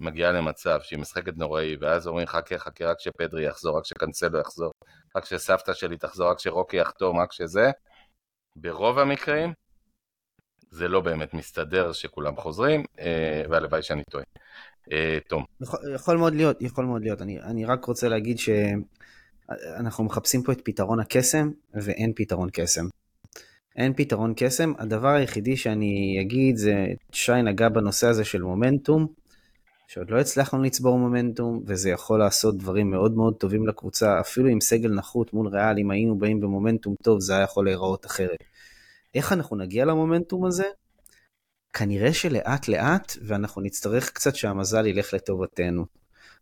מגיעה 0.00 0.32
למצב 0.32 0.78
שהיא 0.82 0.98
משחקת 0.98 1.36
נוראי, 1.36 1.76
ואז 1.80 2.06
אומרים 2.06 2.26
חכה 2.26 2.58
חכה 2.58 2.84
רק 2.84 3.00
שפדרי 3.00 3.46
יחזור, 3.46 3.78
רק 3.78 3.84
שקנסלו 3.84 4.38
יחזור, 4.38 4.72
רק 5.16 5.24
שסבתא 5.24 5.74
שלי 5.74 5.96
תחזור, 5.96 6.30
רק 6.30 6.38
שרוקי 6.38 6.76
יחתום, 6.76 7.20
רק 7.20 7.32
שזה, 7.32 7.70
ברוב 8.56 8.98
המקרים 8.98 9.52
זה 10.76 10.88
לא 10.88 11.00
באמת 11.00 11.34
מסתדר 11.34 11.92
שכולם 11.92 12.36
חוזרים, 12.36 12.84
אה, 13.00 13.42
והלוואי 13.50 13.82
שאני 13.82 14.02
טועה. 14.10 14.24
אה, 14.92 15.18
תום, 15.28 15.44
יכול, 15.60 15.80
יכול 15.94 16.16
מאוד 16.16 16.34
להיות, 16.34 16.62
יכול 16.62 16.84
מאוד 16.84 17.02
להיות. 17.02 17.22
אני, 17.22 17.40
אני 17.40 17.64
רק 17.64 17.84
רוצה 17.84 18.08
להגיד 18.08 18.38
שאנחנו 18.38 20.04
מחפשים 20.04 20.42
פה 20.42 20.52
את 20.52 20.60
פתרון 20.64 21.00
הקסם, 21.00 21.50
ואין 21.74 22.12
פתרון 22.16 22.48
קסם. 22.52 22.84
אין 23.76 23.92
פתרון 23.96 24.32
קסם. 24.36 24.72
הדבר 24.78 25.08
היחידי 25.08 25.56
שאני 25.56 26.18
אגיד 26.20 26.56
זה, 26.56 26.86
שי 27.12 27.42
נגע 27.44 27.68
בנושא 27.68 28.06
הזה 28.06 28.24
של 28.24 28.42
מומנטום, 28.42 29.06
שעוד 29.88 30.10
לא 30.10 30.20
הצלחנו 30.20 30.62
לצבור 30.62 30.98
מומנטום, 30.98 31.62
וזה 31.66 31.90
יכול 31.90 32.18
לעשות 32.18 32.56
דברים 32.56 32.90
מאוד 32.90 33.12
מאוד 33.16 33.34
טובים 33.34 33.66
לקבוצה, 33.66 34.20
אפילו 34.20 34.48
עם 34.48 34.60
סגל 34.60 34.90
נחות 34.90 35.32
מול 35.32 35.48
ריאל, 35.48 35.78
אם 35.78 35.90
היינו 35.90 36.18
באים 36.18 36.40
במומנטום 36.40 36.94
טוב, 37.02 37.20
זה 37.20 37.34
היה 37.34 37.42
יכול 37.42 37.64
להיראות 37.64 38.06
אחרת. 38.06 38.44
איך 39.16 39.32
אנחנו 39.32 39.56
נגיע 39.56 39.84
למומנטום 39.84 40.44
הזה? 40.44 40.64
כנראה 41.72 42.14
שלאט 42.14 42.68
לאט, 42.68 43.12
ואנחנו 43.26 43.62
נצטרך 43.62 44.10
קצת 44.10 44.36
שהמזל 44.36 44.86
ילך 44.86 45.14
לטובתנו. 45.14 45.86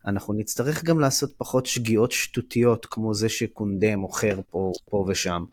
אנחנו 0.07 0.35
נצטרך 0.35 0.85
גם 0.85 1.01
לעשות 1.01 1.33
פחות 1.37 1.67
שגיאות 1.67 2.13
שטותיות, 2.13 2.87
כמו 2.87 3.15
זה 3.15 3.29
שקונדה 3.29 3.97
מוכר 3.97 4.41
פה, 4.51 4.73
פה 4.91 5.05
ושם. 5.09 5.45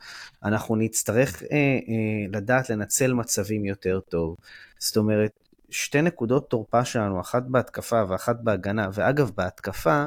אנחנו 0.44 0.76
נצטרך 0.76 1.44
אה, 1.44 1.48
אה, 1.58 2.28
לדעת 2.34 2.70
לנצל 2.70 3.14
מצבים 3.14 3.66
יותר 3.66 4.00
טוב. 4.00 4.36
זאת 4.80 4.98
אומרת, 4.98 5.32
שתי 5.70 6.02
נקודות 6.02 6.50
תורפה 6.50 6.86
שלנו, 6.86 7.22
אחת 7.22 7.44
בהתקפה 7.44 8.04
ואחת 8.10 8.36
בהגנה, 8.44 8.90
ואגב, 8.94 9.32
בהתקפה, 9.36 10.06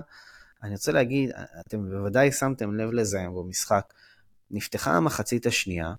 אני 0.63 0.73
רוצה 0.73 0.93
להגיד, 0.93 1.31
אתם 1.61 1.91
בוודאי 1.91 2.33
שמתם 2.33 2.75
לב 2.75 2.91
לזה 2.93 3.21
היום 3.21 3.35
במשחק, 3.35 3.93
נפתחה 4.51 4.93
המחצית 4.93 5.47
השנייה, 5.47 5.95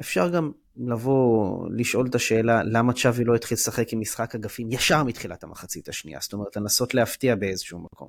אפשר 0.00 0.28
גם 0.28 0.50
לבוא, 0.76 1.68
לשאול 1.70 2.06
את 2.06 2.14
השאלה 2.14 2.62
למה 2.62 2.92
צ'אבי 2.92 3.24
לא 3.24 3.34
התחיל 3.34 3.54
לשחק 3.54 3.92
עם 3.92 4.00
משחק 4.00 4.34
אגפים 4.34 4.72
ישר 4.72 5.02
מתחילת 5.04 5.44
המחצית 5.44 5.88
השנייה, 5.88 6.18
זאת 6.22 6.32
אומרת 6.32 6.56
לנסות 6.56 6.94
להפתיע 6.94 7.34
באיזשהו 7.34 7.78
מקום. 7.78 8.08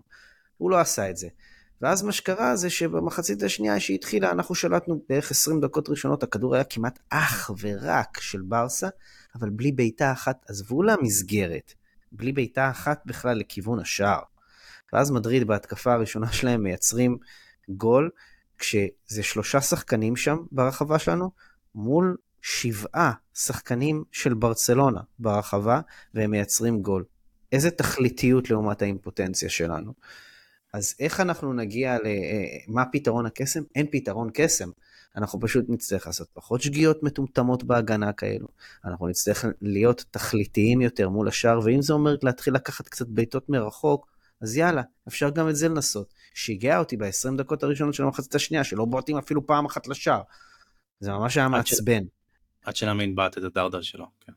הוא 0.57 0.71
לא 0.71 0.79
עשה 0.79 1.09
את 1.09 1.17
זה. 1.17 1.27
ואז 1.81 2.03
מה 2.03 2.11
שקרה 2.11 2.55
זה 2.55 2.69
שבמחצית 2.69 3.43
השנייה 3.43 3.79
שהתחילה, 3.79 4.31
אנחנו 4.31 4.55
שלטנו 4.55 5.01
בערך 5.09 5.31
20 5.31 5.61
דקות 5.61 5.89
ראשונות, 5.89 6.23
הכדור 6.23 6.55
היה 6.55 6.63
כמעט 6.63 6.99
אך 7.09 7.51
ורק 7.59 8.19
של 8.19 8.41
ברסה, 8.41 8.87
אבל 9.35 9.49
בלי 9.49 9.71
בעיטה 9.71 10.11
אחת, 10.11 10.45
עזבו 10.49 10.83
למסגרת, 10.83 11.73
בלי 12.11 12.31
בעיטה 12.31 12.69
אחת 12.69 13.01
בכלל 13.05 13.37
לכיוון 13.37 13.79
השער. 13.79 14.21
ואז 14.93 15.11
מדריד 15.11 15.47
בהתקפה 15.47 15.93
הראשונה 15.93 16.31
שלהם 16.31 16.63
מייצרים 16.63 17.17
גול, 17.69 18.09
כשזה 18.57 19.23
שלושה 19.23 19.61
שחקנים 19.61 20.15
שם 20.15 20.37
ברחבה 20.51 20.99
שלנו, 20.99 21.31
מול 21.79 22.17
שבעה 22.41 23.11
שחקנים 23.33 24.03
של 24.11 24.33
ברצלונה 24.33 25.01
ברחבה, 25.19 25.81
והם 26.13 26.31
מייצרים 26.31 26.81
גול. 26.81 27.03
איזה 27.51 27.71
תכליתיות 27.71 28.49
לעומת 28.49 28.81
האימפוטנציה 28.81 29.49
שלנו. 29.49 29.93
אז 30.73 30.95
איך 30.99 31.19
אנחנו 31.19 31.53
נגיע 31.53 31.97
ל... 31.97 32.05
אה, 32.05 32.45
מה 32.67 32.83
פתרון 32.91 33.25
הקסם? 33.25 33.63
אין 33.75 33.87
פתרון 33.91 34.29
קסם. 34.33 34.69
אנחנו 35.15 35.39
פשוט 35.39 35.65
נצטרך 35.69 36.07
לעשות 36.07 36.27
פחות 36.33 36.61
שגיאות 36.61 37.03
מטומטמות 37.03 37.63
בהגנה 37.63 38.13
כאלו. 38.13 38.47
אנחנו 38.85 39.07
נצטרך 39.07 39.45
להיות 39.61 40.05
תכליתיים 40.11 40.81
יותר 40.81 41.09
מול 41.09 41.27
השאר, 41.27 41.59
ואם 41.63 41.81
זה 41.81 41.93
אומר 41.93 42.15
להתחיל 42.23 42.53
לקחת 42.53 42.87
קצת 42.87 43.07
בעיטות 43.07 43.49
מרחוק, 43.49 44.07
אז 44.41 44.57
יאללה, 44.57 44.81
אפשר 45.07 45.29
גם 45.29 45.49
את 45.49 45.55
זה 45.55 45.69
לנסות. 45.69 46.13
שיגע 46.33 46.79
אותי 46.79 46.97
ב-20 46.97 47.37
דקות 47.37 47.63
הראשונות 47.63 47.93
של 47.93 48.03
המחצית 48.03 48.35
השנייה, 48.35 48.63
שלא 48.63 48.85
בועטים 48.85 49.17
אפילו 49.17 49.47
פעם 49.47 49.65
אחת 49.65 49.87
לשער. 49.87 50.21
זה 50.99 51.11
ממש 51.11 51.37
היה 51.37 51.47
מעצבן. 51.47 52.03
עד 52.65 52.75
שנאמין 52.75 53.15
בעט 53.15 53.37
את 53.37 53.43
הדרדל 53.43 53.81
שלו, 53.81 54.05
כן. 54.19 54.33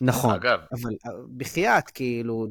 נכון, 0.00 0.34
אגב. 0.34 0.58
אבל 0.72 0.90
אה, 1.06 1.10
בחייאת, 1.36 1.90
כאילו, 1.90 2.46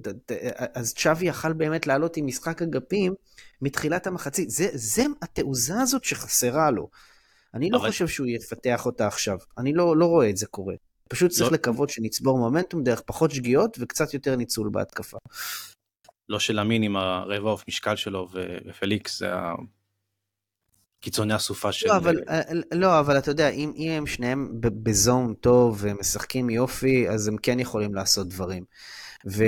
אז 0.73 0.93
צ'אבי 0.93 1.25
יכל 1.25 1.53
באמת 1.53 1.87
לעלות 1.87 2.17
עם 2.17 2.25
משחק 2.25 2.61
אגפים 2.61 3.13
מתחילת 3.61 4.07
המחצית. 4.07 4.49
זה, 4.49 4.69
זה 4.73 5.05
התעוזה 5.21 5.81
הזאת 5.81 6.03
שחסרה 6.03 6.71
לו. 6.71 6.89
אני 7.53 7.69
לא 7.69 7.77
אבל... 7.77 7.89
חושב 7.89 8.07
שהוא 8.07 8.27
יפתח 8.27 8.85
אותה 8.85 9.07
עכשיו, 9.07 9.37
אני 9.57 9.73
לא, 9.73 9.97
לא 9.97 10.05
רואה 10.05 10.29
את 10.29 10.37
זה 10.37 10.45
קורה. 10.47 10.75
פשוט 11.09 11.31
צריך 11.31 11.51
לא... 11.51 11.57
לקוות 11.57 11.89
שנצבור 11.89 12.37
מומנטום 12.37 12.83
דרך 12.83 13.01
פחות 13.05 13.31
שגיאות 13.31 13.77
וקצת 13.79 14.13
יותר 14.13 14.35
ניצול 14.35 14.69
בהתקפה. 14.69 15.17
לא 16.29 16.39
שלמין 16.39 16.83
עם 16.83 16.95
הרבע 16.95 17.49
אוף 17.49 17.63
משקל 17.67 17.95
שלו 17.95 18.27
ופליקס 18.65 19.19
זה 19.19 19.31
קיצוני 20.99 21.33
הסופה 21.33 21.71
של... 21.71 21.87
לא, 21.87 21.97
אבל, 21.97 22.15
אה, 22.29 22.41
לא, 22.73 22.99
אבל 22.99 23.17
אתה 23.17 23.31
יודע, 23.31 23.49
אם, 23.49 23.73
אם 23.75 23.91
הם 23.91 24.07
שניהם 24.07 24.49
בזון 24.59 25.33
טוב 25.33 25.77
ומשחקים 25.79 26.49
יופי, 26.49 27.09
אז 27.09 27.27
הם 27.27 27.37
כן 27.37 27.59
יכולים 27.59 27.95
לעשות 27.95 28.27
דברים. 28.27 28.63
ו, 29.27 29.43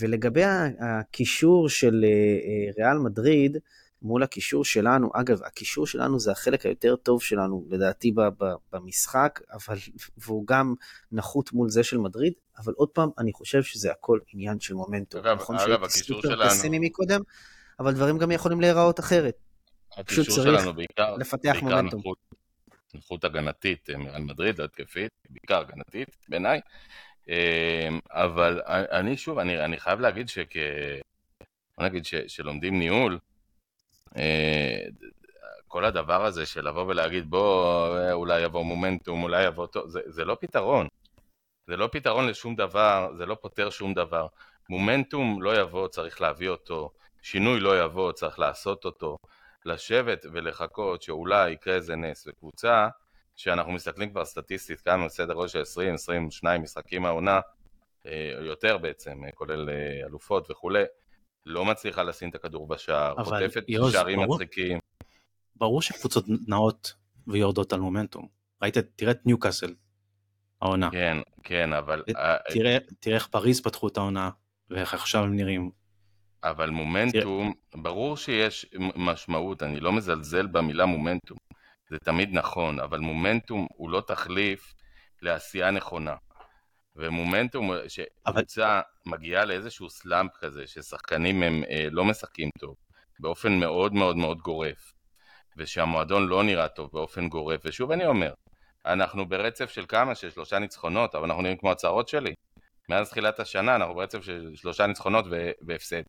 ולגבי 0.00 0.42
הקישור 0.80 1.68
של 1.68 2.04
אה, 2.04 2.08
אה, 2.08 2.84
ריאל 2.84 2.98
מדריד, 2.98 3.58
מול 4.02 4.22
הקישור 4.22 4.64
שלנו, 4.64 5.10
אגב, 5.14 5.42
הקישור 5.42 5.86
שלנו 5.86 6.20
זה 6.20 6.32
החלק 6.32 6.66
היותר 6.66 6.96
טוב 6.96 7.22
שלנו, 7.22 7.66
לדעתי, 7.70 8.14
במשחק, 8.72 9.40
אבל, 9.52 9.76
והוא 10.16 10.46
גם 10.46 10.74
נחות 11.12 11.52
מול 11.52 11.68
זה 11.68 11.82
של 11.82 11.98
מדריד, 11.98 12.32
אבל 12.58 12.72
עוד 12.76 12.88
פעם, 12.88 13.10
אני 13.18 13.32
חושב 13.32 13.62
שזה 13.62 13.90
הכל 13.90 14.18
עניין 14.32 14.60
של 14.60 14.74
מומנטום. 14.74 15.20
אגב, 15.20 15.36
נכון 15.36 15.58
אגב 15.58 15.84
הקישור 15.84 16.22
שלנו... 16.22 16.50
פסימי 16.50 16.78
מקודם, 16.78 17.20
אבל 17.80 17.94
דברים 17.94 18.18
גם 18.18 18.30
יכולים 18.30 18.60
להיראות 18.60 19.00
אחרת. 19.00 19.34
פשוט 20.06 20.28
צריך 20.28 20.66
בעיקר, 20.76 21.16
לפתח 21.16 21.52
בעיקר 21.52 21.60
מומנטום. 21.60 22.00
נחות, 22.00 22.18
נחות 22.94 23.24
הגנתית 23.24 23.90
אה, 23.90 23.96
מרן 23.96 24.22
מדריד, 24.22 24.60
התקפית, 24.60 25.10
בעיקר 25.30 25.60
הגנתית 25.60 26.16
בעיניי. 26.28 26.60
אה, 27.28 27.88
אבל 28.10 28.60
אני 28.68 29.16
שוב, 29.16 29.38
אני, 29.38 29.64
אני 29.64 29.78
חייב 29.78 30.00
להגיד 30.00 30.28
שכ... 30.28 30.56
בוא 31.78 31.86
נגיד 31.86 32.04
ש, 32.04 32.14
שלומדים 32.14 32.78
ניהול, 32.78 33.18
אה, 34.16 34.80
כל 35.68 35.84
הדבר 35.84 36.24
הזה 36.24 36.46
של 36.46 36.68
לבוא 36.68 36.82
ולהגיד 36.82 37.30
בוא 37.30 38.12
אולי 38.12 38.40
יבוא 38.40 38.64
מומנטום, 38.64 39.22
אולי 39.22 39.44
יבוא 39.46 39.66
טוב, 39.66 39.88
זה, 39.88 40.00
זה 40.06 40.24
לא 40.24 40.36
פתרון. 40.40 40.88
זה 41.66 41.76
לא 41.76 41.88
פתרון 41.92 42.26
לשום 42.26 42.54
דבר, 42.54 43.10
זה 43.16 43.26
לא 43.26 43.34
פותר 43.34 43.70
שום 43.70 43.94
דבר. 43.94 44.26
מומנטום 44.68 45.42
לא 45.42 45.60
יבוא, 45.60 45.88
צריך 45.88 46.20
להביא 46.20 46.48
אותו. 46.48 46.90
שינוי 47.22 47.60
לא 47.60 47.84
יבוא, 47.84 48.12
צריך 48.12 48.38
לעשות 48.38 48.84
אותו. 48.84 49.16
לשבת 49.66 50.26
ולחכות 50.32 51.02
שאולי 51.02 51.50
יקרה 51.50 51.74
איזה 51.74 51.96
נס 51.96 52.26
וקבוצה 52.26 52.88
שאנחנו 53.36 53.72
מסתכלים 53.72 54.10
כבר 54.10 54.24
סטטיסטית 54.24 54.80
כמה 54.80 55.08
סדר 55.08 55.34
גודל 55.34 55.48
של 55.48 55.62
20-22 56.42 56.58
משחקים 56.58 57.06
העונה 57.06 57.40
אה, 58.06 58.32
יותר 58.40 58.78
בעצם, 58.78 59.24
אה, 59.24 59.32
כולל 59.32 59.70
אה, 59.70 60.06
אלופות 60.06 60.50
וכולי, 60.50 60.84
לא 61.46 61.64
מצליחה 61.64 62.02
לשים 62.02 62.30
את 62.30 62.34
הכדור 62.34 62.66
בשער, 62.66 63.24
חוטפת 63.24 63.64
שערים 63.92 64.20
מצחיקים. 64.20 64.78
ברור 65.56 65.82
שקבוצות 65.82 66.24
נעות 66.48 66.94
ויורדות 67.26 67.72
על 67.72 67.80
מומנטום. 67.80 68.28
ראית, 68.62 68.78
תראה 68.78 69.10
את 69.10 69.26
ניוקאסל, 69.26 69.74
העונה. 70.62 70.90
כן, 70.90 71.16
כן, 71.42 71.72
אבל... 71.72 72.02
תראה, 72.52 72.78
תראה 73.00 73.16
איך 73.16 73.26
פריז 73.26 73.60
פתחו 73.60 73.88
את 73.88 73.96
העונה, 73.96 74.30
ואיך 74.70 74.94
עכשיו 74.94 75.22
הם 75.22 75.36
נראים. 75.36 75.70
אבל 76.44 76.70
מומנטום, 76.70 77.52
ברור 77.74 78.16
שיש 78.16 78.66
משמעות, 78.96 79.62
אני 79.62 79.80
לא 79.80 79.92
מזלזל 79.92 80.46
במילה 80.46 80.86
מומנטום, 80.86 81.38
זה 81.90 81.98
תמיד 81.98 82.28
נכון, 82.32 82.80
אבל 82.80 82.98
מומנטום 82.98 83.66
הוא 83.74 83.90
לא 83.90 84.02
תחליף 84.06 84.74
לעשייה 85.22 85.70
נכונה. 85.70 86.14
ומומנטום, 86.96 87.70
שקבוצה 87.88 88.80
אבל... 88.80 89.12
מגיעה 89.14 89.44
לאיזשהו 89.44 89.90
סלאמפ 89.90 90.30
כזה, 90.40 90.66
ששחקנים 90.66 91.42
הם 91.42 91.64
אה, 91.70 91.86
לא 91.90 92.04
משחקים 92.04 92.50
טוב, 92.58 92.76
באופן 93.20 93.52
מאוד 93.52 93.94
מאוד 93.94 94.16
מאוד 94.16 94.38
גורף, 94.38 94.92
ושהמועדון 95.56 96.26
לא 96.26 96.42
נראה 96.42 96.68
טוב 96.68 96.90
באופן 96.92 97.28
גורף, 97.28 97.60
ושוב 97.64 97.92
אני 97.92 98.06
אומר, 98.06 98.32
אנחנו 98.86 99.28
ברצף 99.28 99.70
של 99.70 99.84
כמה? 99.88 100.14
של 100.14 100.30
שלושה 100.30 100.58
ניצחונות, 100.58 101.14
אבל 101.14 101.24
אנחנו 101.24 101.42
נראים 101.42 101.56
כמו 101.56 101.70
הצהרות 101.70 102.08
שלי. 102.08 102.34
מאז 102.88 103.10
תחילת 103.10 103.40
השנה 103.40 103.76
אנחנו 103.76 103.94
ברצף 103.94 104.22
של 104.22 104.50
שלושה 104.54 104.86
ניצחונות 104.86 105.24
והפסד. 105.66 106.02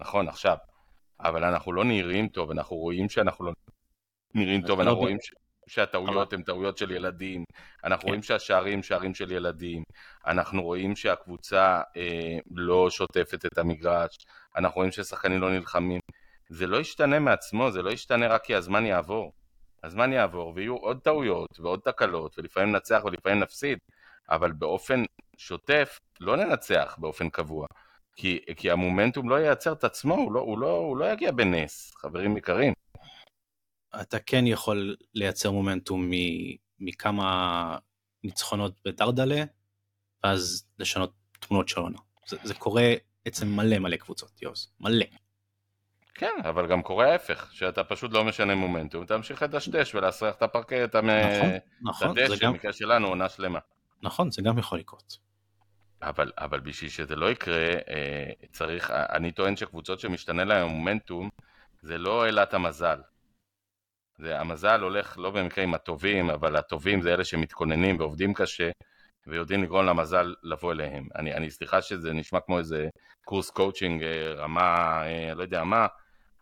נכון, 0.00 0.28
עכשיו. 0.28 0.56
אבל 1.20 1.44
אנחנו 1.44 1.72
לא 1.72 1.84
נראים 1.84 2.28
טוב, 2.28 2.50
אנחנו 2.50 2.76
רואים 2.76 3.08
שאנחנו 3.08 3.44
לא 3.44 3.52
נראים 4.34 4.62
טוב, 4.66 4.80
אנחנו 4.80 4.94
לא 4.94 5.00
רואים 5.00 5.18
ש... 5.20 5.30
שהטעויות 5.66 6.32
הן 6.32 6.42
טעויות 6.42 6.78
של 6.78 6.90
ילדים, 6.90 7.44
אנחנו 7.84 8.02
כן. 8.02 8.08
רואים 8.08 8.22
שהשערים 8.22 8.82
שערים 8.82 9.14
של 9.14 9.32
ילדים, 9.32 9.82
אנחנו 10.26 10.62
רואים 10.62 10.96
שהקבוצה 10.96 11.80
אה, 11.96 12.38
לא 12.50 12.90
שוטפת 12.90 13.46
את 13.46 13.58
המגרש, 13.58 14.16
אנחנו 14.56 14.76
רואים 14.76 14.92
ששחקנים 14.92 15.40
לא 15.40 15.50
נלחמים. 15.50 16.00
זה 16.48 16.66
לא 16.66 16.76
ישתנה 16.76 17.18
מעצמו, 17.18 17.70
זה 17.70 17.82
לא 17.82 17.90
ישתנה 17.90 18.28
רק 18.28 18.44
כי 18.44 18.54
הזמן 18.54 18.86
יעבור. 18.86 19.32
הזמן 19.82 20.12
יעבור 20.12 20.52
ויהיו 20.56 20.76
עוד 20.76 21.00
טעויות 21.00 21.60
ועוד 21.60 21.80
תקלות, 21.84 22.38
ולפעמים 22.38 22.72
ננצח 22.72 23.02
ולפעמים 23.04 23.38
נפסיד, 23.38 23.78
אבל 24.30 24.52
באופן 24.52 25.04
שוטף 25.36 25.98
לא 26.20 26.36
ננצח 26.36 26.96
באופן 26.98 27.28
קבוע. 27.28 27.66
כי, 28.16 28.38
כי 28.56 28.70
המומנטום 28.70 29.28
לא 29.28 29.34
ייצר 29.34 29.72
את 29.72 29.84
עצמו, 29.84 30.14
הוא 30.14 30.32
לא, 30.32 30.40
הוא, 30.40 30.58
לא, 30.58 30.76
הוא 30.76 30.96
לא 30.96 31.12
יגיע 31.12 31.32
בנס, 31.32 31.94
חברים 31.94 32.36
יקרים. 32.36 32.72
אתה 34.00 34.18
כן 34.18 34.46
יכול 34.46 34.96
לייצר 35.14 35.50
מומנטום 35.50 36.10
מכמה 36.78 37.78
ניצחונות 38.24 38.80
בדרדלה, 38.84 39.44
ואז 40.24 40.66
לשנות 40.78 41.12
תמונות 41.40 41.68
של 41.68 41.80
עונה. 41.80 41.98
זה, 42.26 42.36
זה 42.42 42.54
קורה 42.54 42.92
אצל 43.28 43.46
מלא 43.46 43.78
מלא 43.78 43.96
קבוצות, 43.96 44.42
יוז, 44.42 44.72
מלא. 44.80 45.06
כן, 46.14 46.34
אבל 46.44 46.66
גם 46.66 46.82
קורה 46.82 47.12
ההפך, 47.12 47.48
שאתה 47.52 47.84
פשוט 47.84 48.12
לא 48.12 48.24
משנה 48.24 48.54
מומנטום, 48.54 49.04
אתה 49.04 49.16
ממשיך 49.16 49.42
לדשדש 49.42 49.94
ולהסריח 49.94 50.34
את 50.34 50.42
הפרקט, 50.42 50.72
את 50.84 50.96
נכון, 50.96 51.50
נכון, 51.82 52.14
זה 52.14 52.24
הדשא, 52.24 52.44
גם, 52.44 52.52
במקרה 52.52 52.72
שלנו 52.72 53.08
עונה 53.08 53.28
שלמה. 53.28 53.58
נכון, 54.02 54.30
זה 54.30 54.42
גם 54.42 54.58
יכול 54.58 54.78
לקרות. 54.78 55.18
אבל, 56.02 56.32
אבל 56.38 56.60
בשביל 56.60 56.90
שזה 56.90 57.16
לא 57.16 57.30
יקרה, 57.30 57.68
אה, 57.88 58.30
צריך, 58.52 58.90
אני 58.90 59.32
טוען 59.32 59.56
שקבוצות 59.56 60.00
שמשתנה 60.00 60.44
להן 60.44 60.62
המומנטום, 60.62 61.28
זה 61.82 61.98
לא 61.98 62.28
אלת 62.28 62.54
המזל. 62.54 63.00
זה, 64.18 64.40
המזל 64.40 64.80
הולך 64.80 65.18
לא 65.18 65.30
במקרה 65.30 65.64
עם 65.64 65.74
הטובים, 65.74 66.30
אבל 66.30 66.56
הטובים 66.56 67.02
זה 67.02 67.14
אלה 67.14 67.24
שמתכוננים 67.24 68.00
ועובדים 68.00 68.34
קשה, 68.34 68.70
ויודעים 69.26 69.62
לגרום 69.62 69.86
למזל 69.86 70.34
לבוא 70.42 70.72
אליהם. 70.72 71.08
אני, 71.14 71.34
אני 71.34 71.50
סליחה 71.50 71.82
שזה 71.82 72.12
נשמע 72.12 72.40
כמו 72.40 72.58
איזה 72.58 72.88
קורס 73.24 73.50
קואוצ'ינג, 73.50 74.02
אה, 74.02 74.34
רמה, 74.34 75.02
אה, 75.06 75.34
לא 75.34 75.42
יודע 75.42 75.64
מה, 75.64 75.86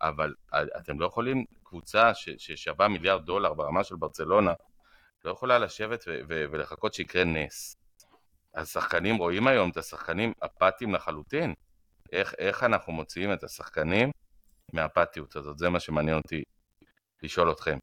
אבל 0.03 0.35
אתם 0.77 1.01
לא 1.01 1.07
יכולים, 1.07 1.45
קבוצה 1.63 2.15
ש, 2.15 2.29
ששווה 2.39 2.89
מיליארד 2.89 3.25
דולר 3.25 3.55
ברמה 3.55 3.85
של 3.85 3.97
ברצלונה, 3.97 4.53
לא 5.25 5.31
יכולה 5.31 5.59
לשבת 5.59 6.05
ו- 6.07 6.21
ו- 6.29 6.45
ולחכות 6.51 6.95
שיקרה 6.95 7.25
נס. 7.25 7.82
השחקנים 8.55 9.17
רואים 9.17 9.47
היום 9.47 9.71
את 9.71 9.77
השחקנים 9.77 10.33
אפאתיים 10.45 10.95
לחלוטין. 10.95 11.55
איך, 12.13 12.35
איך 12.39 12.65
אנחנו 12.65 12.93
מוציאים 12.93 13.33
את 13.33 13.45
השחקנים 13.45 14.11
מהאפתיות 14.73 15.37
הזאת? 15.37 15.59
זה 15.59 15.69
מה 15.69 15.81
שמעניין 15.81 16.17
אותי 16.17 16.43
לשאול 17.23 17.53
אתכם. 17.53 17.79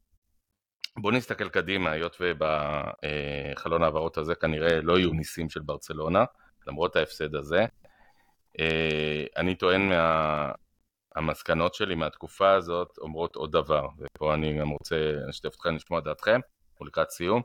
בואו 0.96 1.14
נסתכל 1.14 1.48
קדימה, 1.48 1.90
היות 1.90 2.16
ובחלון 2.20 3.82
העברות 3.82 4.18
הזה 4.18 4.34
כנראה 4.34 4.80
לא 4.80 4.98
יהיו 4.98 5.12
ניסים 5.12 5.50
של 5.50 5.60
ברצלונה, 5.60 6.24
למרות 6.66 6.96
ההפסד 6.96 7.34
הזה. 7.34 7.64
אה, 8.60 9.24
אני 9.36 9.54
טוען 9.54 9.92
מהמסקנות 11.16 11.74
שלי 11.74 11.94
מהתקופה 11.94 12.52
הזאת 12.52 12.98
אומרות 12.98 13.36
עוד 13.36 13.52
דבר, 13.52 13.88
ופה 13.98 14.34
אני 14.34 14.58
גם 14.58 14.68
רוצה 14.68 15.12
לשתף 15.28 15.54
אתכם 15.56 15.76
לשמוע 15.76 16.00
דעתכם, 16.00 16.40
ולקראת 16.80 17.10
סיום. 17.10 17.42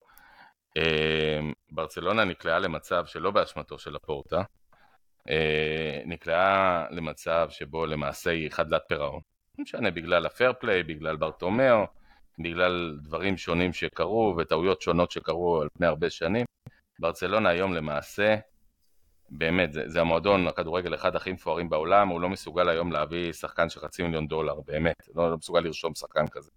אה, 0.78 1.40
ברצלונה 1.72 2.26
נקלעה 2.26 2.60
למצב 2.60 3.06
שלא 3.06 3.32
באשמתו 3.32 3.80
של 3.80 3.96
הפורטה, 3.96 4.42
אה, 5.30 6.02
נקלעה 6.06 6.86
למצב 6.92 7.48
שבו 7.50 7.86
למעשה 7.86 8.32
היא 8.32 8.50
חדלת 8.52 8.82
פירעון. 8.88 9.22
לא 9.58 9.62
משנה, 9.64 9.92
בגלל 9.92 10.26
הפייר 10.26 10.54
פליי, 10.60 10.84
בגלל 10.84 11.16
ברטומיאו, 11.16 11.86
בגלל 12.40 12.98
דברים 13.04 13.38
שונים 13.38 13.74
שקרו 13.74 14.36
וטעויות 14.38 14.82
שונות 14.82 15.12
שקרו 15.12 15.62
על 15.62 15.68
פני 15.78 15.88
הרבה 15.88 16.10
שנים. 16.10 16.46
ברצלונה 17.00 17.50
היום 17.50 17.74
למעשה, 17.74 18.36
באמת, 19.30 19.74
זה, 19.74 19.84
זה 19.90 20.02
המועדון 20.02 20.48
הכדורגל 20.48 20.96
אחד 20.96 21.16
הכי 21.16 21.32
מפוארים 21.32 21.70
בעולם, 21.70 22.08
הוא 22.08 22.22
לא 22.22 22.30
מסוגל 22.30 22.70
היום 22.70 22.92
להביא 22.92 23.34
שחקן 23.34 23.70
של 23.70 23.80
חצי 23.80 24.04
מיליון 24.04 24.28
דולר, 24.28 24.56
באמת, 24.66 25.08
לא, 25.16 25.32
לא 25.32 25.38
מסוגל 25.38 25.60
לרשום 25.60 25.96
שחקן 25.96 26.28
כזה. 26.28 26.52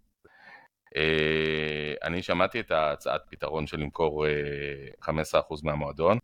אה, 0.98 1.94
אני 2.02 2.22
שמעתי 2.22 2.60
את 2.60 2.70
ההצעת 2.70 3.22
פתרון 3.30 3.66
של 3.66 3.80
למכור 3.80 4.26
15% 5.02 5.06
אה, 5.06 5.40
מהמועדון, 5.64 6.18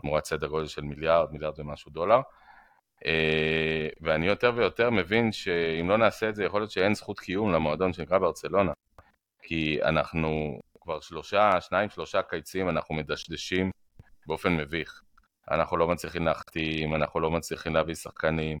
תמורת 0.00 0.24
סדר 0.24 0.46
גודל 0.46 0.66
של 0.66 0.82
מיליארד, 0.82 1.32
מיליארד 1.32 1.60
ומשהו 1.60 1.90
דולר. 1.90 2.20
אה, 3.06 3.88
ואני 4.00 4.26
יותר 4.26 4.52
ויותר 4.56 4.90
מבין 4.90 5.32
שאם 5.32 5.88
לא 5.88 5.98
נעשה 5.98 6.28
את 6.28 6.34
זה, 6.34 6.44
יכול 6.44 6.60
להיות 6.60 6.70
שאין 6.70 6.94
זכות 6.94 7.20
קיום 7.20 7.52
למועדון 7.52 7.92
שנקרא 7.92 8.18
ברצלונה. 8.18 8.72
כי 9.42 9.78
אנחנו 9.82 10.60
כבר 10.80 11.00
שלושה, 11.00 11.60
שניים, 11.60 11.90
שלושה 11.90 12.22
קיצים, 12.22 12.68
אנחנו 12.68 12.94
מדשדשים 12.94 13.70
באופן 14.26 14.56
מביך. 14.56 15.02
אנחנו 15.50 15.76
לא 15.76 15.88
מצליחים 15.88 16.24
להחתים, 16.24 16.94
אנחנו 16.94 17.20
לא 17.20 17.30
מצליחים 17.30 17.74
להביא 17.74 17.94
שחקנים, 17.94 18.58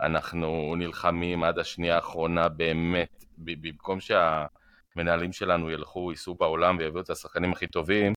אנחנו 0.00 0.74
נלחמים 0.76 1.44
עד 1.44 1.58
השנייה 1.58 1.96
האחרונה 1.96 2.48
באמת, 2.48 3.24
במקום 3.38 4.00
שה... 4.00 4.46
המנהלים 4.98 5.32
שלנו 5.32 5.70
ילכו, 5.70 6.10
ייסעו 6.10 6.34
בעולם 6.34 6.76
ויביאו 6.78 7.00
את 7.00 7.10
השחקנים 7.10 7.52
הכי 7.52 7.66
טובים, 7.66 8.12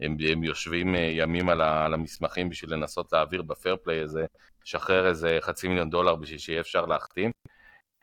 הם, 0.00 0.16
הם 0.30 0.44
יושבים 0.44 0.94
אה, 0.94 1.00
ימים 1.00 1.48
על, 1.48 1.60
ה, 1.60 1.84
על 1.84 1.94
המסמכים 1.94 2.48
בשביל 2.48 2.72
לנסות 2.72 3.12
להעביר 3.12 3.42
בפייר 3.42 3.76
פליי 3.82 4.00
הזה, 4.00 4.26
לשחרר 4.64 5.06
איזה 5.06 5.38
חצי 5.40 5.68
מיליון 5.68 5.90
דולר 5.90 6.14
בשביל 6.14 6.38
שיהיה 6.38 6.60
אפשר 6.60 6.86
להחתים. 6.86 7.30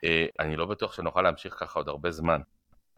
אה, 0.04 0.26
אני 0.40 0.56
לא 0.56 0.66
בטוח 0.66 0.94
שנוכל 0.94 1.22
להמשיך 1.22 1.54
ככה 1.54 1.80
עוד 1.80 1.90
הרבה 1.90 2.12
זמן. 2.12 2.42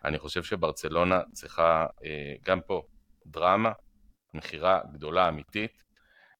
אני 0.05 0.19
חושב 0.19 0.43
שברצלונה 0.43 1.21
צריכה 1.33 1.85
אה, 2.05 2.33
גם 2.45 2.61
פה 2.61 2.81
דרמה, 3.25 3.71
מכירה 4.33 4.79
גדולה 4.93 5.29
אמיתית, 5.29 5.83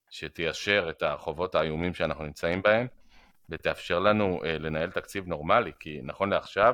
שתיישר 0.10 0.88
את 0.90 1.04
החובות 1.04 1.56
האיומים 1.56 1.94
שאנחנו 1.94 2.24
נמצאים 2.24 2.62
בהם, 2.62 2.88
ותאפשר 3.50 4.00
לנו 4.00 4.40
לנהל 4.44 4.92
תקציב 4.92 5.28
נורמלי, 5.28 5.72
כי 5.80 6.00
נכון 6.04 6.30
לעכשיו, 6.30 6.74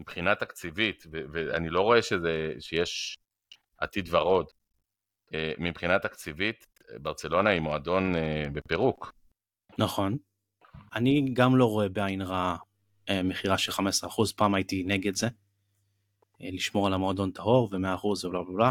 מבחינה 0.00 0.34
תקציבית, 0.34 1.06
ואני 1.10 1.70
לא 1.70 1.80
רואה 1.80 2.02
שזה, 2.02 2.52
שיש 2.60 3.18
עתיד 3.78 4.14
ורוד, 4.14 4.46
אה, 5.34 5.52
מבחינה 5.58 5.98
תקציבית, 5.98 6.66
ברצלונה 6.98 7.50
היא 7.50 7.60
מועדון 7.60 8.16
אה, 8.16 8.44
בפירוק. 8.52 9.12
נכון. 9.78 10.16
אני 10.94 11.30
גם 11.32 11.56
לא 11.56 11.64
רואה 11.64 11.88
בעין 11.88 12.22
רע 12.22 12.56
אה, 13.08 13.22
מכירה 13.22 13.58
של 13.58 13.72
15%, 13.72 13.76
פעם 14.36 14.54
הייתי 14.54 14.82
נגד 14.86 15.14
זה. 15.14 15.28
לשמור 16.40 16.86
על 16.86 16.94
המועדון 16.94 17.30
טהור 17.30 17.68
ו-100% 17.72 18.06
ובלה 18.06 18.42
בלה 18.42 18.52
בלה. 18.52 18.70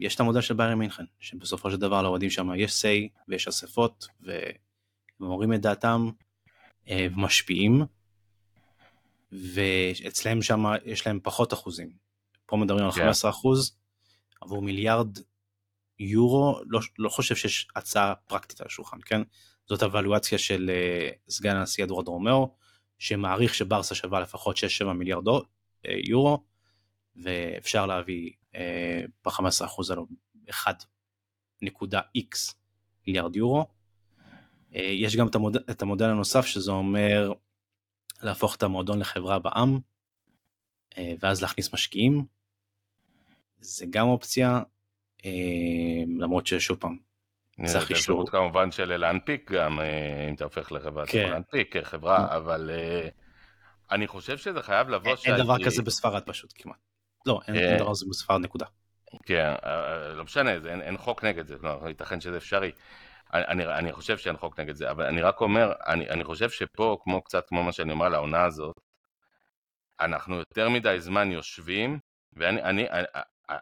יש 0.00 0.14
את 0.14 0.20
המודל 0.20 0.40
של 0.40 0.54
ביירי 0.54 0.74
מינכן, 0.74 1.04
שבסופו 1.20 1.70
של 1.70 1.76
דבר 1.76 2.02
לאוהדים 2.02 2.30
שם 2.30 2.48
יש 2.56 2.84
say 2.84 3.22
ויש 3.28 3.48
אספות, 3.48 4.06
והם 4.20 5.30
אומרים 5.30 5.52
את 5.52 5.60
דעתם 5.60 6.10
ומשפיעים. 6.90 7.84
ואצלם 9.32 10.42
שם 10.42 10.64
יש 10.84 11.06
להם 11.06 11.20
פחות 11.22 11.52
אחוזים. 11.52 11.90
פה 12.46 12.56
מדברים 12.56 12.84
על 12.84 12.90
15 12.90 13.32
כן. 13.32 13.38
אחוז 13.38 13.76
עבור 14.40 14.62
מיליארד 14.62 15.18
יורו, 15.98 16.60
לא, 16.66 16.80
לא 16.98 17.08
חושב 17.08 17.36
שיש 17.36 17.68
הצעה 17.76 18.14
פרקטית 18.14 18.60
על 18.60 18.66
השולחן, 18.66 18.98
כן? 19.04 19.22
זאת 19.66 19.82
הוואלואציה 19.82 20.38
של 20.38 20.70
אה, 20.70 21.32
סגן 21.32 21.56
הנשיא 21.56 21.84
אדוארד 21.84 22.08
רומאו, 22.08 22.54
שמעריך 22.98 23.54
שברסה 23.54 23.94
שווה 23.94 24.20
לפחות 24.20 24.56
6-7 24.56 24.60
מיליארד 24.84 25.28
אה, 25.28 25.32
יורו, 26.08 26.44
ואפשר 27.16 27.86
להביא 27.86 28.30
אה, 28.52 28.56
ב-15% 29.24 29.92
אלו 29.92 30.06
1.x 30.50 32.54
מיליארד 33.06 33.36
יורו. 33.36 33.66
אה, 34.72 34.78
יש 34.78 35.16
גם 35.16 35.28
את 35.28 35.34
המודל, 35.34 35.60
את 35.70 35.82
המודל 35.82 36.10
הנוסף 36.10 36.46
שזה 36.46 36.70
אומר 36.70 37.32
להפוך 38.22 38.56
את 38.56 38.62
המועדון 38.62 38.98
לחברה 38.98 39.38
בעם, 39.38 39.78
אה, 40.98 41.12
ואז 41.20 41.42
להכניס 41.42 41.74
משקיעים. 41.74 42.24
זה 43.58 43.86
גם 43.90 44.06
אופציה, 44.06 44.62
אה, 45.24 45.30
למרות 46.18 46.46
ששוב 46.46 46.78
פעם, 46.80 46.96
צריך 47.64 47.90
אישור. 47.90 48.24
זה 48.26 48.30
כמובן 48.30 48.70
של 48.70 48.96
להנפיק 48.96 49.50
גם, 49.52 49.80
אה, 49.80 50.28
אם 50.28 50.34
אתה 50.34 50.44
הופך 50.44 50.72
לחברה, 50.72 51.06
כן. 51.06 51.12
צריך 51.12 51.32
להנפיק 51.32 51.76
כחברה, 51.76 52.28
כן. 52.28 52.34
אבל 52.34 52.70
אני 53.90 54.06
חושב 54.06 54.38
שזה 54.38 54.62
חייב 54.62 54.88
לבוא... 54.88 55.14
אין 55.24 55.36
דבר 55.36 55.64
כזה 55.64 55.82
בספרד 55.82 56.22
פשוט 56.22 56.52
כמעט. 56.56 56.76
לא, 57.26 57.40
אין 57.48 57.78
דבר 57.78 57.90
כזה 57.90 58.06
בספרד 58.10 58.40
נקודה. 58.40 58.66
כן, 59.26 59.54
לא 60.16 60.24
משנה, 60.24 60.50
אין 60.80 60.96
חוק 60.96 61.24
נגד 61.24 61.46
זה, 61.46 61.56
לא, 61.62 61.80
ייתכן 61.88 62.20
שזה 62.20 62.36
אפשרי. 62.36 62.70
אני, 63.34 63.66
אני 63.66 63.92
חושב 63.92 64.18
שאין 64.18 64.36
חוק 64.36 64.60
נגד 64.60 64.74
זה, 64.74 64.90
אבל 64.90 65.04
אני 65.04 65.22
רק 65.22 65.40
אומר, 65.40 65.72
אני, 65.86 66.10
אני 66.10 66.24
חושב 66.24 66.50
שפה, 66.50 66.98
כמו 67.02 67.22
קצת 67.22 67.48
כמו 67.48 67.62
מה 67.62 67.72
שאני 67.72 67.92
אומר 67.92 68.06
על 68.06 68.14
העונה 68.14 68.44
הזאת, 68.44 68.80
אנחנו 70.00 70.36
יותר 70.36 70.68
מדי 70.68 70.96
זמן 71.00 71.32
יושבים, 71.32 71.98
ואני 72.32 72.62
אני, 72.62 72.86
אני, 72.90 73.06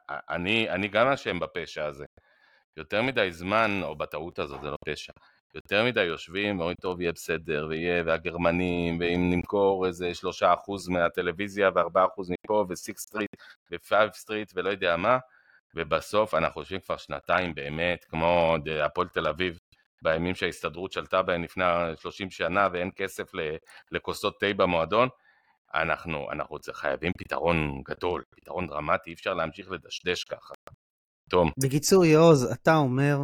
אני, 0.08 0.70
אני 0.70 0.88
גם 0.88 1.08
אשם 1.08 1.40
בפשע 1.40 1.84
הזה. 1.84 2.04
יותר 2.76 3.02
מדי 3.02 3.32
זמן, 3.32 3.80
או 3.82 3.96
בטעות 3.96 4.38
הזאת, 4.38 4.60
זה 4.60 4.70
לא 4.70 4.76
פשע, 4.86 5.12
יותר 5.54 5.84
מדי 5.84 6.04
יושבים 6.04 6.58
ואומרים 6.58 6.76
טוב 6.80 7.00
יהיה 7.00 7.12
בסדר 7.12 7.66
ויהיה 7.68 8.02
והגרמנים 8.06 9.00
ואם 9.00 9.30
נמכור 9.30 9.86
איזה 9.86 10.14
שלושה 10.14 10.54
אחוז 10.54 10.88
מהטלוויזיה 10.88 11.70
וארבעה 11.74 12.06
אחוז 12.06 12.30
מפה 12.30 12.66
ו 12.68 12.77
Six 12.77 13.02
Street 13.02 13.30
ו 13.72 13.80
Five 13.80 14.10
Street 14.12 14.52
ולא 14.54 14.70
יודע 14.70 14.96
מה 14.96 15.18
ובסוף 15.78 16.34
אנחנו 16.34 16.62
חושבים 16.62 16.80
כבר 16.80 16.96
שנתיים 16.96 17.54
באמת, 17.54 18.04
כמו 18.04 18.56
הפועל 18.84 19.08
תל 19.08 19.28
אביב, 19.28 19.58
בימים 20.02 20.34
שההסתדרות 20.34 20.92
שלטה 20.92 21.22
בהם 21.22 21.42
לפני 21.42 21.64
30 21.96 22.30
שנה 22.30 22.68
ואין 22.72 22.90
כסף 22.96 23.30
לכוסות 23.92 24.40
תה 24.40 24.46
במועדון, 24.56 25.08
אנחנו, 25.74 26.32
אנחנו 26.32 26.56
חייבים 26.72 27.12
פתרון 27.18 27.82
גדול, 27.88 28.22
פתרון 28.30 28.66
דרמטי, 28.66 29.10
אי 29.10 29.14
אפשר 29.14 29.34
להמשיך 29.34 29.70
לדשדש 29.70 30.24
ככה. 30.24 30.54
תום. 31.30 31.50
בקיצור, 31.62 32.04
יעוז, 32.04 32.44
אתה 32.52 32.76
אומר 32.76 33.18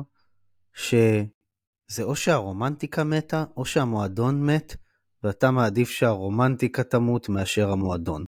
שזה 0.74 2.02
או 2.02 2.16
שהרומנטיקה 2.16 3.04
מתה, 3.04 3.44
או 3.56 3.64
שהמועדון 3.64 4.46
מת, 4.46 4.76
ואתה 5.22 5.50
מעדיף 5.50 5.90
שהרומנטיקה 5.90 6.84
תמות 6.84 7.28
מאשר 7.28 7.70
המועדון. 7.70 8.24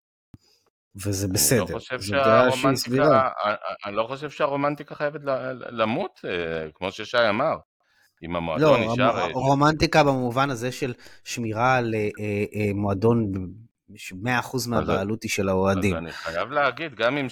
וזה 0.97 1.29
בסדר. 1.29 1.75
לא 1.75 1.99
זו 1.99 2.13
דעה 2.13 2.53
שהיא 2.53 2.75
סבירה. 2.75 3.29
אני 3.87 3.97
לא 3.97 4.05
חושב 4.09 4.31
שהרומנטיקה 4.31 4.95
חייבת 4.95 5.21
למות, 5.71 6.21
אה, 6.25 6.71
כמו 6.75 6.93
ששי 6.93 7.29
אמר. 7.29 7.57
אם 8.23 8.37
המועדון 8.37 8.81
לא, 8.81 8.93
נשאר... 8.93 9.19
אה, 9.19 9.27
רומנטיקה 9.33 10.05
במובן 10.05 10.51
הזה 10.51 10.73
של 10.73 10.95
שמירה 11.25 11.77
על 11.77 11.95
אה, 11.95 12.71
מועדון, 12.75 13.33
100% 13.91 14.69
מהבעלות 14.69 15.23
היא 15.23 15.31
של 15.31 15.49
האוהדים. 15.49 15.95
אז 15.95 16.03
אני 16.03 16.13
חייב 16.13 16.51
להגיד, 16.51 16.95
גם 16.95 17.17
אם 17.17 17.27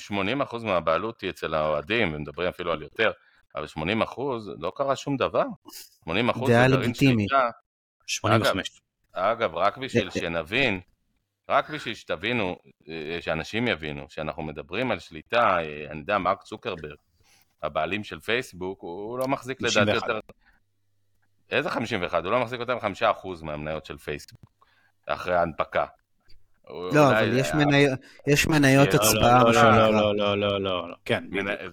80% 0.51 0.65
מהבעלות 0.65 1.21
היא 1.21 1.31
אצל 1.31 1.55
האוהדים, 1.55 2.15
ומדברים 2.15 2.49
אפילו 2.49 2.73
על 2.73 2.83
יותר, 2.83 3.11
אבל 3.57 3.67
80% 3.67 4.21
לא 4.59 4.73
קרה 4.77 4.97
שום 4.97 5.17
דבר. 5.17 5.45
80% 6.09 6.47
זה 6.47 6.67
גרעין 6.69 6.95
שליטה. 6.95 7.51
85. 8.07 8.81
אגב, 9.13 9.31
אגב, 9.31 9.55
רק 9.55 9.79
בשביל 9.79 10.11
שנבין, 10.11 10.81
רק 11.49 11.70
בשביל 11.70 11.95
שתבינו, 11.95 12.57
שאנשים 13.20 13.68
יבינו, 13.68 14.07
שאנחנו 14.09 14.43
מדברים 14.43 14.90
על 14.90 14.99
שליטה, 14.99 15.59
אני 15.90 16.01
יודע, 16.01 16.18
מרק 16.18 16.43
צוקרברג, 16.43 16.97
הבעלים 17.62 18.05
של 18.05 18.20
פייסבוק, 18.20 18.80
הוא 18.80 19.18
לא 19.18 19.28
מחזיק 19.28 19.62
לדעתי 19.62 19.90
יותר... 19.90 20.20
איזה 21.51 21.70
51? 21.70 22.24
הוא 22.24 22.32
לא 22.32 22.40
מחזיק 22.40 22.61
יותר 22.61 22.74
מ-5% 22.74 23.28
מהמניות 23.43 23.86
של 23.86 23.99
פייסבוק, 23.99 24.51
אחרי 25.07 25.34
ההנפקה. 25.34 25.86
לא, 26.68 27.11
אבל 27.11 27.38
יש, 27.38 27.55
מני... 27.55 27.86
יש 28.26 28.47
מניות 28.47 28.88
לא, 28.95 28.95
הצבעה. 28.95 29.45
לא, 29.45 29.53
לא, 29.53 29.93
לא, 29.93 30.16
לא, 30.16 30.38
לא, 30.38 30.61
לא, 30.61 30.88
לא, 30.88 30.97
כן. 31.05 31.24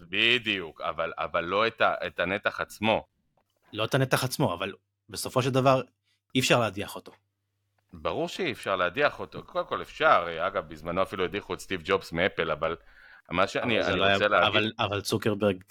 בדיוק, 0.09 0.82
אבל, 0.82 1.11
אבל 1.17 1.43
לא 1.43 1.67
את, 1.67 1.82
ה, 1.82 1.93
את 2.07 2.20
הנתח 2.20 2.61
עצמו. 2.61 3.05
לא 3.74 3.86
את 3.86 3.95
הנתח 3.95 4.24
עצמו, 4.24 4.53
אבל 4.53 4.74
בסופו 5.09 5.41
של 5.41 5.49
דבר 5.49 5.82
אי 6.36 6.39
אפשר 6.39 6.59
להדיח 6.59 6.95
אותו. 6.95 7.11
ברור 7.94 8.28
שאי 8.28 8.52
אפשר 8.52 8.76
להדיח 8.76 9.20
אותו, 9.20 9.44
קודם 9.44 9.68
כל 9.68 9.82
אפשר, 9.82 10.28
אגב, 10.48 10.70
בזמנו 10.70 11.02
אפילו 11.02 11.24
הדיחו 11.24 11.54
את 11.54 11.60
סטיב 11.60 11.82
ג'ובס 11.84 12.12
מאפל, 12.12 12.52
אבל 12.52 12.76
מה 13.32 13.48
שאני 13.48 13.82
אני 13.82 14.00
לא 14.00 14.06
רוצה 14.06 14.18
היה, 14.18 14.28
להגיד... 14.28 14.56
אבל, 14.56 14.72
אבל 14.80 15.02
צוקרברג 15.02 15.64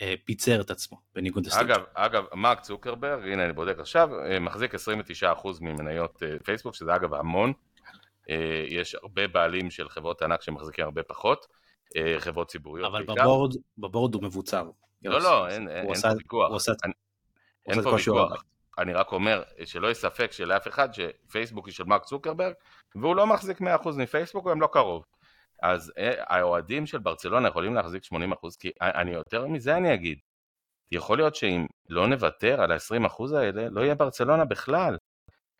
אה, 0.00 0.14
פיצר 0.24 0.60
את 0.60 0.70
עצמו, 0.70 1.00
בניגוד 1.14 1.46
לסטיב. 1.46 1.70
אגב, 1.70 1.82
אגב, 1.94 2.24
מרק 2.34 2.60
צוקרברג, 2.60 3.22
הנה 3.22 3.44
אני 3.44 3.52
בודק 3.52 3.78
עכשיו, 3.78 4.20
אה, 4.20 4.38
מחזיק 4.38 4.74
29% 4.74 4.78
ממניות 5.60 6.22
אה, 6.22 6.36
פייסבוק, 6.44 6.74
שזה 6.74 6.94
אגב 6.94 7.14
המון. 7.14 7.52
אה, 8.30 8.64
יש 8.68 8.94
הרבה 8.94 9.28
בעלים 9.28 9.70
של 9.70 9.88
חברות 9.88 10.22
ענק 10.22 10.42
שמחזיקים 10.42 10.84
הרבה 10.84 11.02
פחות, 11.02 11.46
אה, 11.96 12.16
חברות 12.18 12.48
ציבוריות 12.48 12.86
אבל 12.86 13.04
בעיקר. 13.04 13.22
בבורד, 13.22 13.54
בבורד 13.78 14.14
הוא 14.14 14.22
מבוצר. 14.22 14.70
לא, 15.04 15.20
לא, 15.20 15.48
אין, 15.48 15.68
אין, 15.68 15.86
אין 15.86 15.94
פה 16.02 16.08
ויכוח. 16.16 16.68
אין 17.66 17.82
פה 17.82 17.88
ויכוח. 17.88 18.44
אני 18.78 18.92
רק 18.92 19.12
אומר 19.12 19.42
שלא 19.64 19.90
יש 19.90 19.98
ספק 19.98 20.32
שלאף 20.32 20.68
אחד 20.68 20.88
שפייסבוק 20.94 21.66
היא 21.66 21.74
של 21.74 21.84
מרק 21.84 22.04
צוקרברג 22.04 22.54
והוא 22.94 23.16
לא 23.16 23.26
מחזיק 23.26 23.60
100% 23.60 23.64
מפייסבוק 23.96 24.46
והם 24.46 24.60
לא 24.60 24.68
קרוב. 24.72 25.04
אז 25.62 25.92
אה, 25.98 26.14
האוהדים 26.18 26.86
של 26.86 26.98
ברצלונה 26.98 27.48
יכולים 27.48 27.74
להחזיק 27.74 28.04
80% 28.04 28.08
כי 28.60 28.70
אני 28.80 29.10
יותר 29.10 29.46
מזה 29.46 29.76
אני 29.76 29.94
אגיד. 29.94 30.18
יכול 30.92 31.18
להיות 31.18 31.34
שאם 31.34 31.66
לא 31.88 32.06
נוותר 32.06 32.60
על 32.60 32.72
ה-20% 32.72 33.36
האלה 33.36 33.68
לא 33.70 33.80
יהיה 33.80 33.94
ברצלונה 33.94 34.44
בכלל. 34.44 34.96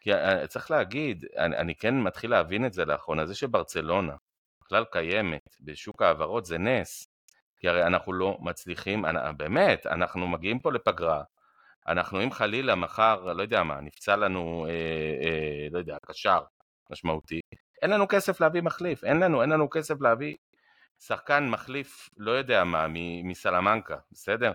כי 0.01 0.14
אה, 0.14 0.47
צריך 0.47 0.71
להגיד, 0.71 1.25
אני, 1.37 1.57
אני 1.57 1.75
כן 1.75 2.01
מתחיל 2.01 2.31
להבין 2.31 2.67
את 2.67 2.73
זה 2.73 2.85
לאחרונה, 2.85 3.27
זה 3.27 3.35
שברצלונה 3.35 4.14
בכלל 4.64 4.85
קיימת 4.93 5.57
בשוק 5.61 6.03
ההעברות 6.03 6.45
זה 6.45 6.59
נס. 6.59 7.09
כי 7.59 7.69
הרי 7.69 7.87
אנחנו 7.87 8.12
לא 8.12 8.39
מצליחים, 8.41 9.05
באמת, 9.37 9.87
אנחנו 9.87 10.29
מגיעים 10.29 10.59
פה 10.59 10.73
לפגרה, 10.73 11.23
אנחנו 11.89 12.22
אם 12.22 12.30
חלילה 12.30 12.74
מחר, 12.74 13.32
לא 13.32 13.43
יודע 13.43 13.62
מה, 13.62 13.80
נפצע 13.80 14.16
לנו, 14.16 14.66
אה, 14.68 14.72
אה, 15.26 15.68
לא 15.70 15.78
יודע, 15.78 15.97
קשר 16.07 16.41
משמעותי, 16.91 17.41
אין 17.82 17.91
לנו 17.91 18.09
כסף 18.09 18.41
להביא 18.41 18.62
מחליף, 18.62 19.05
אין 19.05 19.20
לנו, 19.20 19.43
אין 19.43 19.51
לנו 19.51 19.70
כסף 19.70 20.01
להביא 20.01 20.37
שחקן 21.01 21.49
מחליף, 21.49 22.09
לא 22.16 22.30
יודע 22.30 22.64
מה, 22.64 22.87
מסלמנקה, 23.24 23.97
בסדר? 24.12 24.53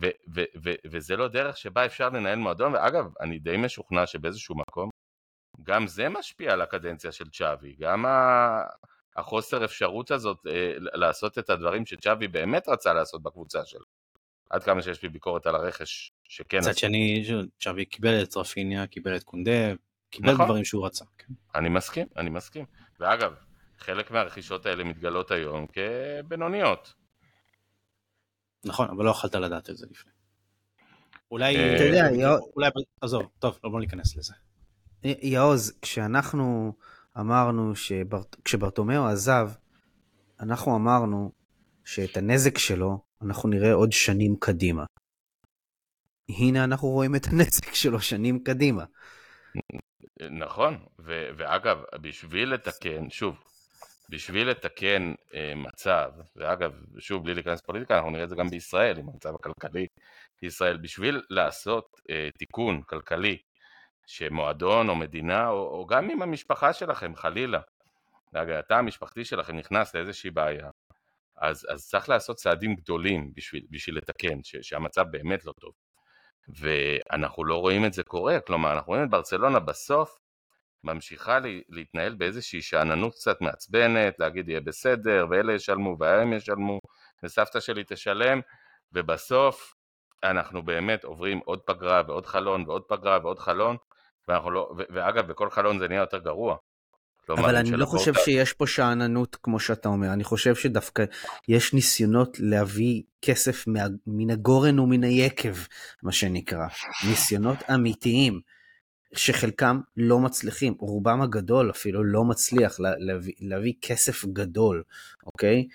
ו- 0.00 0.16
ו- 0.34 0.44
ו- 0.64 0.74
וזה 0.90 1.16
לא 1.16 1.28
דרך 1.28 1.56
שבה 1.56 1.86
אפשר 1.86 2.08
לנהל 2.08 2.38
מועדון, 2.38 2.74
ואגב, 2.74 3.06
אני 3.20 3.38
די 3.38 3.56
משוכנע 3.56 4.06
שבאיזשהו 4.06 4.56
מקום, 4.56 4.90
גם 5.62 5.86
זה 5.86 6.08
משפיע 6.08 6.52
על 6.52 6.60
הקדנציה 6.60 7.12
של 7.12 7.30
צ'אבי, 7.30 7.76
גם 7.80 8.06
ה- 8.06 8.64
החוסר 9.16 9.64
אפשרות 9.64 10.10
הזאת 10.10 10.46
אה, 10.46 10.72
לעשות 10.78 11.38
את 11.38 11.50
הדברים 11.50 11.86
שצ'אבי 11.86 12.28
באמת 12.28 12.68
רצה 12.68 12.92
לעשות 12.94 13.22
בקבוצה 13.22 13.64
שלו. 13.64 14.01
עד 14.52 14.64
כמה 14.64 14.82
שיש 14.82 15.02
לי 15.02 15.08
ביקורת 15.08 15.46
על 15.46 15.54
הרכש 15.54 16.12
שכן... 16.28 16.58
מצד 16.58 16.76
שני, 16.76 17.24
צ'אבי 17.60 17.84
קיבל 17.84 18.22
את 18.22 18.36
רפיניה, 18.36 18.86
קיבל 18.86 19.16
את 19.16 19.22
קונדה, 19.22 19.74
קיבל 20.10 20.32
נכון. 20.32 20.44
דברים 20.46 20.64
שהוא 20.64 20.86
רצה. 20.86 21.04
כן. 21.18 21.32
אני 21.54 21.68
מסכים, 21.68 22.06
אני 22.16 22.30
מסכים. 22.30 22.64
ואגב, 23.00 23.34
חלק 23.78 24.10
מהרכישות 24.10 24.66
האלה 24.66 24.84
מתגלות 24.84 25.30
היום 25.30 25.66
כבינוניות. 25.66 26.94
נכון, 28.64 28.88
אבל 28.88 29.04
לא 29.04 29.10
יכולת 29.10 29.34
לדעת 29.34 29.70
את 29.70 29.76
זה 29.76 29.86
לפני. 29.90 30.12
אולי, 31.30 31.56
אה, 31.56 31.76
אתה 31.76 31.84
יודע, 31.84 32.08
אולי, 32.56 32.70
עזוב, 33.00 33.22
טוב, 33.38 33.58
לא 33.64 33.70
בוא 33.70 33.80
ניכנס 33.80 34.16
לזה. 34.16 34.34
יעוז, 35.04 35.78
כשאנחנו 35.82 36.72
אמרנו 37.18 37.72
כשברטומיאו 38.44 39.06
עזב, 39.06 39.50
אנחנו 40.40 40.76
אמרנו 40.76 41.32
שאת 41.84 42.16
הנזק 42.16 42.58
שלו 42.58 43.04
אנחנו 43.24 43.48
נראה 43.48 43.72
עוד 43.72 43.92
שנים 43.92 44.36
קדימה. 44.40 44.84
הנה 46.28 46.64
אנחנו 46.64 46.88
רואים 46.88 47.16
את 47.16 47.26
הנזק 47.26 47.74
שלו 47.74 48.00
שנים 48.00 48.38
קדימה. 48.44 48.84
נכון, 50.30 50.78
ו- 50.98 51.28
ואגב, 51.36 51.82
בשביל 52.00 52.54
לתקן, 52.54 53.10
שוב, 53.10 53.44
בשביל 54.08 54.50
לתקן 54.50 55.12
אה, 55.34 55.52
מצב, 55.56 56.10
ואגב, 56.36 56.72
שוב, 56.98 57.24
בלי 57.24 57.34
להיכנס 57.34 57.62
לפוליטיקה, 57.62 57.96
אנחנו 57.96 58.10
נראה 58.10 58.24
את 58.24 58.28
זה 58.28 58.36
גם 58.36 58.48
בישראל, 58.48 58.98
עם 58.98 59.08
המצב 59.08 59.34
הכלכלי 59.34 59.86
בישראל, 60.42 60.76
בשביל 60.76 61.22
לעשות 61.30 62.00
אה, 62.10 62.28
תיקון 62.38 62.82
כלכלי, 62.82 63.38
שמועדון 64.06 64.88
או 64.88 64.96
מדינה, 64.96 65.48
או, 65.48 65.54
או 65.54 65.86
גם 65.86 66.10
אם 66.10 66.22
המשפחה 66.22 66.72
שלכם, 66.72 67.16
חלילה, 67.16 67.60
התא 68.34 68.74
המשפחתי 68.74 69.24
שלכם 69.24 69.56
נכנס 69.56 69.94
לאיזושהי 69.94 70.30
בעיה, 70.30 70.70
אז, 71.42 71.66
אז 71.70 71.86
צריך 71.88 72.08
לעשות 72.08 72.36
צעדים 72.36 72.74
גדולים 72.74 73.32
בשביל, 73.34 73.62
בשביל 73.70 73.96
לתקן, 73.96 74.42
ש, 74.42 74.56
שהמצב 74.62 75.04
באמת 75.10 75.44
לא 75.44 75.52
טוב. 75.60 75.72
ואנחנו 76.48 77.44
לא 77.44 77.56
רואים 77.56 77.84
את 77.84 77.92
זה 77.92 78.02
קורה, 78.02 78.40
כלומר, 78.40 78.72
אנחנו 78.72 78.92
רואים 78.92 79.04
את 79.04 79.10
ברצלונה 79.10 79.60
בסוף 79.60 80.18
ממשיכה 80.84 81.38
להתנהל 81.68 82.14
באיזושהי 82.14 82.62
שאננות 82.62 83.14
קצת 83.14 83.40
מעצבנת, 83.40 84.18
להגיד 84.18 84.48
יהיה 84.48 84.60
בסדר, 84.60 85.26
ואלה 85.30 85.54
ישלמו, 85.54 85.96
והם 86.00 86.32
ישלמו, 86.32 86.78
וסבתא 87.22 87.60
שלי 87.60 87.82
תשלם, 87.86 88.40
ובסוף 88.92 89.74
אנחנו 90.24 90.62
באמת 90.62 91.04
עוברים 91.04 91.38
עוד 91.44 91.60
פגרה 91.60 92.02
ועוד 92.06 92.26
חלון 92.26 92.64
ועוד 92.66 92.82
פגרה 92.88 93.18
ועוד 93.22 93.38
חלון, 93.38 93.76
ואנחנו 94.28 94.50
לא, 94.50 94.74
ואגב, 94.90 95.26
בכל 95.26 95.50
חלון 95.50 95.78
זה 95.78 95.88
נהיה 95.88 96.00
יותר 96.00 96.18
גרוע. 96.18 96.56
אבל 97.28 97.56
אני 97.56 97.70
לא 97.70 97.86
חושב 97.86 98.12
שיש 98.14 98.52
פה 98.52 98.66
שאננות 98.66 99.36
כמו 99.42 99.60
שאתה 99.60 99.88
אומר, 99.88 100.12
אני 100.12 100.24
חושב 100.24 100.54
שדווקא 100.54 101.04
יש 101.48 101.74
ניסיונות 101.74 102.36
להביא 102.40 103.02
כסף 103.22 103.66
מה, 103.66 103.80
מן 104.06 104.30
הגורן 104.30 104.78
ומן 104.78 105.04
היקב, 105.04 105.54
מה 106.02 106.12
שנקרא, 106.12 106.66
ניסיונות 107.08 107.58
אמיתיים. 107.74 108.40
שחלקם 109.14 109.80
לא 109.96 110.18
מצליחים, 110.18 110.74
רובם 110.78 111.22
הגדול 111.22 111.70
אפילו 111.70 112.04
לא 112.04 112.24
מצליח 112.24 112.80
להביא, 112.80 113.32
להביא 113.40 113.72
כסף 113.82 114.24
גדול, 114.24 114.82
אוקיי? 115.26 115.68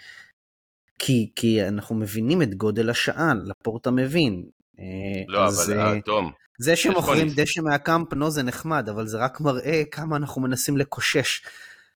כי, 1.00 1.32
כי 1.36 1.68
אנחנו 1.68 1.96
מבינים 1.96 2.42
את 2.42 2.56
גודל 2.56 2.90
השעה, 2.90 3.34
לפורטה 3.46 3.92
מבין. 3.92 4.44
אה, 4.80 4.86
לא, 5.28 5.46
אז, 5.46 5.72
אבל 5.72 5.98
uh, 5.98 6.02
תום. 6.02 6.32
זה 6.58 6.76
שמוכרים 6.76 7.28
דשא 7.36 7.62
מהקמפ, 7.62 8.14
נו, 8.14 8.32
זה 8.32 8.44
נחמד, 8.44 8.90
אבל 8.90 9.08
זה 9.08 9.18
רק 9.18 9.42
מראה 9.42 9.82
כמה 9.92 10.16
אנחנו 10.18 10.42
מנסים 10.42 10.78
לקושש. 10.78 11.46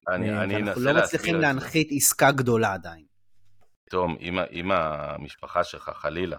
אני, 0.09 0.37
אני 0.37 0.55
אנסה 0.55 0.69
אנחנו 0.69 0.81
לא 0.81 0.93
מצליחים 0.93 1.35
להנחית 1.35 1.89
עסקה 1.91 2.31
גדולה 2.31 2.73
עדיין. 2.73 3.05
תום, 3.89 4.17
אם, 4.21 4.39
אם 4.51 4.71
המשפחה 4.71 5.63
שלך 5.63 5.91
חלילה, 5.95 6.37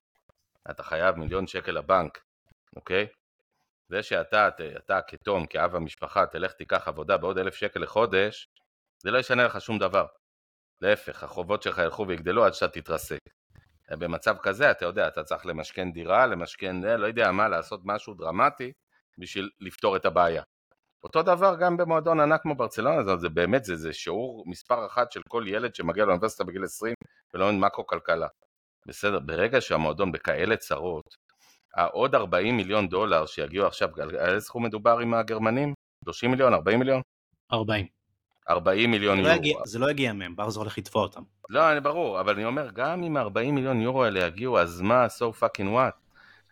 אתה 0.71 0.83
חייב 0.83 1.17
מיליון 1.17 1.47
שקל 1.47 1.73
לבנק, 1.73 2.19
אוקיי? 2.77 3.07
זה 3.89 4.03
שאתה, 4.03 4.49
אתה 4.77 5.01
כתום, 5.09 5.47
כאב 5.47 5.77
המשפחה, 5.77 6.27
תלך 6.27 6.53
תיקח 6.53 6.89
עבודה 6.89 7.17
בעוד 7.17 7.39
אלף 7.39 7.55
שקל 7.55 7.81
לחודש, 7.81 8.49
זה 8.99 9.11
לא 9.11 9.19
ישנה 9.19 9.45
לך 9.45 9.61
שום 9.61 9.79
דבר. 9.79 10.07
להפך, 10.81 11.25
החובות 11.25 11.63
שלך 11.63 11.79
ילכו 11.79 12.07
ויגדלו 12.09 12.45
עד 12.45 12.55
שאתה 12.55 12.81
תתרסק. 12.81 13.19
במצב 13.99 14.37
כזה, 14.43 14.71
אתה 14.71 14.85
יודע, 14.85 15.09
אתה 15.09 15.25
צריך 15.25 15.47
למשכן 15.47 15.93
דירה, 15.93 16.27
למשכן, 16.27 16.77
לא 16.77 17.07
יודע 17.07 17.33
מה, 17.33 17.49
לעשות 17.49 17.81
משהו 17.85 18.15
דרמטי 18.15 18.73
בשביל 19.19 19.51
לפתור 19.61 19.97
את 19.97 20.05
הבעיה. 20.05 20.43
אותו 21.05 21.23
דבר 21.23 21.57
גם 21.61 21.77
במועדון 21.77 22.21
ענק 22.21 22.43
כמו 22.43 22.55
ברצלונה, 22.55 23.17
זה, 23.17 23.29
באמת, 23.29 23.65
זה, 23.65 23.77
זה 23.77 23.93
שיעור 23.93 24.45
מספר 24.47 24.87
אחת 24.87 25.13
של 25.13 25.21
כל 25.29 25.45
ילד 25.47 25.75
שמגיע 25.75 26.05
לאוניברסיטה 26.05 26.45
בגיל 26.45 26.65
20 26.65 26.95
ולא 27.35 27.53
מקרו-כלכלה. 27.53 28.27
בסדר, 28.87 29.19
ברגע 29.19 29.61
שהמועדון 29.61 30.13
בכאלה 30.13 30.57
צרות, 30.57 31.17
העוד 31.75 32.15
40 32.15 32.57
מיליון 32.57 32.89
דולר 32.89 33.27
שיגיעו 33.27 33.67
עכשיו, 33.67 33.89
על 34.01 34.17
איזה 34.17 34.47
סכום 34.47 34.65
מדובר 34.65 34.99
עם 34.99 35.15
הגרמנים? 35.15 35.75
30 36.05 36.31
מיליון? 36.31 36.55
40 36.55 36.79
מיליון? 36.79 37.03
40. 37.53 38.02
40 38.49 38.91
מיליון 38.91 39.17
זה 39.17 39.23
יורו. 39.23 39.33
לא 39.35 39.37
יגיע, 39.37 39.57
זה 39.65 39.79
לא 39.79 39.91
יגיע 39.91 40.13
מהם, 40.13 40.37
ברזו 40.37 40.61
הולך 40.61 40.79
לתבוע 40.79 41.03
אותם. 41.03 41.23
לא, 41.49 41.73
אני 41.73 41.81
ברור, 41.81 42.21
אבל 42.21 42.35
אני 42.35 42.45
אומר, 42.45 42.71
גם 42.75 43.03
אם 43.03 43.17
40 43.17 43.55
מיליון 43.55 43.81
יורו 43.81 44.05
האלה 44.05 44.21
יגיעו, 44.27 44.59
אז 44.59 44.81
מה, 44.81 45.07
so 45.07 45.43
fucking 45.43 45.67
what? 45.77 45.93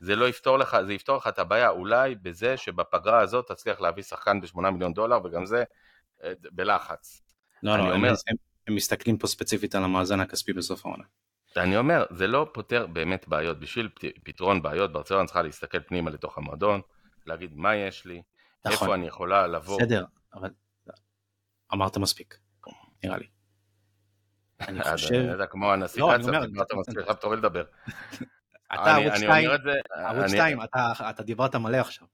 זה 0.00 0.16
לא 0.16 0.28
יפתור 0.28 0.58
לך, 0.58 0.76
זה 0.86 0.92
יפתור 0.92 1.16
לך 1.16 1.26
את 1.26 1.38
הבעיה 1.38 1.68
אולי 1.70 2.14
בזה 2.14 2.56
שבפגרה 2.56 3.20
הזאת 3.20 3.48
תצליח 3.52 3.80
להביא 3.80 4.02
שחקן 4.02 4.40
ב-8 4.40 4.60
מיליון 4.70 4.94
דולר, 4.94 5.18
וגם 5.24 5.46
זה 5.46 5.64
אה, 6.24 6.32
בלחץ. 6.52 7.22
לא, 7.62 7.70
לא, 7.76 7.82
אני 7.82 7.88
הם, 7.90 7.94
אומר- 7.96 8.08
הם, 8.28 8.36
הם 8.68 8.74
מסתכלים 8.74 9.18
פה 9.18 9.26
ספציפית 9.26 9.74
על 9.74 9.84
המאזן 9.84 10.20
הכספי 10.20 10.52
בסוף 10.52 10.86
העונה. 10.86 11.04
אני 11.56 11.76
אומר, 11.76 12.04
זה 12.10 12.26
לא 12.26 12.46
פותר 12.52 12.86
באמת 12.86 13.28
בעיות. 13.28 13.60
בשביל 13.60 13.88
פת- 13.94 14.18
פתרון 14.24 14.62
בעיות, 14.62 14.92
ברצלונה 14.92 15.24
צריכה 15.24 15.42
להסתכל 15.42 15.80
פנימה 15.80 16.10
לתוך 16.10 16.38
המועדון, 16.38 16.80
להגיד 17.26 17.56
מה 17.56 17.76
יש 17.76 18.04
לי, 18.04 18.22
נכון. 18.64 18.72
איפה 18.72 18.94
אני 18.94 19.06
יכולה 19.06 19.46
לבוא. 19.46 19.78
בסדר, 19.80 20.04
אבל 20.34 20.50
אמרת 21.72 21.96
מספיק, 21.96 22.38
נראה 23.04 23.16
לי. 23.18 23.26
אני 24.60 24.80
אז 24.80 24.90
חושב, 24.92 25.14
יודע, 25.14 25.46
כמו 25.46 25.72
דיברת 26.46 26.66
מספיק, 26.80 26.98
עכשיו 26.98 27.14
תורי 27.14 27.36
לדבר. 27.36 27.64
אתה 28.74 28.94
ערוץ 28.94 29.06
אני 29.12 29.16
2, 29.18 29.44
אומר 29.46 29.54
את 29.54 29.62
זה, 29.62 29.72
ערוץ 29.94 30.22
אני- 30.22 30.28
2, 30.28 30.62
אתה, 30.62 30.92
אתה 31.10 31.22
דיברת 31.22 31.54
מלא 31.54 31.76
עכשיו. 31.76 32.06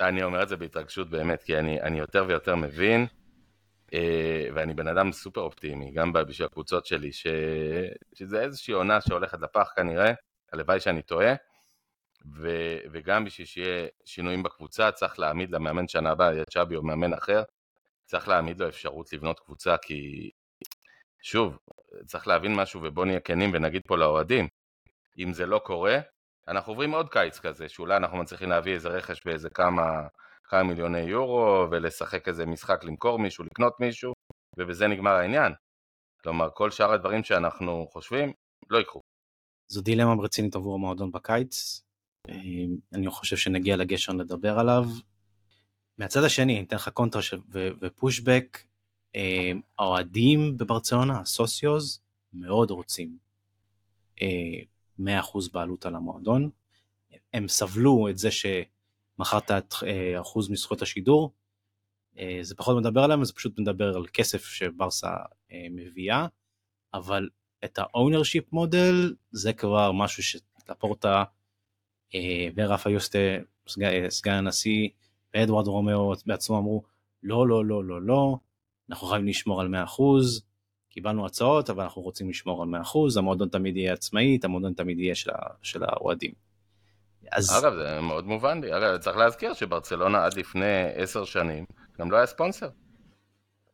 אני 0.00 0.22
אומר 0.22 0.42
את 0.42 0.48
זה 0.48 0.56
בהתרגשות 0.56 1.10
באמת, 1.10 1.42
כי 1.42 1.58
אני, 1.58 1.80
אני 1.82 1.98
יותר 1.98 2.24
ויותר 2.28 2.56
מבין, 2.56 3.06
אה, 3.94 4.48
ואני 4.54 4.74
בן 4.74 4.88
אדם 4.88 5.12
סופר 5.12 5.40
אופטימי, 5.40 5.92
גם 5.92 6.12
בשביל 6.12 6.46
הקבוצות 6.46 6.86
שלי, 6.86 7.10
שזה 8.14 8.40
איזושהי 8.40 8.74
עונה 8.74 9.00
שהולכת 9.00 9.40
לפח 9.40 9.72
כנראה, 9.76 10.12
הלוואי 10.52 10.80
שאני 10.80 11.02
טועה, 11.02 11.34
וגם 12.92 13.24
בשביל 13.24 13.46
שיהיה 13.46 13.86
שינויים 14.04 14.42
בקבוצה, 14.42 14.92
צריך 14.92 15.18
להעמיד 15.18 15.50
למאמן 15.50 15.88
שנה 15.88 16.10
הבאה, 16.10 16.32
יהיה 16.32 16.44
צ'אבי 16.44 16.76
או 16.76 16.82
מאמן 16.82 17.14
אחר, 17.14 17.42
צריך 18.06 18.28
להעמיד 18.28 18.60
לו 18.60 18.68
אפשרות 18.68 19.12
לבנות 19.12 19.40
קבוצה, 19.40 19.76
כי 19.82 20.30
שוב, 21.22 21.58
צריך 22.06 22.28
להבין 22.28 22.54
משהו 22.54 22.80
ובוא 22.82 23.04
נהיה 23.04 23.20
כנים 23.20 23.50
ונגיד 23.54 23.82
פה 23.86 23.96
לאוהדים, 23.96 24.48
אם 25.18 25.32
זה 25.32 25.46
לא 25.46 25.58
קורה, 25.58 25.98
אנחנו 26.48 26.72
עוברים 26.72 26.94
עוד 26.94 27.08
קיץ 27.08 27.38
כזה, 27.38 27.68
שאולי 27.68 27.96
אנחנו 27.96 28.18
מצליחים 28.18 28.48
להביא 28.48 28.74
איזה 28.74 28.88
רכש 28.88 29.24
באיזה 29.24 29.50
כמה, 29.50 29.82
כמה 30.44 30.62
מיליוני 30.62 31.00
יורו, 31.00 31.66
ולשחק 31.70 32.28
איזה 32.28 32.46
משחק 32.46 32.84
למכור 32.84 33.18
מישהו, 33.18 33.44
לקנות 33.44 33.80
מישהו, 33.80 34.12
ובזה 34.58 34.86
נגמר 34.86 35.10
העניין. 35.10 35.52
כלומר, 36.22 36.48
כל 36.54 36.70
שאר 36.70 36.92
הדברים 36.92 37.24
שאנחנו 37.24 37.86
חושבים, 37.92 38.32
לא 38.70 38.78
יקרו. 38.78 39.00
זו 39.68 39.82
דילמה 39.82 40.22
רצינית 40.22 40.56
עבור 40.56 40.74
המועדון 40.74 41.12
בקיץ. 41.12 41.82
אה, 42.28 42.34
אני 42.92 43.10
חושב 43.10 43.36
שנגיע 43.36 43.76
לגשר 43.76 44.12
לדבר 44.12 44.58
עליו. 44.58 44.84
מהצד 45.98 46.24
השני, 46.24 46.56
אני 46.56 46.64
אתן 46.66 46.76
לך 46.76 46.88
קונטרה 46.88 47.22
ש- 47.22 47.34
ו- 47.52 47.68
ופושבק. 47.80 48.58
אה, 49.16 49.52
האוהדים 49.78 50.56
בברצלונה, 50.56 51.20
הסוציוז, 51.20 52.00
מאוד 52.32 52.70
רוצים 52.70 53.18
אה, 54.22 55.18
100% 55.22 55.52
בעלות 55.52 55.86
על 55.86 55.94
המועדון. 55.94 56.50
הם 57.32 57.48
סבלו 57.48 58.08
את 58.10 58.18
זה 58.18 58.28
שמכרת 58.30 59.50
את 59.50 59.74
אה, 59.86 60.20
אחוז 60.20 60.50
מזכויות 60.50 60.82
השידור. 60.82 61.32
אה, 62.18 62.38
זה 62.42 62.54
פחות 62.54 62.76
מדבר 62.76 63.00
עליהם, 63.00 63.24
זה 63.24 63.32
פשוט 63.32 63.58
מדבר 63.58 63.96
על 63.96 64.06
כסף 64.12 64.44
שברסה 64.44 65.10
אה, 65.52 65.66
מביאה, 65.70 66.26
אבל 66.94 67.28
את 67.64 67.78
ה-ownership 67.78 68.54
model 68.54 69.14
זה 69.30 69.52
כבר 69.52 69.92
משהו 69.92 70.22
שלפורטה 70.22 71.24
אה, 72.14 72.48
ורפה 72.56 72.90
יוסטה, 72.90 73.18
אה, 73.82 74.10
סגן 74.10 74.32
הנשיא, 74.34 74.88
ואדוארד 75.36 75.66
רומאו 75.66 76.12
בעצמו 76.26 76.58
אמרו, 76.58 76.82
לא, 77.22 77.48
לא, 77.48 77.64
לא, 77.64 77.84
לא, 77.84 78.02
לא, 78.02 78.36
אנחנו 78.90 79.06
חייבים 79.06 79.28
לשמור 79.28 79.60
על 79.60 79.74
100%, 79.74 80.00
קיבלנו 80.90 81.26
הצעות, 81.26 81.70
אבל 81.70 81.82
אנחנו 81.82 82.02
רוצים 82.02 82.28
לשמור 82.28 82.62
על 82.62 82.68
100%, 82.68 83.18
המועדון 83.18 83.48
תמיד 83.48 83.76
יהיה 83.76 83.92
עצמאית, 83.92 84.44
המועדון 84.44 84.72
תמיד 84.72 84.98
יהיה 84.98 85.14
של, 85.62 85.84
האוהדים. 85.84 86.32
אז 87.32 87.58
אגב, 87.58 87.74
זה 87.74 88.00
מאוד 88.00 88.26
מובן 88.26 88.60
לי. 88.60 88.76
אגב, 88.76 88.96
צריך 88.96 89.16
להזכיר 89.16 89.54
שברצלונה 89.54 90.24
עד 90.24 90.34
לפני 90.34 90.82
עשר 90.94 91.24
שנים 91.24 91.64
גם 91.98 92.10
לא 92.10 92.16
היה 92.16 92.26
ספונסר. 92.26 92.68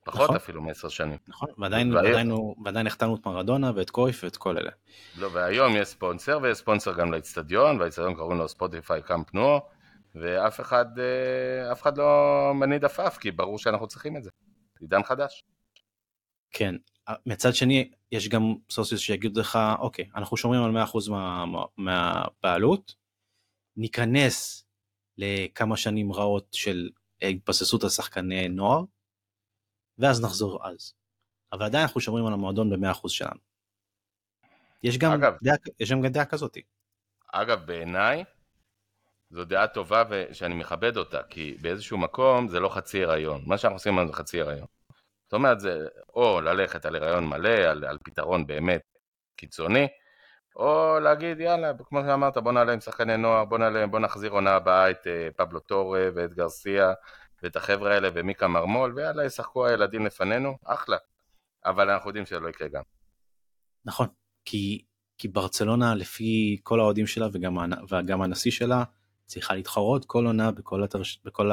פחות 0.04 0.20
נכון. 0.20 0.36
אפילו 0.36 0.62
מעשר 0.62 0.88
שנים. 0.88 1.18
נכון, 1.28 1.48
ועדיין, 1.58 1.92
והיום- 1.92 2.04
ועדיין, 2.06 2.32
ועדיין 2.64 2.86
החתמנו 2.86 3.14
את 3.16 3.26
מרדונה 3.26 3.72
ואת 3.74 3.90
קרויף 3.90 4.24
ואת 4.24 4.36
כל 4.36 4.58
אלה. 4.58 4.70
לא, 5.18 5.28
והיום 5.32 5.76
יש 5.76 5.88
ספונסר, 5.88 6.38
ויש 6.42 6.58
ספונסר 6.58 6.92
גם 6.92 7.12
לאיצטדיון, 7.12 7.78
והאיצטדיון 7.78 8.14
קוראים 8.14 8.38
לו 8.38 8.48
ספוטיפיי 8.48 9.02
קאמפ 9.02 9.34
נו, 9.34 9.60
ואף 10.14 10.60
אחד, 10.60 10.98
אה, 10.98 11.72
אף 11.72 11.82
אחד 11.82 11.98
לא 11.98 12.52
מניד 12.54 12.84
עפעף, 12.84 13.18
כי 13.18 13.30
ברור 13.30 13.58
שאנחנו 13.58 13.88
צריכים 13.88 14.16
את 14.16 14.24
זה. 14.24 14.30
עידן 14.80 15.02
חדש. 15.02 15.44
כן, 16.50 16.74
מצד 17.26 17.54
שני 17.54 17.90
יש 18.12 18.28
גם 18.28 18.54
סוציוס 18.70 19.00
שיגידו 19.00 19.40
לך 19.40 19.58
אוקיי 19.78 20.08
אנחנו 20.14 20.36
שומרים 20.36 20.62
על 20.62 20.84
100% 20.84 21.10
מה, 21.10 21.46
מה, 21.46 21.64
מהבעלות 21.76 22.94
ניכנס 23.76 24.66
לכמה 25.18 25.76
שנים 25.76 26.12
רעות 26.12 26.48
של 26.52 26.90
התבססות 27.22 27.82
על 27.82 27.88
שחקני 27.88 28.48
נוער 28.48 28.84
ואז 29.98 30.24
נחזור 30.24 30.68
אז. 30.68 30.94
אבל 31.52 31.64
עדיין 31.64 31.82
אנחנו 31.82 32.00
שומרים 32.00 32.26
על 32.26 32.32
המועדון 32.32 32.70
ב-100% 32.70 33.08
שלנו. 33.08 33.40
יש 34.82 34.98
גם, 34.98 35.12
אגב. 35.12 35.34
דעה, 35.42 35.56
יש 35.80 35.92
גם 35.92 36.06
דעה 36.06 36.24
כזאת. 36.24 36.58
אגב, 37.32 37.66
בעיניי, 37.66 38.24
זו 39.32 39.44
דעה 39.44 39.66
טובה 39.66 40.02
ושאני 40.08 40.54
מכבד 40.54 40.96
אותה, 40.96 41.22
כי 41.22 41.56
באיזשהו 41.60 41.98
מקום 41.98 42.48
זה 42.48 42.60
לא 42.60 42.68
חצי 42.68 43.04
הריון. 43.04 43.42
מה 43.46 43.58
שאנחנו 43.58 43.76
עושים 43.76 43.98
היום 43.98 44.08
זה 44.08 44.14
חצי 44.14 44.40
הריון. 44.40 44.66
זאת 45.24 45.32
אומרת, 45.32 45.60
זה 45.60 45.86
או 46.14 46.40
ללכת 46.40 46.86
על 46.86 46.96
הריון 46.96 47.26
מלא, 47.26 47.48
על, 47.48 47.84
על 47.84 47.98
פתרון 48.04 48.46
באמת 48.46 48.82
קיצוני, 49.36 49.88
או 50.56 50.98
להגיד, 51.00 51.40
יאללה, 51.40 51.72
כמו 51.84 52.00
שאמרת, 52.00 52.38
בוא 52.38 52.52
נעלה 52.52 52.72
עם 52.72 52.80
שחקני 52.80 53.16
נוער, 53.16 53.44
בוא, 53.44 53.58
נעלה, 53.58 53.86
בוא 53.86 53.98
נחזיר 53.98 54.30
עונה 54.30 54.50
הבאה 54.50 54.90
את 54.90 55.06
אה, 55.06 55.28
פבלו 55.36 55.60
טורה 55.60 56.08
ואת 56.14 56.34
גרסיה 56.34 56.92
ואת 57.42 57.56
החבר'ה 57.56 57.94
האלה 57.94 58.08
ומיקה 58.14 58.48
מרמול, 58.48 58.92
ויאללה, 58.96 59.24
ישחקו 59.24 59.66
הילדים 59.66 60.06
לפנינו, 60.06 60.56
אחלה. 60.64 60.96
אבל 61.64 61.90
אנחנו 61.90 62.10
יודעים 62.10 62.26
שזה 62.26 62.40
לא 62.40 62.48
יקרה 62.48 62.68
גם. 62.68 62.82
נכון, 63.84 64.06
כי, 64.44 64.84
כי 65.18 65.28
ברצלונה 65.28 65.94
לפי 65.94 66.60
כל 66.62 66.80
האוהדים 66.80 67.06
שלה 67.06 67.26
וגם, 67.32 67.56
וגם 67.90 68.22
הנשיא 68.22 68.50
שלה 68.50 68.84
צריכה 69.26 69.54
להתחרות 69.54 70.04
כל 70.04 70.26
עונה 70.26 70.50
בכל, 70.50 70.84
התרש, 70.84 71.20
בכל 71.24 71.50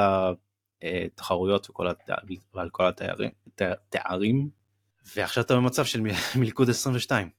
התחרויות 0.82 1.70
וכל 1.70 1.88
הת... 1.88 2.10
ועל 2.54 2.70
כל 2.70 2.88
התארים, 2.88 3.30
תא- 3.56 3.74
תארים 3.90 4.50
ועכשיו 5.16 5.44
אתה 5.44 5.56
במצב 5.56 5.86
של 5.86 6.02
מ- 6.02 6.08
מלכוד 6.42 6.70
22. 6.70 7.30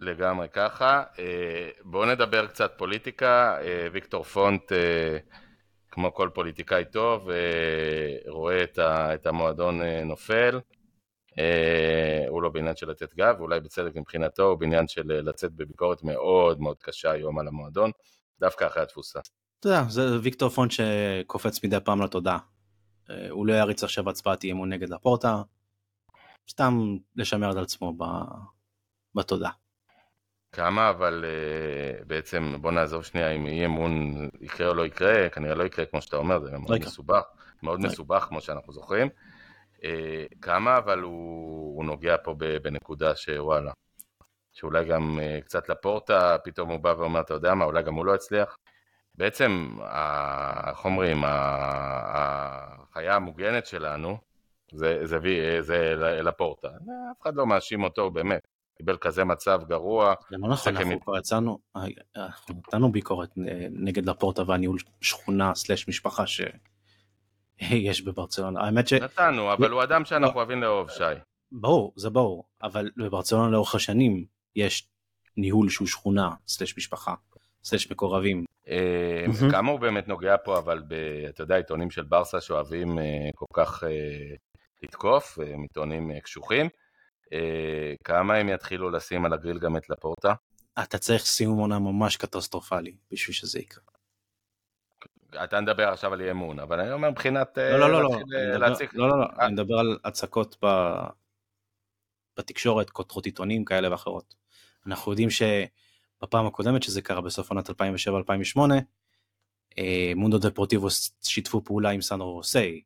לגמרי 0.00 0.48
ככה. 0.52 1.02
אה, 1.18 1.70
בואו 1.84 2.10
נדבר 2.10 2.46
קצת 2.46 2.72
פוליטיקה. 2.76 3.58
אה, 3.60 3.88
ויקטור 3.92 4.22
פונט, 4.24 4.72
אה, 4.72 5.18
כמו 5.90 6.14
כל 6.14 6.30
פוליטיקאי 6.34 6.84
טוב, 6.92 7.30
אה, 7.30 7.36
רואה 8.28 8.64
את 9.14 9.26
המועדון 9.26 9.82
אה, 9.82 10.04
נופל. 10.04 10.60
אה, 11.38 12.24
הוא 12.28 12.42
לא 12.42 12.48
בעניין 12.48 12.76
של 12.76 12.90
לתת 12.90 13.14
גב, 13.14 13.34
ואולי 13.38 13.60
בצדק 13.60 13.96
מבחינתו, 13.96 14.42
הוא 14.42 14.58
בעניין 14.58 14.88
של 14.88 15.12
אה, 15.12 15.20
לצאת 15.20 15.52
בביקורת 15.52 16.02
מאוד 16.04 16.60
מאוד 16.60 16.76
קשה 16.80 17.10
היום 17.10 17.38
על 17.38 17.48
המועדון, 17.48 17.90
דווקא 18.40 18.66
אחרי 18.66 18.82
התפוסה. 18.82 19.20
אתה 19.60 19.68
יודע, 19.68 19.82
זה 19.88 20.20
ויקטור 20.22 20.48
פונט 20.48 20.70
שקופץ 20.70 21.64
מדי 21.64 21.76
פעם 21.84 22.02
לתודעה. 22.02 22.38
אה, 23.10 23.30
הוא 23.30 23.46
לא 23.46 23.52
יריץ 23.52 23.84
עכשיו 23.84 24.10
הצבעת 24.10 24.44
אי 24.44 24.52
אמון 24.52 24.72
נגד 24.72 24.88
לפורטה, 24.88 25.42
סתם 26.50 26.96
לשמר 27.16 27.50
את 27.50 27.56
עצמו 27.56 27.92
ב... 27.98 28.04
בתודעה. 29.14 29.50
כמה, 30.52 30.90
אבל 30.90 31.24
uh, 31.24 32.04
בעצם 32.04 32.54
בוא 32.60 32.72
נעזוב 32.72 33.04
שנייה 33.04 33.30
אם 33.30 33.46
אי 33.46 33.64
אמון 33.64 34.14
יקרה 34.40 34.68
או 34.68 34.74
לא 34.74 34.86
יקרה, 34.86 35.28
כנראה 35.28 35.54
לא 35.54 35.64
יקרה 35.64 35.86
כמו 35.86 36.02
שאתה 36.02 36.16
אומר, 36.16 36.40
זה 36.40 36.50
גם 36.50 36.60
מאוד 36.62 36.76
יקרה. 36.76 36.88
מסובך, 36.88 37.22
מאוד 37.62 37.82
לא 37.82 37.88
מסובך 37.88 38.26
כמו 38.28 38.40
שאנחנו 38.40 38.72
זוכרים. 38.72 39.08
Uh, 39.76 39.80
כמה, 40.40 40.78
אבל 40.78 41.00
הוא, 41.00 41.76
הוא 41.76 41.84
נוגע 41.84 42.16
פה 42.24 42.34
בנקודה 42.62 43.16
שוואלה, 43.16 43.72
שאולי 44.52 44.84
גם 44.84 45.20
קצת 45.44 45.68
לפורטה, 45.68 46.36
פתאום 46.44 46.70
הוא 46.70 46.80
בא 46.80 46.94
ואומר, 46.98 47.20
אתה 47.20 47.34
יודע 47.34 47.54
מה, 47.54 47.64
אולי 47.64 47.82
גם 47.82 47.94
הוא 47.94 48.06
לא 48.06 48.14
יצליח. 48.14 48.56
בעצם, 49.16 49.76
איך 50.68 50.84
אומרים, 50.84 51.22
החיה 51.26 53.16
המוגנת 53.16 53.66
שלנו, 53.66 54.18
זה, 54.72 55.06
זה, 55.06 55.18
זה, 55.60 55.96
זה 55.98 56.22
לפורטה. 56.22 56.68
אף 57.12 57.22
אחד 57.22 57.34
לא 57.34 57.46
מאשים 57.46 57.82
אותו, 57.84 58.10
באמת. 58.10 58.46
קיבל 58.76 58.96
כזה 58.96 59.24
מצב 59.24 59.60
גרוע, 59.68 60.14
זה 60.30 60.36
לא 60.38 60.48
נכון, 60.48 60.76
אנחנו 60.76 61.00
כבר 61.00 61.18
יצאנו, 61.18 61.58
אנחנו 62.16 62.54
נתנו 62.54 62.92
ביקורת 62.92 63.30
אה, 63.48 63.66
נגד 63.70 64.08
לפורטה 64.08 64.42
והניהול 64.46 64.78
שכונה 65.00 65.54
סלש 65.54 65.88
משפחה 65.88 66.24
שיש 66.26 68.02
בברצלונה. 68.02 68.60
האמת 68.60 68.92
נתנו, 68.92 69.52
אבל 69.52 69.70
הוא 69.70 69.82
אדם. 69.82 70.04
שאנחנו 70.04 70.36
אוהבים 70.36 70.62
לאהוב, 70.62 70.90
שי. 70.90 71.02
שברור, 71.54 71.92
זה 71.96 72.10
ברור, 72.10 72.44
אבל 72.62 72.90
בברצלונה 72.96 73.50
לאורך 73.50 73.74
השנים 73.74 74.24
יש 74.56 74.88
ניהול 75.36 75.68
שהוא 75.68 75.88
שכונה 75.88 76.30
סלש 76.46 76.76
משפחה 76.78 77.14
סלש 77.64 77.90
מקורבים. 77.90 78.44
אה. 78.68 79.24
כמה 79.50 79.70
הוא 79.70 79.80
באמת 79.80 80.08
נוגע 80.08 80.36
פה, 80.44 80.58
אבל 80.58 80.82
ב, 80.88 80.94
אתה 81.28 81.42
יודע, 81.42 81.56
עיתונים 81.56 81.90
של 81.90 82.04
ברסה 82.04 82.40
שאוהבים 82.40 82.98
אה, 82.98 83.04
כל 83.34 83.46
כך 83.52 83.84
אה, 83.84 84.34
לתקוף, 84.82 85.38
אה, 85.38 85.54
עיתונים 85.62 86.20
קשוחים, 86.20 86.68
כמה 88.04 88.34
הם 88.34 88.48
יתחילו 88.48 88.90
לשים 88.90 89.24
על 89.24 89.32
הגריל 89.32 89.58
גם 89.58 89.76
את 89.76 89.90
לפורטה? 89.90 90.34
אתה 90.82 90.98
צריך 90.98 91.22
סיום 91.22 91.58
עונה 91.58 91.78
ממש 91.78 92.16
קטסטרופלי 92.16 92.96
בשביל 93.10 93.34
שזה 93.34 93.58
יקרה. 93.58 93.84
אתה 95.44 95.60
מדבר 95.60 95.88
עכשיו 95.88 96.12
על 96.12 96.20
אי 96.20 96.30
אמון, 96.30 96.58
אבל 96.58 96.80
אני 96.80 96.92
אומר 96.92 97.10
מבחינת 97.10 97.58
לא, 97.58 97.78
לא, 97.78 97.92
לא, 97.92 98.02
לא, 98.02 98.58
להציג... 98.58 98.88
לא, 98.92 99.08
לא, 99.08 99.20
לא. 99.20 99.26
אני 99.40 99.52
מדבר 99.52 99.78
על 99.78 99.98
הצקות 100.04 100.56
ב- 100.64 101.06
בתקשורת, 102.38 102.90
כותרות 102.90 103.26
עיתונים 103.26 103.64
כאלה 103.64 103.90
ואחרות. 103.90 104.34
אנחנו 104.86 105.12
יודעים 105.12 105.30
שבפעם 106.20 106.46
הקודמת 106.46 106.82
שזה 106.82 107.02
קרה 107.02 107.20
בסוף 107.20 107.50
עונת 107.50 107.70
2007-2008, 107.70 107.72
אה, 109.78 110.12
מונדו 110.16 110.38
דפורטיבוס 110.38 111.14
שיתפו 111.22 111.64
פעולה 111.64 111.90
עם 111.90 112.00
סנדרו 112.00 112.32
רוסי 112.32 112.82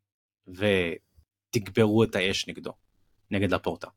ותגברו 0.49 2.05
את 2.05 2.17
האש 2.17 2.49
נגדו, 2.49 2.73
נגד 3.31 3.53
לפורטה. 3.53 3.89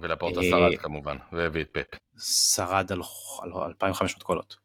ולפורטה 0.00 0.40
אה, 0.40 0.50
שרד 0.50 0.78
כמובן, 0.78 1.16
והביא 1.32 1.62
את 1.62 1.68
פפ. 1.72 1.98
שרד 2.18 2.92
על, 2.92 3.00
על 3.42 3.52
2,500 3.52 4.22
קולות. 4.22 4.56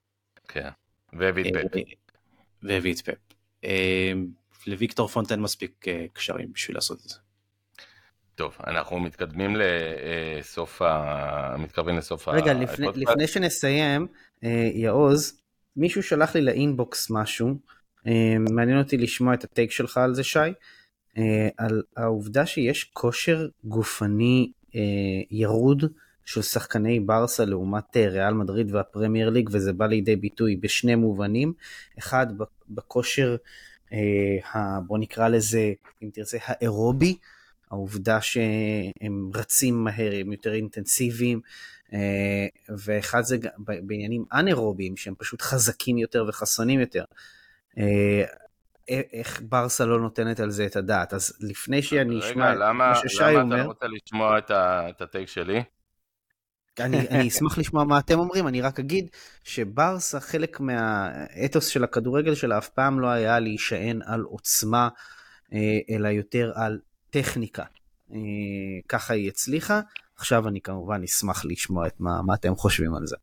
כן. 0.47 0.70
והביא 1.14 1.43
את 1.43 1.47
פפ. 1.53 1.78
אה, 1.78 1.82
והביא 2.61 2.93
את 2.93 2.99
פפ. 2.99 3.34
לוויקטור 4.68 5.07
פונט 5.07 5.32
אין 5.32 5.41
מספיק 5.41 5.86
קשרים 6.14 6.53
בשביל 6.53 6.78
לעשות 6.78 6.99
את 6.99 7.09
זה. 7.09 7.16
טוב, 8.36 8.58
אנחנו 8.68 9.00
מתקדמים 9.00 9.56
לסוף 10.40 10.82
ה... 10.82 11.56
מתקרבים 11.60 11.98
לסוף 11.98 12.28
רגע, 12.28 12.54
לפני, 12.54 12.88
הפודקאסט. 12.88 12.98
לפני 13.10 13.28
שנסיים, 13.28 14.08
אה, 14.44 14.70
יעוז, 14.74 15.42
מישהו 15.78 16.04
שלח 16.04 16.36
לי 16.36 16.42
לאינבוקס 16.42 17.10
משהו, 17.10 17.56
אה, 18.08 18.36
מעניין 18.50 18.78
אותי 18.80 18.98
לשמוע 18.98 19.34
את 19.34 19.44
הטייק 19.44 19.72
שלך 19.72 19.98
על 19.98 20.14
זה, 20.16 20.24
שי, 20.24 20.40
אה, 21.18 21.48
על 21.58 21.82
העובדה 21.98 22.46
שיש 22.46 22.84
כושר 22.84 23.48
גופני 23.64 24.52
אה, 24.76 24.82
ירוד 25.32 25.84
של 26.26 26.42
שחקני 26.42 27.00
ברסה 27.00 27.46
לעומת 27.46 27.98
אה, 27.98 28.08
ריאל 28.10 28.34
מדריד 28.34 28.76
והפרמייר 28.76 29.30
ליג, 29.30 29.50
וזה 29.54 29.74
בא 29.74 29.86
לידי 29.86 30.16
ביטוי 30.16 30.56
בשני 30.56 30.96
מובנים. 30.96 31.54
אחד, 32.00 32.28
בכושר, 32.70 33.36
אה, 33.94 33.98
ה- 34.54 34.80
בוא 34.80 34.98
נקרא 34.98 35.28
לזה, 35.28 35.74
אם 36.04 36.10
תרצה, 36.14 36.38
האירובי, 36.46 37.18
העובדה 37.74 38.22
שהם 38.22 39.30
רצים 39.36 39.84
מהר, 39.84 40.12
הם 40.22 40.32
יותר 40.32 40.54
אינטנסיביים, 40.54 41.42
אה, 41.94 42.48
ואחד 42.78 43.22
זה 43.22 43.38
בעניינים 43.58 44.26
אנאירוביים, 44.34 44.98
שהם 44.98 45.14
פשוט 45.18 45.42
חזקים 45.42 45.98
יותר 45.98 46.26
וחסונים 46.28 46.80
יותר. 46.80 47.04
אה, 47.78 48.24
איך 48.90 49.42
ברסה 49.50 49.86
לא 49.86 50.00
נותנת 50.00 50.40
על 50.40 50.50
זה 50.50 50.66
את 50.66 50.76
הדעת? 50.76 51.14
אז 51.14 51.34
לפני 51.40 51.82
שאני 51.82 52.20
אשמע 52.20 52.30
רגע, 52.30 52.54
את 52.54 52.58
למה, 52.60 52.74
מה 52.74 52.96
ששי 52.96 53.24
למה 53.24 53.32
אתה 53.32 53.42
אומר, 53.42 53.64
לא 53.64 53.64
רוצה 53.64 53.86
לשמוע 53.88 54.38
את, 54.38 54.52
ה, 54.52 54.90
את 54.90 55.02
הטייק 55.02 55.28
שלי? 55.28 55.64
אני, 56.80 57.10
אני 57.10 57.28
אשמח 57.28 57.58
לשמוע 57.58 57.84
מה 57.84 58.00
אתם 58.00 58.20
אומרים, 58.20 58.48
אני 58.48 58.62
רק 58.62 58.80
אגיד 58.80 59.08
שברסה, 59.44 60.20
חלק 60.20 60.60
מהאתוס 60.60 61.68
של 61.68 61.84
הכדורגל 61.84 62.36
שלה 62.36 62.58
אף 62.58 62.70
פעם 62.70 63.00
לא 63.00 63.08
היה 63.08 63.40
להישען 63.40 64.00
על 64.06 64.22
עוצמה, 64.22 64.90
אה, 65.54 65.80
אלא 65.90 66.08
יותר 66.08 66.52
על 66.56 66.80
טכניקה. 67.14 67.64
אה, 68.11 68.18
ככה 68.88 69.14
היא 69.14 69.28
הצליחה. 69.28 69.80
עכשיו 70.18 70.47
אני 70.47 70.61
כמובן 70.61 71.03
אשמח 71.03 71.45
לשמוע 71.45 71.88
את 71.88 71.93
מה, 71.99 72.22
מה 72.26 72.34
אתם 72.34 72.55
חושבים 72.55 72.95
על 72.95 73.05
זה. 73.05 73.16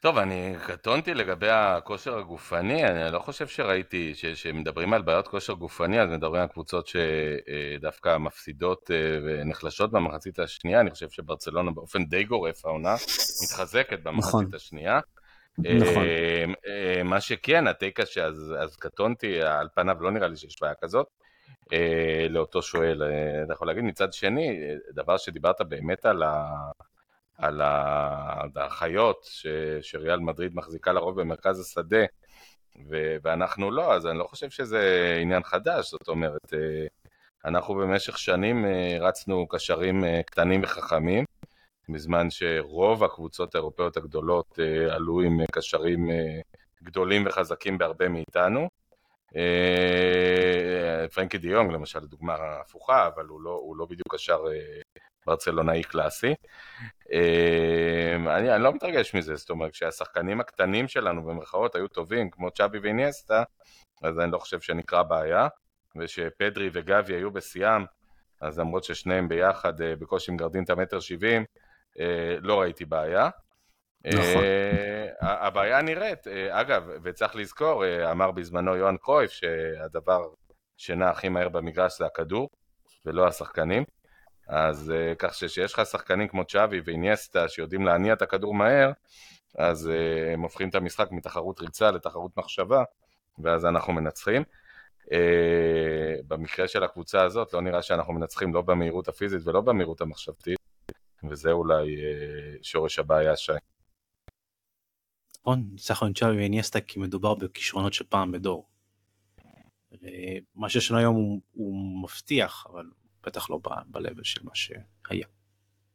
טוב, 0.00 0.18
אני 0.18 0.54
קטונתי 0.66 1.14
לגבי 1.14 1.50
הכושר 1.50 2.18
הגופני, 2.18 2.84
אני 2.84 3.12
לא 3.12 3.18
חושב 3.18 3.46
שראיתי, 3.46 4.14
ש- 4.14 4.26
שמדברים 4.26 4.94
על 4.94 5.02
בעיות 5.02 5.28
כושר 5.28 5.52
גופני, 5.52 6.00
אז 6.00 6.08
מדברים 6.10 6.42
על 6.42 6.48
קבוצות 6.48 6.86
שדווקא 6.86 8.18
מפסידות 8.18 8.90
אה, 8.90 8.96
ונחלשות 9.24 9.92
במחצית 9.92 10.38
השנייה, 10.38 10.80
אני 10.80 10.90
חושב 10.90 11.10
שברצלונה 11.10 11.70
באופן 11.70 12.04
די 12.04 12.24
גורף 12.24 12.66
העונה 12.66 12.94
מתחזקת 13.42 13.98
במחצית 14.02 14.34
נכון. 14.34 14.54
השנייה. 14.54 15.00
נכון. 15.58 16.04
אה, 16.04 16.44
אה, 16.66 17.02
מה 17.02 17.20
שכן, 17.20 17.66
הטייק 17.66 18.00
קשה, 18.00 18.24
אז, 18.26 18.54
אז 18.62 18.76
קטונתי, 18.76 19.42
על 19.42 19.68
פניו 19.74 19.96
לא 20.00 20.10
נראה 20.10 20.28
לי 20.28 20.36
שיש 20.36 20.56
בעיה 20.60 20.74
כזאת. 20.82 21.06
אה, 21.74 22.26
לאותו 22.30 22.62
שואל, 22.62 23.02
אה, 23.02 23.42
אתה 23.44 23.52
יכול 23.52 23.66
להגיד, 23.66 23.84
מצד 23.84 24.12
שני, 24.12 24.48
אה, 24.48 24.74
דבר 24.92 25.16
שדיברת 25.16 25.60
באמת 25.60 26.06
על 26.06 26.22
ה... 26.22 26.46
על 27.38 27.60
ה- 27.60 28.42
האחיות 28.56 29.24
ש- 29.24 29.46
שריאל 29.82 30.20
מדריד 30.20 30.54
מחזיקה 30.54 30.92
לרוב 30.92 31.20
במרכז 31.20 31.60
השדה 31.60 32.04
ו- 32.90 33.16
ואנחנו 33.22 33.70
לא, 33.70 33.94
אז 33.94 34.06
אני 34.06 34.18
לא 34.18 34.24
חושב 34.24 34.50
שזה 34.50 35.14
עניין 35.22 35.42
חדש, 35.42 35.90
זאת 35.90 36.08
אומרת, 36.08 36.54
אה, 36.54 36.86
אנחנו 37.44 37.74
במשך 37.74 38.18
שנים 38.18 38.64
אה, 38.64 38.96
רצנו 39.00 39.48
קשרים 39.48 40.04
אה, 40.04 40.20
קטנים 40.26 40.62
וחכמים, 40.62 41.24
בזמן 41.88 42.30
שרוב 42.30 43.04
הקבוצות 43.04 43.54
האירופאיות 43.54 43.96
הגדולות 43.96 44.58
אה, 44.58 44.94
עלו 44.94 45.20
עם 45.20 45.38
קשרים 45.52 46.10
אה, 46.10 46.40
גדולים 46.82 47.26
וחזקים 47.26 47.78
בהרבה 47.78 48.08
מאיתנו. 48.08 48.68
אה, 49.36 51.08
פרנקי 51.08 51.38
דיונג 51.38 51.72
למשל 51.72 52.00
דוגמה 52.00 52.34
הפוכה, 52.60 53.06
אבל 53.06 53.26
הוא 53.26 53.40
לא, 53.40 53.50
הוא 53.50 53.76
לא 53.76 53.86
בדיוק 53.86 54.14
קשר 54.14 54.38
אה, 54.52 54.80
ברצלונאי 55.26 55.82
קלאסי. 55.82 56.34
אה, 57.12 58.36
אני, 58.36 58.54
אני 58.54 58.62
לא 58.62 58.72
מתרגש 58.72 59.14
מזה, 59.14 59.36
זאת 59.36 59.50
אומרת, 59.50 59.72
כשהשחקנים 59.72 60.40
הקטנים 60.40 60.88
שלנו 60.88 61.24
במרכאות 61.24 61.74
היו 61.74 61.88
טובים, 61.88 62.30
כמו 62.30 62.50
צ'אבי 62.50 62.78
ואיניאסטה, 62.78 63.42
אז 64.02 64.18
אני 64.18 64.32
לא 64.32 64.38
חושב 64.38 64.60
שנקרא 64.60 65.02
בעיה, 65.02 65.48
ושפדרי 65.96 66.70
וגבי 66.72 67.14
היו 67.14 67.30
בשיאם, 67.30 67.84
אז 68.40 68.58
למרות 68.58 68.84
ששניהם 68.84 69.28
ביחד 69.28 69.72
בקושי 69.78 70.32
מגרדים 70.32 70.64
את 70.64 70.70
המטר 70.70 71.00
שבעים, 71.00 71.44
לא 72.40 72.60
ראיתי 72.60 72.84
בעיה. 72.84 73.30
נכון. 74.06 74.44
אה, 74.44 75.46
הבעיה 75.46 75.82
נראית, 75.82 76.26
אה, 76.28 76.60
אגב, 76.60 76.88
וצריך 77.02 77.36
לזכור, 77.36 77.84
אה, 77.84 78.10
אמר 78.10 78.30
בזמנו 78.30 78.76
יוהאן 78.76 78.96
קרויף 78.96 79.30
שהדבר 79.30 80.22
שנע 80.76 81.10
הכי 81.10 81.28
מהר 81.28 81.48
במגרש 81.48 81.98
זה 81.98 82.06
הכדור, 82.06 82.48
ולא 83.06 83.26
השחקנים. 83.26 83.84
אז 84.48 84.92
כך 85.18 85.34
שכשיש 85.34 85.72
לך 85.74 85.86
שחקנים 85.86 86.28
כמו 86.28 86.44
צ'אבי 86.44 86.80
ואיניאסטה 86.84 87.48
שיודעים 87.48 87.86
להניע 87.86 88.12
את 88.12 88.22
הכדור 88.22 88.54
מהר, 88.54 88.90
אז 89.58 89.90
הם 90.32 90.40
הופכים 90.40 90.68
את 90.68 90.74
המשחק 90.74 91.12
מתחרות 91.12 91.60
ריצה 91.60 91.90
לתחרות 91.90 92.36
מחשבה, 92.36 92.82
ואז 93.38 93.66
אנחנו 93.66 93.92
מנצחים. 93.92 94.42
במקרה 96.28 96.68
של 96.68 96.84
הקבוצה 96.84 97.22
הזאת 97.22 97.52
לא 97.54 97.60
נראה 97.60 97.82
שאנחנו 97.82 98.12
מנצחים 98.12 98.54
לא 98.54 98.62
במהירות 98.62 99.08
הפיזית 99.08 99.46
ולא 99.46 99.60
במהירות 99.60 100.00
המחשבתית, 100.00 100.58
וזה 101.30 101.52
אולי 101.52 101.96
שורש 102.62 102.98
הבעיה 102.98 103.36
שי. 103.36 103.52
נכון, 105.44 105.64
ניצחון 105.72 106.12
צ'אבי 106.12 106.36
ואיניאסטה 106.36 106.80
כי 106.80 106.98
מדובר 106.98 107.34
בכישרונות 107.34 107.92
של 107.92 108.04
פעם 108.08 108.32
בדור. 108.32 108.68
מה 110.54 110.68
שיש 110.68 110.90
לנו 110.90 111.00
היום 111.00 111.14
הוא, 111.14 111.40
הוא 111.52 112.02
מבטיח, 112.02 112.66
אבל 112.70 112.84
בטח 113.26 113.50
לא 113.50 113.58
ב-level 113.86 114.24
של 114.24 114.40
מה 114.44 114.50
שהיה. 114.54 115.26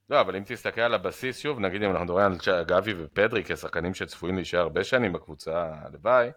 לא, 0.10 0.22
אבל 0.22 0.36
אם 0.36 0.44
תסתכל 0.46 0.82
על 0.82 0.94
הבסיס, 0.94 1.40
שוב, 1.40 1.60
נגיד 1.60 1.84
אם 1.84 1.92
אנחנו 1.92 2.06
מדברים 2.06 2.26
על 2.26 2.64
גבי 2.64 2.94
ופדרי 2.98 3.44
כשחקנים 3.44 3.94
שצפויים 3.94 4.36
להישאר 4.36 4.60
הרבה 4.60 4.84
שנים 4.84 5.14
בקבוצה, 5.14 5.72
הלוואי, 5.86 6.30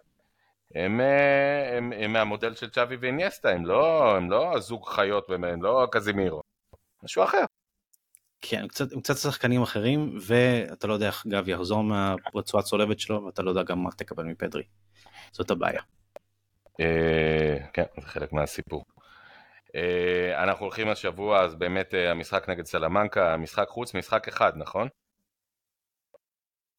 הם, 0.75 1.01
אה, 1.01 1.77
הם, 1.77 1.93
הם 1.93 2.13
מהמודל 2.13 2.55
של 2.55 2.71
צ'אבי 2.71 2.97
ואיניאסטה, 2.97 3.51
הם 3.51 3.67
לא, 3.67 4.17
הם 4.17 4.31
לא 4.31 4.61
זוג 4.61 4.89
חיות, 4.89 5.31
הם 5.31 5.63
לא 5.63 5.89
קזימירו, 5.93 6.43
משהו 7.03 7.25
אחר. 7.25 7.45
כן, 8.43 8.69
קצת, 8.69 8.93
קצת 9.03 9.17
שחקנים 9.17 9.63
אחרים, 9.63 10.19
ואתה 10.27 10.87
לא 10.87 10.93
יודע 10.93 11.07
איך 11.07 11.27
גבי 11.27 11.53
יחזור 11.53 11.83
מהרצועה 11.85 12.63
הצולבת 12.63 13.01
שלו, 13.01 13.25
ואתה 13.25 13.43
לא 13.43 13.51
יודע 13.51 13.63
גם 13.63 13.83
מה 13.83 13.91
תקבל 13.91 14.25
מפדרי. 14.25 14.63
זאת 15.33 15.51
הבעיה. 15.51 15.83
אה, 16.81 17.57
כן, 17.73 17.85
זה 18.01 18.07
חלק 18.07 18.33
מהסיפור. 18.33 18.85
אה, 19.75 20.43
אנחנו 20.43 20.65
הולכים 20.65 20.89
השבוע, 20.89 21.41
אז 21.41 21.55
באמת 21.55 21.95
אה, 21.95 22.11
המשחק 22.11 22.49
נגד 22.49 22.67
סלמנקה, 22.67 23.37
משחק 23.37 23.69
חוץ, 23.69 23.95
משחק 23.95 24.29
אחד, 24.29 24.53
נכון? 24.57 24.89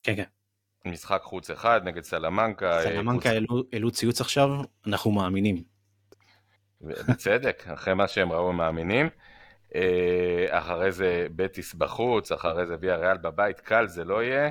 כן, 0.04 0.16
כן. 0.16 0.24
משחק 0.86 1.22
חוץ 1.24 1.50
אחד 1.50 1.82
נגד 1.84 2.04
סלמנקה. 2.04 2.80
סלמנקה 2.84 3.30
העלו 3.74 3.92
ציוץ 3.92 4.22
עכשיו, 4.22 4.50
אנחנו 4.88 5.12
מאמינים. 5.12 5.64
בצדק, 6.82 7.64
אחרי 7.68 7.94
מה 7.94 8.08
שהם 8.08 8.32
ראו 8.32 8.50
הם 8.50 8.58
מאמינים. 8.58 9.10
אה, 9.76 10.60
אחרי 10.60 10.92
זה 10.92 11.28
בטיס 11.36 11.74
בחוץ, 11.74 12.32
אחרי 12.32 12.66
זה 12.66 12.76
ויה 12.80 12.96
ריאל 12.96 13.18
בבית, 13.18 13.60
קל 13.60 13.88
זה 13.88 14.04
לא 14.04 14.24
יהיה. 14.24 14.50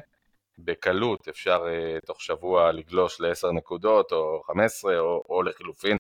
בקלות 0.59 1.29
אפשר 1.29 1.65
אה, 1.69 1.99
תוך 2.07 2.21
שבוע 2.21 2.73
לגלוש 2.73 3.21
ל-10 3.21 3.53
נקודות 3.53 4.13
או 4.13 4.43
15 4.47 4.99
או, 4.99 5.25
או 5.29 5.43
לחילופין 5.43 5.97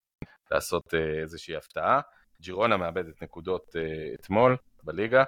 לעשות 0.50 0.94
אה, 0.94 1.20
איזושהי 1.22 1.56
הפתעה. 1.56 2.00
ג'ירונה 2.40 2.76
מאבדת 2.76 3.22
נקודות 3.22 3.76
אתמול 4.14 4.56
בליגה, 4.82 5.24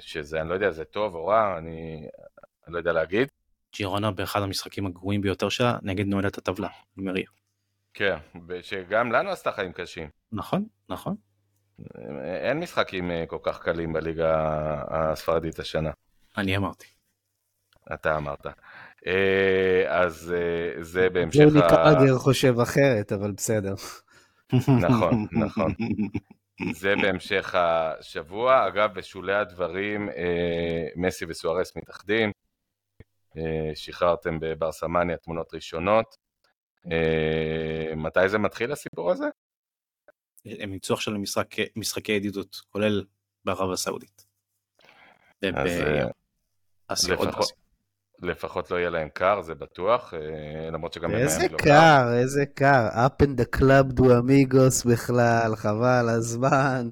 שזה, 0.00 0.40
אני 0.40 0.48
לא 0.48 0.54
יודע, 0.54 0.70
זה 0.70 0.84
טוב 0.84 1.14
או 1.14 1.26
רע, 1.26 1.58
אני, 1.58 2.08
אני 2.66 2.72
לא 2.72 2.78
יודע 2.78 2.92
להגיד. 2.92 3.28
ג'ירונה 3.76 4.10
באחד 4.10 4.42
המשחקים 4.42 4.86
הגרועים 4.86 5.20
ביותר 5.20 5.48
שלה 5.48 5.78
נגד 5.82 6.06
נועלת 6.06 6.38
הטבלה, 6.38 6.68
נמריה. 6.96 7.26
כן, 7.94 8.16
שגם 8.62 9.12
לנו 9.12 9.30
עשתה 9.30 9.52
חיים 9.52 9.72
קשים. 9.72 10.08
נכון, 10.32 10.66
נכון. 10.88 11.16
אין 12.44 12.60
משחקים 12.60 13.10
אה, 13.10 13.24
כל 13.26 13.38
כך 13.42 13.62
קלים 13.62 13.92
בליגה 13.92 14.34
הספרדית 14.88 15.58
השנה. 15.58 15.90
אני 16.36 16.56
אמרתי. 16.56 16.86
אתה 17.94 18.16
אמרת. 18.16 18.46
אה, 19.06 19.84
אז 19.88 20.34
אה, 20.36 20.82
זה 20.82 21.10
בהמשך 21.10 21.56
ה... 21.56 21.68
קרגר 21.68 22.18
חושב 22.18 22.60
אחרת, 22.60 23.12
אבל 23.12 23.32
בסדר. 23.32 23.74
נכון, 24.88 25.26
נכון. 25.32 25.74
זה 26.72 26.94
בהמשך 27.02 27.54
השבוע. 27.54 28.68
אגב, 28.68 28.94
בשולי 28.94 29.34
הדברים, 29.34 30.08
מסי 30.96 31.24
וסוארס 31.28 31.76
מתאחדים. 31.76 32.30
שחררתם 33.74 34.40
בברסמניה 34.40 35.16
תמונות 35.16 35.54
ראשונות. 35.54 36.16
מתי 37.96 38.28
זה 38.28 38.38
מתחיל 38.38 38.72
הסיפור 38.72 39.10
הזה? 39.10 39.26
הם 40.58 40.74
יצאו 40.74 40.94
עכשיו 40.94 41.14
למשחקי 41.76 42.12
ידידות, 42.12 42.60
כולל 42.68 43.04
בערב 43.44 43.70
הסעודית. 43.70 44.26
אז 46.88 47.10
אה, 47.10 47.14
לפחות, 47.14 47.52
לפחות 48.22 48.70
לא 48.70 48.76
יהיה 48.76 48.90
להם 48.90 49.08
קר, 49.08 49.42
זה 49.42 49.54
בטוח, 49.54 50.14
אה, 50.14 50.70
למרות 50.70 50.92
שגם 50.92 51.14
איזה 51.14 51.48
לא 51.50 51.56
קר, 51.58 52.12
איזה 52.12 52.44
קר, 52.54 52.88
up 52.88 53.24
in 53.24 53.40
the 53.40 53.58
club 53.58 53.92
דו 53.92 54.18
אמיגוס 54.18 54.84
בכלל, 54.84 55.56
חבל 55.56 56.08
הזמן. 56.08 56.88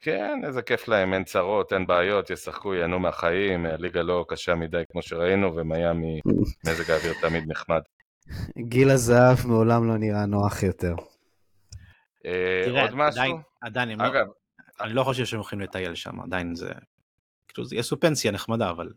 כן, 0.00 0.40
איזה 0.46 0.62
כיף 0.62 0.88
להם, 0.88 1.14
אין 1.14 1.24
צרות, 1.24 1.72
אין 1.72 1.86
בעיות, 1.86 2.30
ישחקו, 2.30 2.74
ייהנו 2.74 2.98
מהחיים, 2.98 3.66
הליגה 3.66 4.02
לא 4.02 4.24
קשה 4.28 4.54
מדי 4.54 4.82
כמו 4.92 5.02
שראינו, 5.02 5.56
ומיאמי, 5.56 6.20
מזג 6.66 6.90
האוויר 6.90 7.12
תמיד 7.20 7.44
נחמד. 7.48 7.80
גיל 8.58 8.90
הזהב 8.90 9.46
מעולם 9.46 9.88
לא 9.88 9.96
נראה 9.96 10.26
נוח 10.26 10.62
יותר. 10.62 10.94
אה, 12.26 12.82
עוד 12.82 12.94
משהו? 12.94 13.38
עדיין, 13.60 14.00
לא- 14.00 14.06
אגב, 14.06 14.26
אני 14.80 14.92
לא 14.94 15.04
חושב 15.04 15.24
שהם 15.24 15.38
הולכים 15.38 15.60
לטייל 15.60 15.94
שם, 15.94 16.20
עדיין 16.20 16.54
זה... 16.54 16.72
כאילו, 17.48 17.68
יעשו 17.72 18.00
פנסיה 18.00 18.30
נחמדה, 18.30 18.70
אבל 18.70 18.92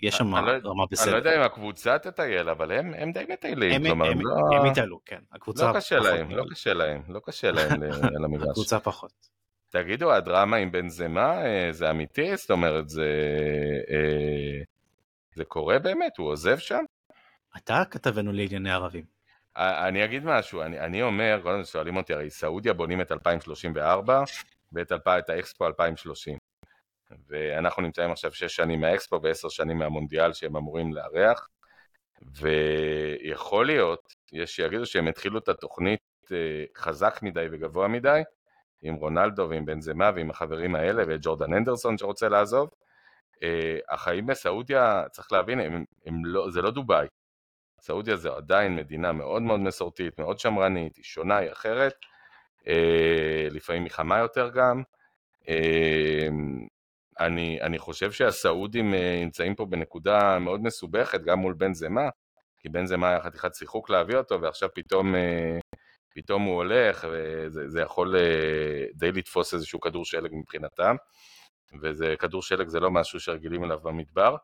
יש 0.00 0.14
שם 0.14 0.34
לא 0.36 0.50
רמה 0.64 0.84
בסדר. 0.90 1.04
אני 1.04 1.12
לא 1.12 1.16
יודע 1.16 1.36
אם 1.36 1.40
הקבוצה 1.40 1.98
תטייל, 1.98 2.48
אבל 2.48 2.72
הם, 2.72 2.94
הם 2.94 3.12
די 3.12 3.24
מטיילים, 3.32 3.82
כלומר, 3.82 4.10
הם, 4.10 4.20
לא... 4.20 4.34
הם 4.56 4.66
יטיילו, 4.66 5.00
כן. 5.06 5.20
הקבוצה 5.32 5.72
לא 5.72 5.76
קשה 5.76 5.98
להם, 5.98 6.30
לא 6.30 6.44
קשה 6.50 6.72
להם, 6.72 7.02
לא 7.08 7.20
קשה 7.24 7.50
להם 7.50 7.82
על 8.16 8.24
המגרש. 8.24 8.48
הקבוצה 8.48 8.80
פחות. 8.80 9.12
תגידו, 9.68 10.12
הדרמה 10.12 10.56
עם 10.56 10.72
בן 10.72 10.88
זמה, 10.88 11.44
אה, 11.44 11.68
זה 11.72 11.90
אמיתי? 11.90 12.36
זאת 12.36 12.50
אומרת, 12.50 12.88
זה, 12.88 13.08
אה, 13.90 14.62
זה 15.34 15.44
קורה 15.44 15.78
באמת? 15.78 16.18
הוא 16.18 16.28
עוזב 16.28 16.58
שם? 16.58 16.84
אתה 17.56 17.82
כתבנו 17.90 18.32
לענייני 18.32 18.72
ערבים. 18.72 19.04
אני 19.56 20.04
אגיד 20.04 20.24
משהו, 20.24 20.62
אני, 20.62 20.80
אני 20.80 21.02
אומר, 21.02 21.40
קודם 21.42 21.64
שואלים 21.64 21.96
אותי, 21.96 22.14
הרי 22.14 22.30
סעודיה 22.30 22.72
בונים 22.72 23.00
את 23.00 23.12
2034 23.12 24.22
ואת 24.72 24.92
את 24.92 25.30
האקספו 25.30 25.66
2030. 25.66 26.38
ואנחנו 27.28 27.82
נמצאים 27.82 28.10
עכשיו 28.10 28.32
שש 28.32 28.56
שנים 28.56 28.80
מהאקספו 28.80 29.22
ועשר 29.22 29.48
שנים 29.48 29.78
מהמונדיאל 29.78 30.32
שהם 30.32 30.56
אמורים 30.56 30.92
לארח, 30.92 31.48
ויכול 32.34 33.66
להיות, 33.66 34.14
יש 34.32 34.56
שיגידו 34.56 34.86
שהם 34.86 35.08
התחילו 35.08 35.38
את 35.38 35.48
התוכנית 35.48 36.00
אה, 36.32 36.64
חזק 36.76 37.20
מדי 37.22 37.46
וגבוה 37.50 37.88
מדי, 37.88 38.22
עם 38.82 38.94
רונלדו 38.94 39.46
ועם 39.50 39.64
בנזמה 39.64 40.10
ועם 40.14 40.30
החברים 40.30 40.74
האלה 40.74 41.02
וג'ורדן 41.08 41.54
אנדרסון 41.54 41.98
שרוצה 41.98 42.28
לעזוב. 42.28 42.70
אה, 43.42 43.78
החיים 43.90 44.26
בסעודיה, 44.26 45.04
צריך 45.10 45.32
להבין, 45.32 45.60
הם, 45.60 45.84
הם 46.06 46.24
לא, 46.24 46.50
זה 46.50 46.62
לא 46.62 46.70
דובאי. 46.70 47.06
סעודיה 47.82 48.16
זה 48.16 48.30
עדיין 48.30 48.76
מדינה 48.76 49.12
מאוד 49.12 49.42
מאוד 49.42 49.60
מסורתית, 49.60 50.18
מאוד 50.18 50.38
שמרנית, 50.38 50.96
היא 50.96 51.04
שונה, 51.04 51.36
היא 51.36 51.52
אחרת, 51.52 51.94
אה, 52.68 53.48
לפעמים 53.50 53.84
היא 53.84 53.90
חמה 53.90 54.18
יותר 54.18 54.50
גם. 54.54 54.82
אני, 57.20 57.58
אני 57.62 57.78
חושב 57.78 58.12
שהסעודים 58.12 58.94
אה, 58.94 59.20
נמצאים 59.24 59.54
פה 59.54 59.64
בנקודה 59.66 60.38
מאוד 60.38 60.62
מסובכת, 60.62 61.20
גם 61.22 61.38
מול 61.38 61.54
בן 61.54 61.74
זמה, 61.74 62.08
כי 62.58 62.68
בן 62.68 62.86
זמה 62.86 63.08
היה 63.08 63.20
חתיכת 63.20 63.54
שיחוק 63.54 63.90
להביא 63.90 64.16
אותו, 64.16 64.40
ועכשיו 64.40 64.68
פתאום, 64.74 65.14
אה, 65.14 65.58
פתאום 66.14 66.42
הוא 66.42 66.54
הולך, 66.54 67.06
וזה 67.10 67.80
יכול 67.80 68.16
אה, 68.16 68.86
די 68.94 69.12
לתפוס 69.12 69.54
איזשהו 69.54 69.80
כדור 69.80 70.04
שלג 70.04 70.30
מבחינתם, 70.34 70.96
וזה 71.82 72.14
כדור 72.18 72.42
שלג 72.42 72.68
זה 72.68 72.80
לא 72.80 72.90
משהו 72.90 73.20
שרגילים 73.20 73.64
אליו 73.64 73.80
במדבר. 73.80 74.36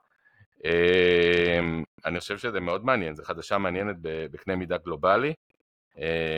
אני 2.05 2.21
חושב 2.21 2.39
שזה 2.39 2.61
מאוד 2.61 2.85
מעניין, 2.85 3.15
זו 3.15 3.25
חדשה 3.25 3.59
מעניינת 3.59 3.97
בקנה 4.03 4.57
מידה 4.57 4.79
גלובלי, 4.79 5.35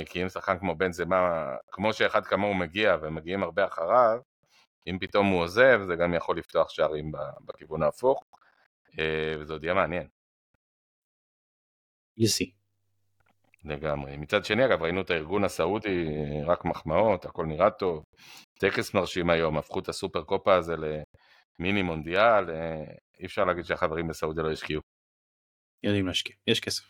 כי 0.07 0.23
אם 0.23 0.29
שחקן 0.29 0.59
כמו 0.59 0.75
בן 0.75 0.93
זמה, 0.93 1.47
כמו 1.73 1.93
שאחד 1.93 2.27
כמוהו 2.27 2.55
מגיע 2.55 2.97
ומגיעים 3.03 3.43
הרבה 3.43 3.65
אחריו, 3.65 4.19
אם 4.87 4.99
פתאום 5.01 5.27
הוא 5.27 5.41
עוזב, 5.41 5.81
זה 5.87 5.97
גם 5.97 6.15
יכול 6.15 6.39
לפתוח 6.39 6.71
שערים 6.71 7.13
בכיוון 7.45 7.83
ההפוך, 7.83 8.25
אה, 8.99 9.35
וזה 9.41 9.53
עוד 9.53 9.65
יהיה 9.65 9.75
מעניין. 9.75 10.07
יסי. 12.17 12.53
לגמרי. 13.65 14.17
מצד 14.17 14.45
שני, 14.45 14.65
אגב, 14.65 14.83
ראינו 14.83 15.01
את 15.01 15.11
הארגון 15.11 15.45
הסעודי, 15.45 16.09
רק 16.47 16.65
מחמאות, 16.65 17.25
הכל 17.25 17.47
נראה 17.47 17.71
טוב. 17.71 18.05
טקס 18.59 18.95
מרשים 18.95 19.31
היום, 19.31 19.59
הפכו 19.59 19.79
את 19.79 19.89
הסופר 19.89 20.23
קופה 20.23 20.55
הזה 20.55 20.77
למיני 21.61 21.83
מונדיאל, 21.83 22.51
אה, 22.51 22.85
אי 23.21 23.27
אפשר 23.27 23.45
להגיד 23.45 23.65
שהחברים 23.65 24.09
בסעודיה 24.09 24.43
לא 24.43 24.53
השקיעו. 24.53 24.83
יודעים 25.83 26.07
להשקיע, 26.07 26.37
יש 26.47 26.61
כסף. 26.61 26.85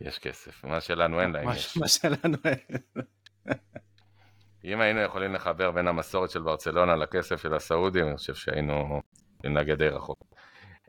יש 0.00 0.18
כסף, 0.18 0.64
מה 0.64 0.80
שלנו 0.80 1.20
אין 1.20 1.32
להם. 1.32 1.46
מה 1.76 1.88
שלנו 1.88 2.36
אין. 2.44 2.78
אם 4.64 4.80
היינו 4.80 5.00
יכולים 5.00 5.34
לחבר 5.34 5.70
בין 5.70 5.88
המסורת 5.88 6.30
של 6.30 6.42
ברצלונה 6.42 6.96
לכסף 6.96 7.42
של 7.42 7.54
הסעודים, 7.54 8.08
אני 8.08 8.16
חושב 8.16 8.34
שהיינו 8.34 9.00
נגד 9.44 9.78
די 9.78 9.88
רחוק. 9.88 10.24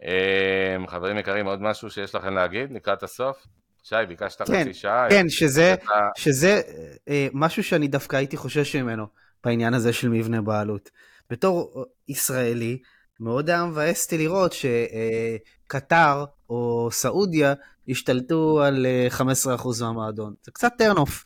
אמ, 0.02 0.88
חברים 0.88 1.18
יקרים, 1.18 1.46
עוד 1.46 1.62
משהו 1.62 1.90
שיש 1.90 2.16
לכם 2.16 2.34
להגיד 2.34 2.72
לקראת 2.72 3.04
הסוף? 3.04 3.48
שי, 3.84 3.96
ביקשת 4.08 4.42
כן, 4.42 4.62
חצי 4.62 4.74
שעה. 4.74 5.10
כן, 5.10 5.30
שזה. 5.30 5.76
שזה 6.18 6.62
אה, 7.08 7.28
משהו 7.34 7.64
שאני 7.64 7.88
דווקא 7.88 8.16
הייתי 8.16 8.38
חושש 8.38 8.76
ממנו 8.76 9.08
בעניין 9.44 9.74
הזה 9.74 9.94
של 9.94 10.10
מבנה 10.10 10.42
בעלות. 10.42 10.90
בתור 11.30 11.86
ישראלי, 12.08 12.80
מאוד 13.20 13.50
היה 13.50 13.66
מבאס 13.66 14.06
אותי 14.06 14.18
לראות 14.18 14.54
שקטר 14.54 16.20
אה, 16.20 16.26
או 16.50 16.90
סעודיה 16.92 17.54
השתלטו 17.90 18.62
על 18.64 18.86
15% 19.18 19.22
אה, 19.22 19.88
מהמועדון. 19.88 20.34
זה 20.44 20.52
קצת 20.52 20.72
turn 20.78 21.02
off. 21.02 21.26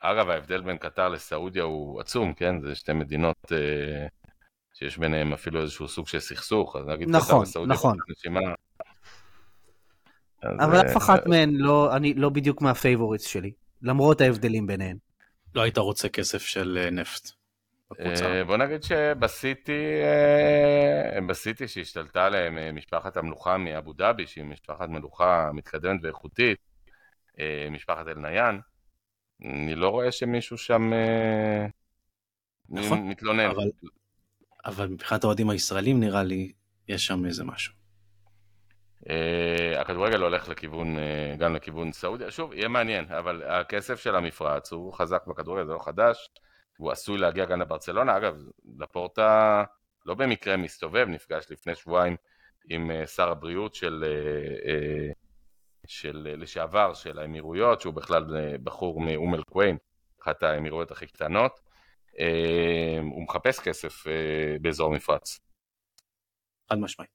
אגב, 0.00 0.28
ההבדל 0.28 0.60
בין 0.60 0.76
קטר 0.76 1.08
לסעודיה 1.08 1.62
הוא 1.62 2.00
עצום, 2.00 2.34
כן? 2.34 2.60
זה 2.60 2.74
שתי 2.74 2.92
מדינות 2.92 3.36
אה, 3.52 4.06
שיש 4.74 4.98
ביניהם 4.98 5.32
אפילו 5.32 5.62
איזשהו 5.62 5.88
סוג 5.88 6.08
של 6.08 6.18
סכסוך, 6.20 6.76
אז 6.76 6.86
נגיד 6.86 7.08
נכון, 7.08 7.26
קטר 7.26 7.38
וסעודיה 7.38 7.74
נכון. 7.74 7.96
נשימה... 8.10 8.40
אבל 10.44 10.80
אף 10.80 10.90
אה, 10.90 10.96
אחת 10.96 11.26
מהן 11.26 11.54
לא, 11.54 11.96
אני 11.96 12.14
לא 12.14 12.28
בדיוק 12.28 12.62
מה 12.62 12.74
favorites 12.74 13.26
שלי, 13.26 13.52
למרות 13.82 14.20
ההבדלים 14.20 14.66
ביניהן. 14.66 14.96
לא 15.54 15.62
היית 15.62 15.78
רוצה 15.78 16.08
כסף 16.08 16.42
של 16.42 16.78
אה, 16.82 16.90
נפט. 16.90 17.30
אה, 18.00 18.44
בוא 18.44 18.56
נגיד 18.56 18.82
שבסיטי, 18.82 19.82
בסיטי 21.28 21.68
שהשתלטה 21.68 22.26
עליהם 22.26 22.76
משפחת 22.76 23.16
המלוכה 23.16 23.56
מאבו 23.56 23.92
דאבי, 23.92 24.26
שהיא 24.26 24.44
משפחת 24.44 24.88
מלוכה 24.88 25.50
מתקדמת 25.52 26.00
ואיכותית, 26.02 26.58
משפחת 27.70 28.08
אל-ניין, 28.08 28.60
אני 29.42 29.74
לא 29.74 29.88
רואה 29.88 30.12
שמישהו 30.12 30.58
שם 30.58 30.92
אה, 30.92 31.66
נכון, 32.68 33.08
מתלונן. 33.08 33.50
אבל, 33.50 33.70
אבל 34.64 34.88
מבחינת 34.88 35.24
האוהדים 35.24 35.50
הישראלים 35.50 36.00
נראה 36.00 36.22
לי, 36.22 36.52
יש 36.88 37.06
שם 37.06 37.24
איזה 37.24 37.44
משהו. 37.44 37.74
Uh, 39.02 39.78
הכדורגל 39.80 40.22
הולך 40.22 40.48
לכיוון, 40.48 40.96
uh, 40.96 41.36
גם 41.38 41.54
לכיוון 41.54 41.92
סעודיה, 41.92 42.30
שוב, 42.30 42.52
יהיה 42.52 42.68
מעניין, 42.68 43.04
אבל 43.04 43.42
הכסף 43.42 44.00
של 44.00 44.16
המפרץ 44.16 44.72
הוא 44.72 44.92
חזק 44.92 45.26
בכדורגל, 45.26 45.66
זה 45.66 45.72
לא 45.72 45.78
חדש, 45.78 46.30
הוא 46.78 46.92
עשוי 46.92 47.18
להגיע 47.18 47.44
גם 47.44 47.60
לברצלונה, 47.60 48.16
אגב, 48.16 48.36
לפורטה 48.78 49.64
לא 50.06 50.14
במקרה 50.14 50.56
מסתובב, 50.56 51.06
נפגש 51.08 51.46
לפני 51.50 51.74
שבועיים 51.74 52.16
עם 52.70 52.90
uh, 52.90 53.06
שר 53.06 53.28
הבריאות 53.28 53.74
של 53.74 54.04
uh, 54.04 54.66
uh, 54.66 55.24
של 55.86 56.34
לשעבר 56.38 56.94
של 56.94 57.18
האמירויות, 57.18 57.80
שהוא 57.80 57.94
בכלל 57.94 58.36
אה, 58.36 58.58
בחור 58.58 59.00
מאום 59.00 59.34
אל-קוויין, 59.34 59.76
אחת 60.22 60.42
האמירויות 60.42 60.90
הכי 60.90 61.06
קטנות, 61.06 61.60
אה, 62.18 62.98
הוא 63.00 63.24
מחפש 63.24 63.60
כסף 63.60 64.06
אה, 64.06 64.56
באזור 64.60 64.92
מפרץ. 64.92 65.40
חד 66.70 66.78
משמעי. 66.78 67.06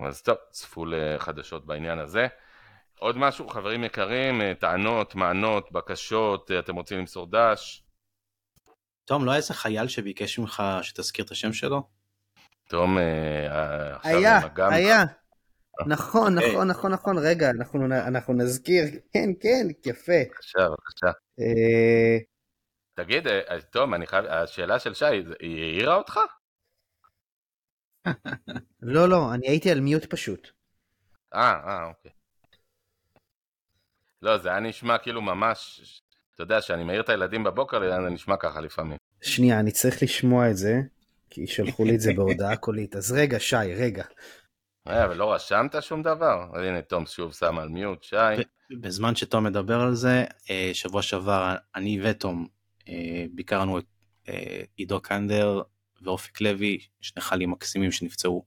אז 0.00 0.22
טוב, 0.22 0.36
צפו 0.50 0.86
לחדשות 0.86 1.66
בעניין 1.66 1.98
הזה. 1.98 2.26
עוד 2.98 3.16
משהו, 3.16 3.48
חברים 3.48 3.84
יקרים, 3.84 4.54
טענות, 4.54 5.14
מענות, 5.14 5.72
בקשות, 5.72 6.50
אתם 6.50 6.76
רוצים 6.76 6.98
למסור 6.98 7.26
דש? 7.30 7.82
תום, 9.10 9.24
לא 9.24 9.30
היה 9.30 9.36
איזה 9.36 9.54
חייל 9.54 9.88
שביקש 9.88 10.38
ממך 10.38 10.62
שתזכיר 10.82 11.24
את 11.24 11.30
השם 11.30 11.52
שלו? 11.52 11.82
תום, 12.68 12.98
עכשיו 13.94 14.16
היה, 14.16 14.40
היה. 14.56 15.04
נכון, 15.86 16.38
אוקיי. 16.38 16.52
נכון, 16.52 16.68
נכון, 16.68 16.92
נכון, 16.92 17.18
רגע, 17.18 17.50
אנחנו, 17.50 17.86
אנחנו 17.86 18.34
נזכיר, 18.34 18.84
כן, 19.12 19.30
כן, 19.40 19.66
יפה. 19.86 20.12
בבקשה, 20.26 20.58
בבקשה. 20.58 21.06
אה, 21.40 22.18
תגיד, 22.94 23.26
אה, 23.26 23.60
תום, 23.60 23.94
אני 23.94 24.06
חייב, 24.06 24.24
השאלה 24.24 24.78
של 24.78 24.94
שי, 24.94 25.04
היא 25.40 25.62
העירה 25.62 25.94
אותך? 25.96 26.20
לא, 28.82 29.08
לא, 29.08 29.34
אני 29.34 29.48
הייתי 29.48 29.70
על 29.70 29.80
מיוט 29.80 30.04
פשוט. 30.04 30.48
אה, 31.34 31.52
אה, 31.52 31.84
אוקיי. 31.84 32.10
לא, 34.22 34.38
זה 34.38 34.48
היה 34.48 34.60
נשמע 34.60 34.98
כאילו 34.98 35.22
ממש, 35.22 35.80
אתה 36.42 36.52
יודע, 36.52 36.62
שאני 36.62 36.84
מעיר 36.84 37.00
את 37.00 37.08
הילדים 37.08 37.44
בבוקר, 37.44 37.80
זה 37.80 38.10
נשמע 38.10 38.36
ככה 38.36 38.60
לפעמים. 38.60 38.96
שנייה, 39.22 39.60
אני 39.60 39.70
צריך 39.70 40.02
לשמוע 40.02 40.50
את 40.50 40.56
זה, 40.56 40.80
כי 41.30 41.46
שלחו 41.46 41.84
לי 41.84 41.94
את 41.94 42.00
זה 42.00 42.12
בהודעה 42.12 42.56
קולית. 42.56 42.96
אז 42.96 43.12
רגע, 43.12 43.40
שי, 43.40 43.74
רגע. 43.76 44.04
אה, 44.88 45.04
אבל 45.04 45.16
לא 45.16 45.32
רשמת 45.32 45.74
שום 45.80 46.02
דבר? 46.02 46.48
הנה, 46.54 46.82
תום 46.82 47.06
שוב 47.06 47.32
שם 47.32 47.58
על 47.58 47.68
מיוט, 47.68 48.02
שי. 48.02 48.16
בזמן 48.80 49.16
שתום 49.16 49.44
מדבר 49.44 49.80
על 49.80 49.94
זה, 49.94 50.24
אה, 50.50 50.70
שבוע 50.72 51.02
שעבר 51.02 51.54
אני 51.74 52.00
ותום 52.02 52.46
אה, 52.88 53.24
ביקרנו 53.34 53.78
את 53.78 53.84
עידו 54.76 55.00
קנדר 55.00 55.62
ואופק 56.02 56.40
לוי, 56.40 56.78
שני 57.00 57.22
חיילים 57.22 57.50
מקסימים 57.50 57.92
שנפצעו 57.92 58.44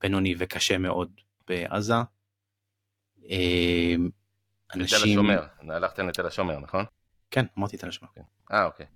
בינוני 0.00 0.34
וקשה 0.38 0.78
מאוד 0.78 1.10
בעזה. 1.48 1.94
אנשים... 4.74 4.98
תל 4.98 5.10
השומר, 5.10 5.46
הלכתם 5.68 6.08
לתל 6.08 6.26
השומר, 6.26 6.58
נכון? 6.58 6.84
כן, 7.30 7.46
אמרתי 7.58 7.76
תל 7.76 7.88
השומר. 7.88 8.10
אה, 8.52 8.64
אוקיי. 8.64 8.86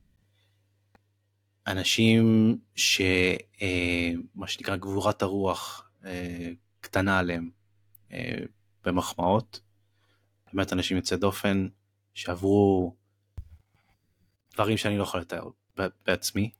אנשים 1.66 2.56
שמה 2.76 4.46
שנקרא 4.46 4.76
גבורת 4.76 5.22
הרוח 5.22 5.90
קטנה 6.80 7.18
עליהם 7.18 7.50
במחמאות. 8.84 9.60
באמת 10.52 10.72
אנשים 10.72 10.96
יוצאי 10.96 11.16
דופן 11.16 11.68
שעברו 12.14 12.96
דברים 14.54 14.76
שאני 14.76 14.98
לא 14.98 15.02
יכול 15.02 15.20
לתאר 15.20 15.48
בעצמי. 16.06 16.50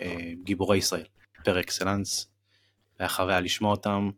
אה, 0.00 0.32
גיבורי 0.44 0.78
ישראל 0.78 1.06
פר 1.44 1.60
אקסלנס. 1.60 2.32
היה 2.98 3.08
חוויה 3.08 3.40
לשמוע 3.40 3.70
אותם 3.70 4.10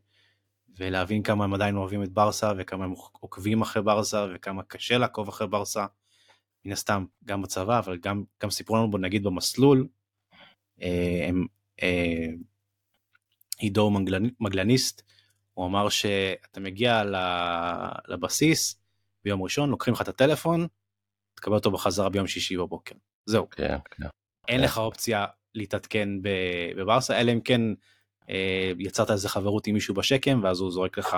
ולהבין 0.76 1.22
כמה 1.22 1.44
הם 1.44 1.54
עדיין 1.54 1.76
אוהבים 1.76 2.02
את 2.02 2.12
ברסה 2.12 2.52
וכמה 2.58 2.84
הם 2.84 2.94
עוקבים 3.12 3.62
אחרי 3.62 3.82
ברסה 3.82 4.26
וכמה 4.34 4.62
קשה 4.62 4.98
לעקוב 4.98 5.28
אחרי 5.28 5.46
ברסה. 5.46 5.86
מן 6.64 6.72
הסתם 6.72 7.04
גם 7.24 7.42
בצבא 7.42 7.78
אבל 7.78 7.96
גם, 7.96 8.24
גם 8.42 8.50
סיפרו 8.50 8.76
לנו 8.76 8.90
בו 8.90 8.98
נגיד 8.98 9.22
במסלול. 9.22 9.88
אה, 10.82 11.26
הם 11.28 11.46
אה, 11.82 12.26
עידו 13.58 13.90
מגלניסט 14.40 15.02
הוא 15.54 15.66
אמר 15.66 15.88
שאתה 15.88 16.60
מגיע 16.60 17.02
לבסיס 18.08 18.80
ביום 19.24 19.42
ראשון, 19.42 19.70
לוקחים 19.70 19.94
לך 19.94 20.02
את 20.02 20.08
הטלפון, 20.08 20.66
תקבל 21.34 21.54
אותו 21.54 21.70
בחזרה 21.70 22.08
ביום 22.08 22.26
שישי 22.26 22.56
בבוקר. 22.56 22.94
זהו. 23.26 23.50
כן, 23.50 23.76
כן. 23.90 24.06
אין 24.48 24.60
לך 24.60 24.78
אופציה 24.78 25.26
להתעדכן 25.54 26.08
בברסה, 26.76 27.20
אלא 27.20 27.32
אם 27.32 27.40
כן 27.40 27.60
אה, 28.30 28.72
יצרת 28.78 29.10
איזה 29.10 29.28
חברות 29.28 29.66
עם 29.66 29.74
מישהו 29.74 29.94
בשקם, 29.94 30.40
ואז 30.42 30.60
הוא 30.60 30.70
זורק 30.70 30.98
לך, 30.98 31.16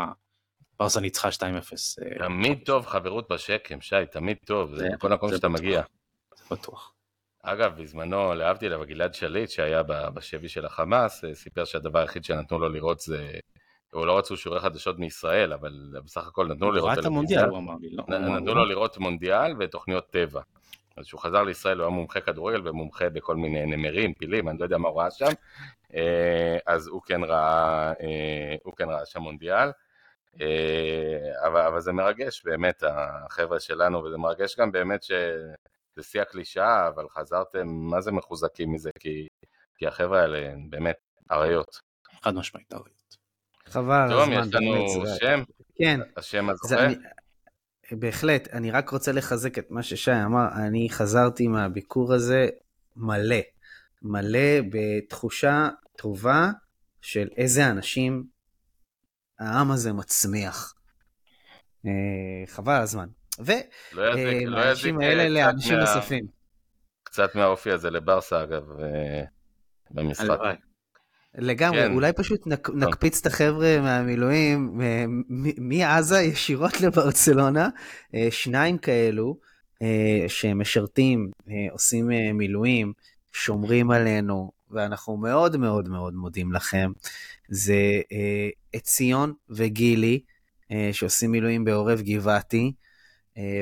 ברסה 0.80 1.00
ניצחה 1.00 1.28
2-0. 1.28 1.42
אה, 1.42 2.18
תמיד 2.18 2.58
טוב 2.64 2.86
חברות 2.86 3.28
בשקם, 3.32 3.80
שי, 3.80 3.96
תמיד 4.10 4.36
טוב, 4.44 4.74
זה 4.74 4.88
כל 4.98 5.08
מקום 5.08 5.30
שאתה 5.30 5.48
מגיע. 5.48 5.82
זה 6.36 6.44
בטוח. 6.50 6.92
אגב, 7.42 7.82
בזמנו, 7.82 8.34
להבדיל, 8.34 8.72
אבל 8.72 8.84
גלעד 8.84 9.14
שליט, 9.14 9.50
שהיה 9.50 9.82
בשבי 9.82 10.48
של 10.48 10.66
החמאס, 10.66 11.24
אה, 11.24 11.34
סיפר 11.34 11.64
שהדבר 11.64 11.98
היחיד 11.98 12.24
שנתנו 12.24 12.58
לו 12.58 12.68
לראות 12.68 13.00
זה 13.00 13.38
הוא 13.92 14.06
לא 14.06 14.18
רצו 14.18 14.36
שיעורי 14.36 14.60
חדשות 14.60 14.98
מישראל, 14.98 15.52
אבל 15.52 15.72
בסך 16.04 16.26
הכל 16.26 16.46
נתנו 16.46 16.66
לו 16.66 16.72
לראות 16.72 16.94
טלוויזיה. 16.94 17.10
המונדיאל, 17.10 17.44
הוא 17.44 17.58
אמר 17.58 17.74
לי, 17.80 17.90
לא. 17.90 18.04
נתנו 18.08 18.54
לו 18.54 18.64
לראות 18.64 18.98
מונדיאל 18.98 19.54
ותוכניות 19.58 20.10
טבע. 20.10 20.40
אז 20.96 21.04
כשהוא 21.04 21.20
חזר 21.20 21.42
לישראל 21.42 21.78
הוא 21.78 21.86
היה 21.86 21.94
מומחה 21.94 22.20
כדורגל 22.20 22.68
ומומחה 22.68 23.08
בכל 23.08 23.36
מיני 23.36 23.66
נמרים, 23.66 24.14
פילים, 24.14 24.48
אני 24.48 24.58
לא 24.58 24.64
יודע 24.64 24.78
מה 24.78 24.88
הוא 24.88 25.00
ראה 25.00 25.10
שם. 25.10 25.30
אה, 25.94 26.58
אז 26.66 26.86
הוא 26.86 27.02
כן 27.02 27.24
ראה, 27.24 27.92
אה, 28.00 28.54
הוא 28.64 28.74
כן 28.76 28.88
ראה 28.88 29.06
שם 29.06 29.20
מונדיאל. 29.20 29.68
אה, 30.40 31.46
אבל, 31.48 31.60
אבל 31.60 31.80
זה 31.80 31.92
מרגש 31.92 32.42
באמת, 32.44 32.82
החבר'ה 32.86 33.60
שלנו, 33.60 34.04
וזה 34.04 34.16
מרגש 34.16 34.58
גם 34.58 34.72
באמת 34.72 35.02
שזה 35.02 36.02
שיא 36.02 36.22
הקלישאה, 36.22 36.88
אבל 36.88 37.08
חזרתם, 37.08 37.68
מה 37.68 38.00
זה 38.00 38.12
מחוזקים 38.12 38.72
מזה? 38.72 38.90
כי, 38.98 39.26
כי 39.78 39.86
החבר'ה 39.86 40.20
האלה 40.20 40.52
הם 40.52 40.70
באמת 40.70 40.96
אריות. 41.30 41.80
חד 42.22 42.34
משמעית 42.34 42.72
אריות. 42.72 43.16
חבל 43.66 44.08
טוב, 44.10 44.28
יש 44.32 44.54
לנו 44.54 45.06
שם? 45.20 45.42
כן. 45.74 46.00
השם 46.16 46.50
הזוכה? 46.50 46.86
בהחלט, 47.92 48.48
אני 48.52 48.70
רק 48.70 48.90
רוצה 48.90 49.12
לחזק 49.12 49.58
את 49.58 49.70
מה 49.70 49.82
ששי 49.82 50.22
אמר, 50.26 50.48
אני 50.66 50.88
חזרתי 50.90 51.48
מהביקור 51.48 52.14
הזה 52.14 52.48
מלא, 52.96 53.40
מלא 54.02 54.60
בתחושה 54.70 55.68
טובה 55.96 56.50
של 57.00 57.28
איזה 57.36 57.70
אנשים 57.70 58.24
העם 59.38 59.70
הזה 59.70 59.92
מצמיח. 59.92 60.74
אה, 61.86 61.90
חבל 62.46 62.80
הזמן. 62.80 63.06
ומהאנשים 63.38 64.98
לא 64.98 65.02
אה, 65.02 65.08
האלה 65.08 65.28
לאנשים 65.28 65.74
נוספים. 65.74 66.26
קצת 67.02 67.34
מהאופי 67.34 67.70
הזה 67.70 67.90
לברסה 67.90 68.42
אגב, 68.42 68.62
אה, 68.80 69.22
במשחק. 69.90 70.38
לגמרי, 71.38 71.82
כן. 71.82 71.92
אולי 71.92 72.12
פשוט 72.12 72.46
נק, 72.46 72.70
נקפיץ 72.70 73.20
את 73.20 73.26
החבר'ה 73.26 73.80
מהמילואים 73.80 74.80
מעזה 75.58 76.20
ישירות 76.20 76.80
לברצלונה, 76.82 77.68
אה, 78.14 78.26
שניים 78.30 78.78
כאלו 78.78 79.36
אה, 79.82 80.24
שמשרתים, 80.28 81.30
אה, 81.48 81.54
עושים 81.72 82.08
מילואים, 82.34 82.92
שומרים 83.32 83.90
עלינו, 83.90 84.50
ואנחנו 84.70 85.16
מאוד 85.16 85.56
מאוד 85.56 85.88
מאוד 85.88 86.14
מודים 86.14 86.52
לכם. 86.52 86.92
זה 87.48 88.00
עציון 88.72 89.32
וגילי, 89.50 90.20
שעושים 90.92 91.30
מילואים 91.32 91.64
בעורב 91.64 92.00
גבעתי. 92.00 92.72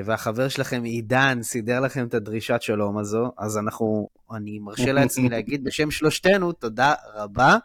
והחבר 0.05 0.49
שלכם 0.49 0.83
עידן 0.83 1.43
סידר 1.43 1.81
לכם 1.81 2.07
את 2.07 2.15
הדרישת 2.15 2.63
שלום 2.63 2.99
הזו, 2.99 3.33
אז 3.39 3.59
אנחנו, 3.59 4.09
אני 4.33 4.59
מרשה 4.59 4.93
לעצמי 4.99 5.29
להגיד 5.29 5.65
בשם 5.65 5.91
שלושתנו, 5.91 6.53
תודה 6.53 6.95
רבה, 7.15 7.59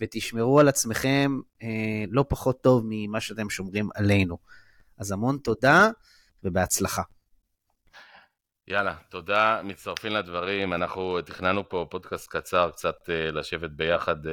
ותשמרו 0.00 0.60
על 0.60 0.68
עצמכם 0.68 1.40
אה, 1.62 2.04
לא 2.10 2.24
פחות 2.28 2.62
טוב 2.62 2.84
ממה 2.88 3.20
שאתם 3.20 3.50
שומרים 3.50 3.88
עלינו. 3.94 4.38
אז 4.98 5.12
המון 5.12 5.38
תודה 5.38 5.90
ובהצלחה. 6.44 7.02
יאללה, 8.68 8.94
תודה, 9.08 9.60
מצטרפים 9.64 10.12
לדברים, 10.12 10.72
אנחנו 10.72 11.20
תכננו 11.20 11.68
פה 11.68 11.86
פודקאסט 11.90 12.30
קצר, 12.30 12.70
קצת 12.70 12.96
uh, 13.08 13.32
לשבת 13.32 13.70
ביחד, 13.70 14.26
uh, 14.26 14.28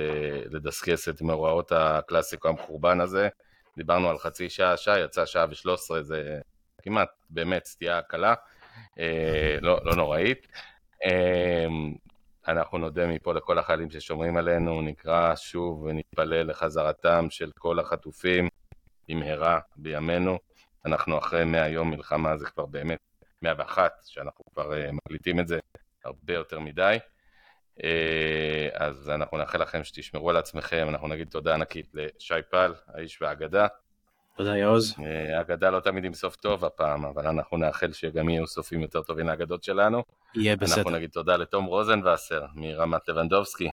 לדסקס 0.52 1.10
את 1.10 1.22
מאורעות 1.22 1.72
הקלאסיקו 1.72 2.48
המחורבן 2.48 3.02
הזה. 3.02 3.30
דיברנו 3.78 4.10
על 4.10 4.18
חצי 4.18 4.50
שעה, 4.50 4.78
שעה, 4.78 5.00
יצא 5.00 5.26
שעה 5.26 5.46
ושלוש 5.50 5.80
עשרה, 5.80 6.04
זה 6.04 6.40
כמעט 6.82 7.10
באמת 7.30 7.66
סטייה 7.66 8.02
קלה, 8.02 8.34
אה, 9.00 9.58
לא, 9.62 9.80
לא 9.84 9.96
נוראית. 9.96 10.48
אה, 11.06 11.68
אנחנו 12.48 12.78
נודה 12.78 13.08
מפה 13.08 13.34
לכל 13.34 13.60
החיילים 13.60 13.90
ששומרים 13.90 14.38
עלינו, 14.38 14.82
נקרא 14.82 15.36
שוב 15.36 15.84
ונתפלל 15.84 16.50
לחזרתם 16.50 17.28
של 17.30 17.52
כל 17.60 17.80
החטופים 17.80 18.48
במהרה 19.10 19.60
בימינו. 19.76 20.38
אנחנו 20.86 21.18
אחרי 21.18 21.46
100 21.46 21.68
יום 21.68 21.90
מלחמה, 21.90 22.38
זה 22.38 22.46
כבר 22.46 22.66
באמת 22.66 23.00
101, 23.42 23.92
שאנחנו 24.04 24.46
כבר 24.54 24.72
uh, 24.72 24.92
מקליטים 24.92 25.40
את 25.40 25.48
זה, 25.48 25.60
הרבה 26.06 26.34
יותר 26.34 26.60
מדי. 26.60 26.98
Uh, 27.78 27.84
אז 28.74 29.10
אנחנו 29.10 29.38
נאחל 29.38 29.62
לכם 29.62 29.84
שתשמרו 29.84 30.30
על 30.30 30.38
עצמכם, 30.38 30.86
אנחנו 30.90 31.08
נגיד 31.08 31.28
תודה 31.30 31.54
ענקית 31.54 31.92
לשי 31.94 32.34
פל, 32.50 32.74
האיש 32.88 33.22
והאגדה. 33.22 33.68
תודה 34.38 34.58
יעוז. 34.58 34.96
האגדה 35.38 35.68
אה, 35.68 35.72
לא 35.72 35.80
תמיד 35.80 36.06
עם 36.06 36.14
סוף 36.14 36.36
טוב 36.36 36.66
הפעם, 36.66 37.06
אבל 37.06 37.28
אנחנו 37.28 37.58
נאחל 37.58 37.92
שגם 37.92 38.30
יהיו 38.30 38.48
סופים 38.48 38.82
יותר 38.82 39.02
טובים 39.02 39.28
לאגדות 39.28 39.64
שלנו. 39.64 40.04
יהיה 40.36 40.56
בסדר. 40.56 40.78
אנחנו 40.78 40.92
נגיד 40.92 41.10
תודה 41.10 41.38
לתום 41.38 41.66
רוזנבסר 41.66 42.46
מרמת 42.56 43.10
לבנדובסקי. 43.10 43.70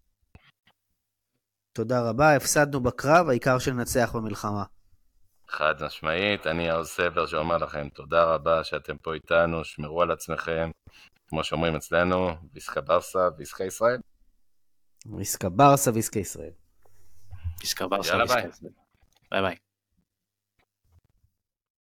תודה 1.73 2.09
רבה, 2.09 2.37
הפסדנו 2.37 2.81
בקרב, 2.81 3.29
העיקר 3.29 3.59
שננצח 3.59 4.13
במלחמה. 4.15 4.65
חד 5.49 5.75
משמעית, 5.83 6.47
אני 6.47 6.67
יעוז 6.67 6.89
סבר 6.89 7.27
שאומר 7.27 7.57
לכם 7.57 7.89
תודה 7.89 8.25
רבה 8.25 8.65
שאתם 8.65 8.99
פה 8.99 9.15
איתנו, 9.15 9.65
שמרו 9.65 10.03
על 10.03 10.11
עצמכם, 10.11 10.71
כמו 11.29 11.45
שאומרים 11.45 11.77
אצלנו, 11.77 12.31
ויסקה 12.53 12.81
ברסה, 12.81 13.29
ויסקה 13.39 13.65
ישראל. 13.65 14.01
ויסקה 15.17 15.49
ברסה, 15.49 15.91
ויסקה 15.95 16.19
ישראל. 16.19 16.51
ויסקה 17.61 17.87
ברסה, 17.87 18.17
ויסקה 18.17 18.49
ישראל. 18.49 18.73
ביי 19.31 19.43
ביי. 19.43 19.68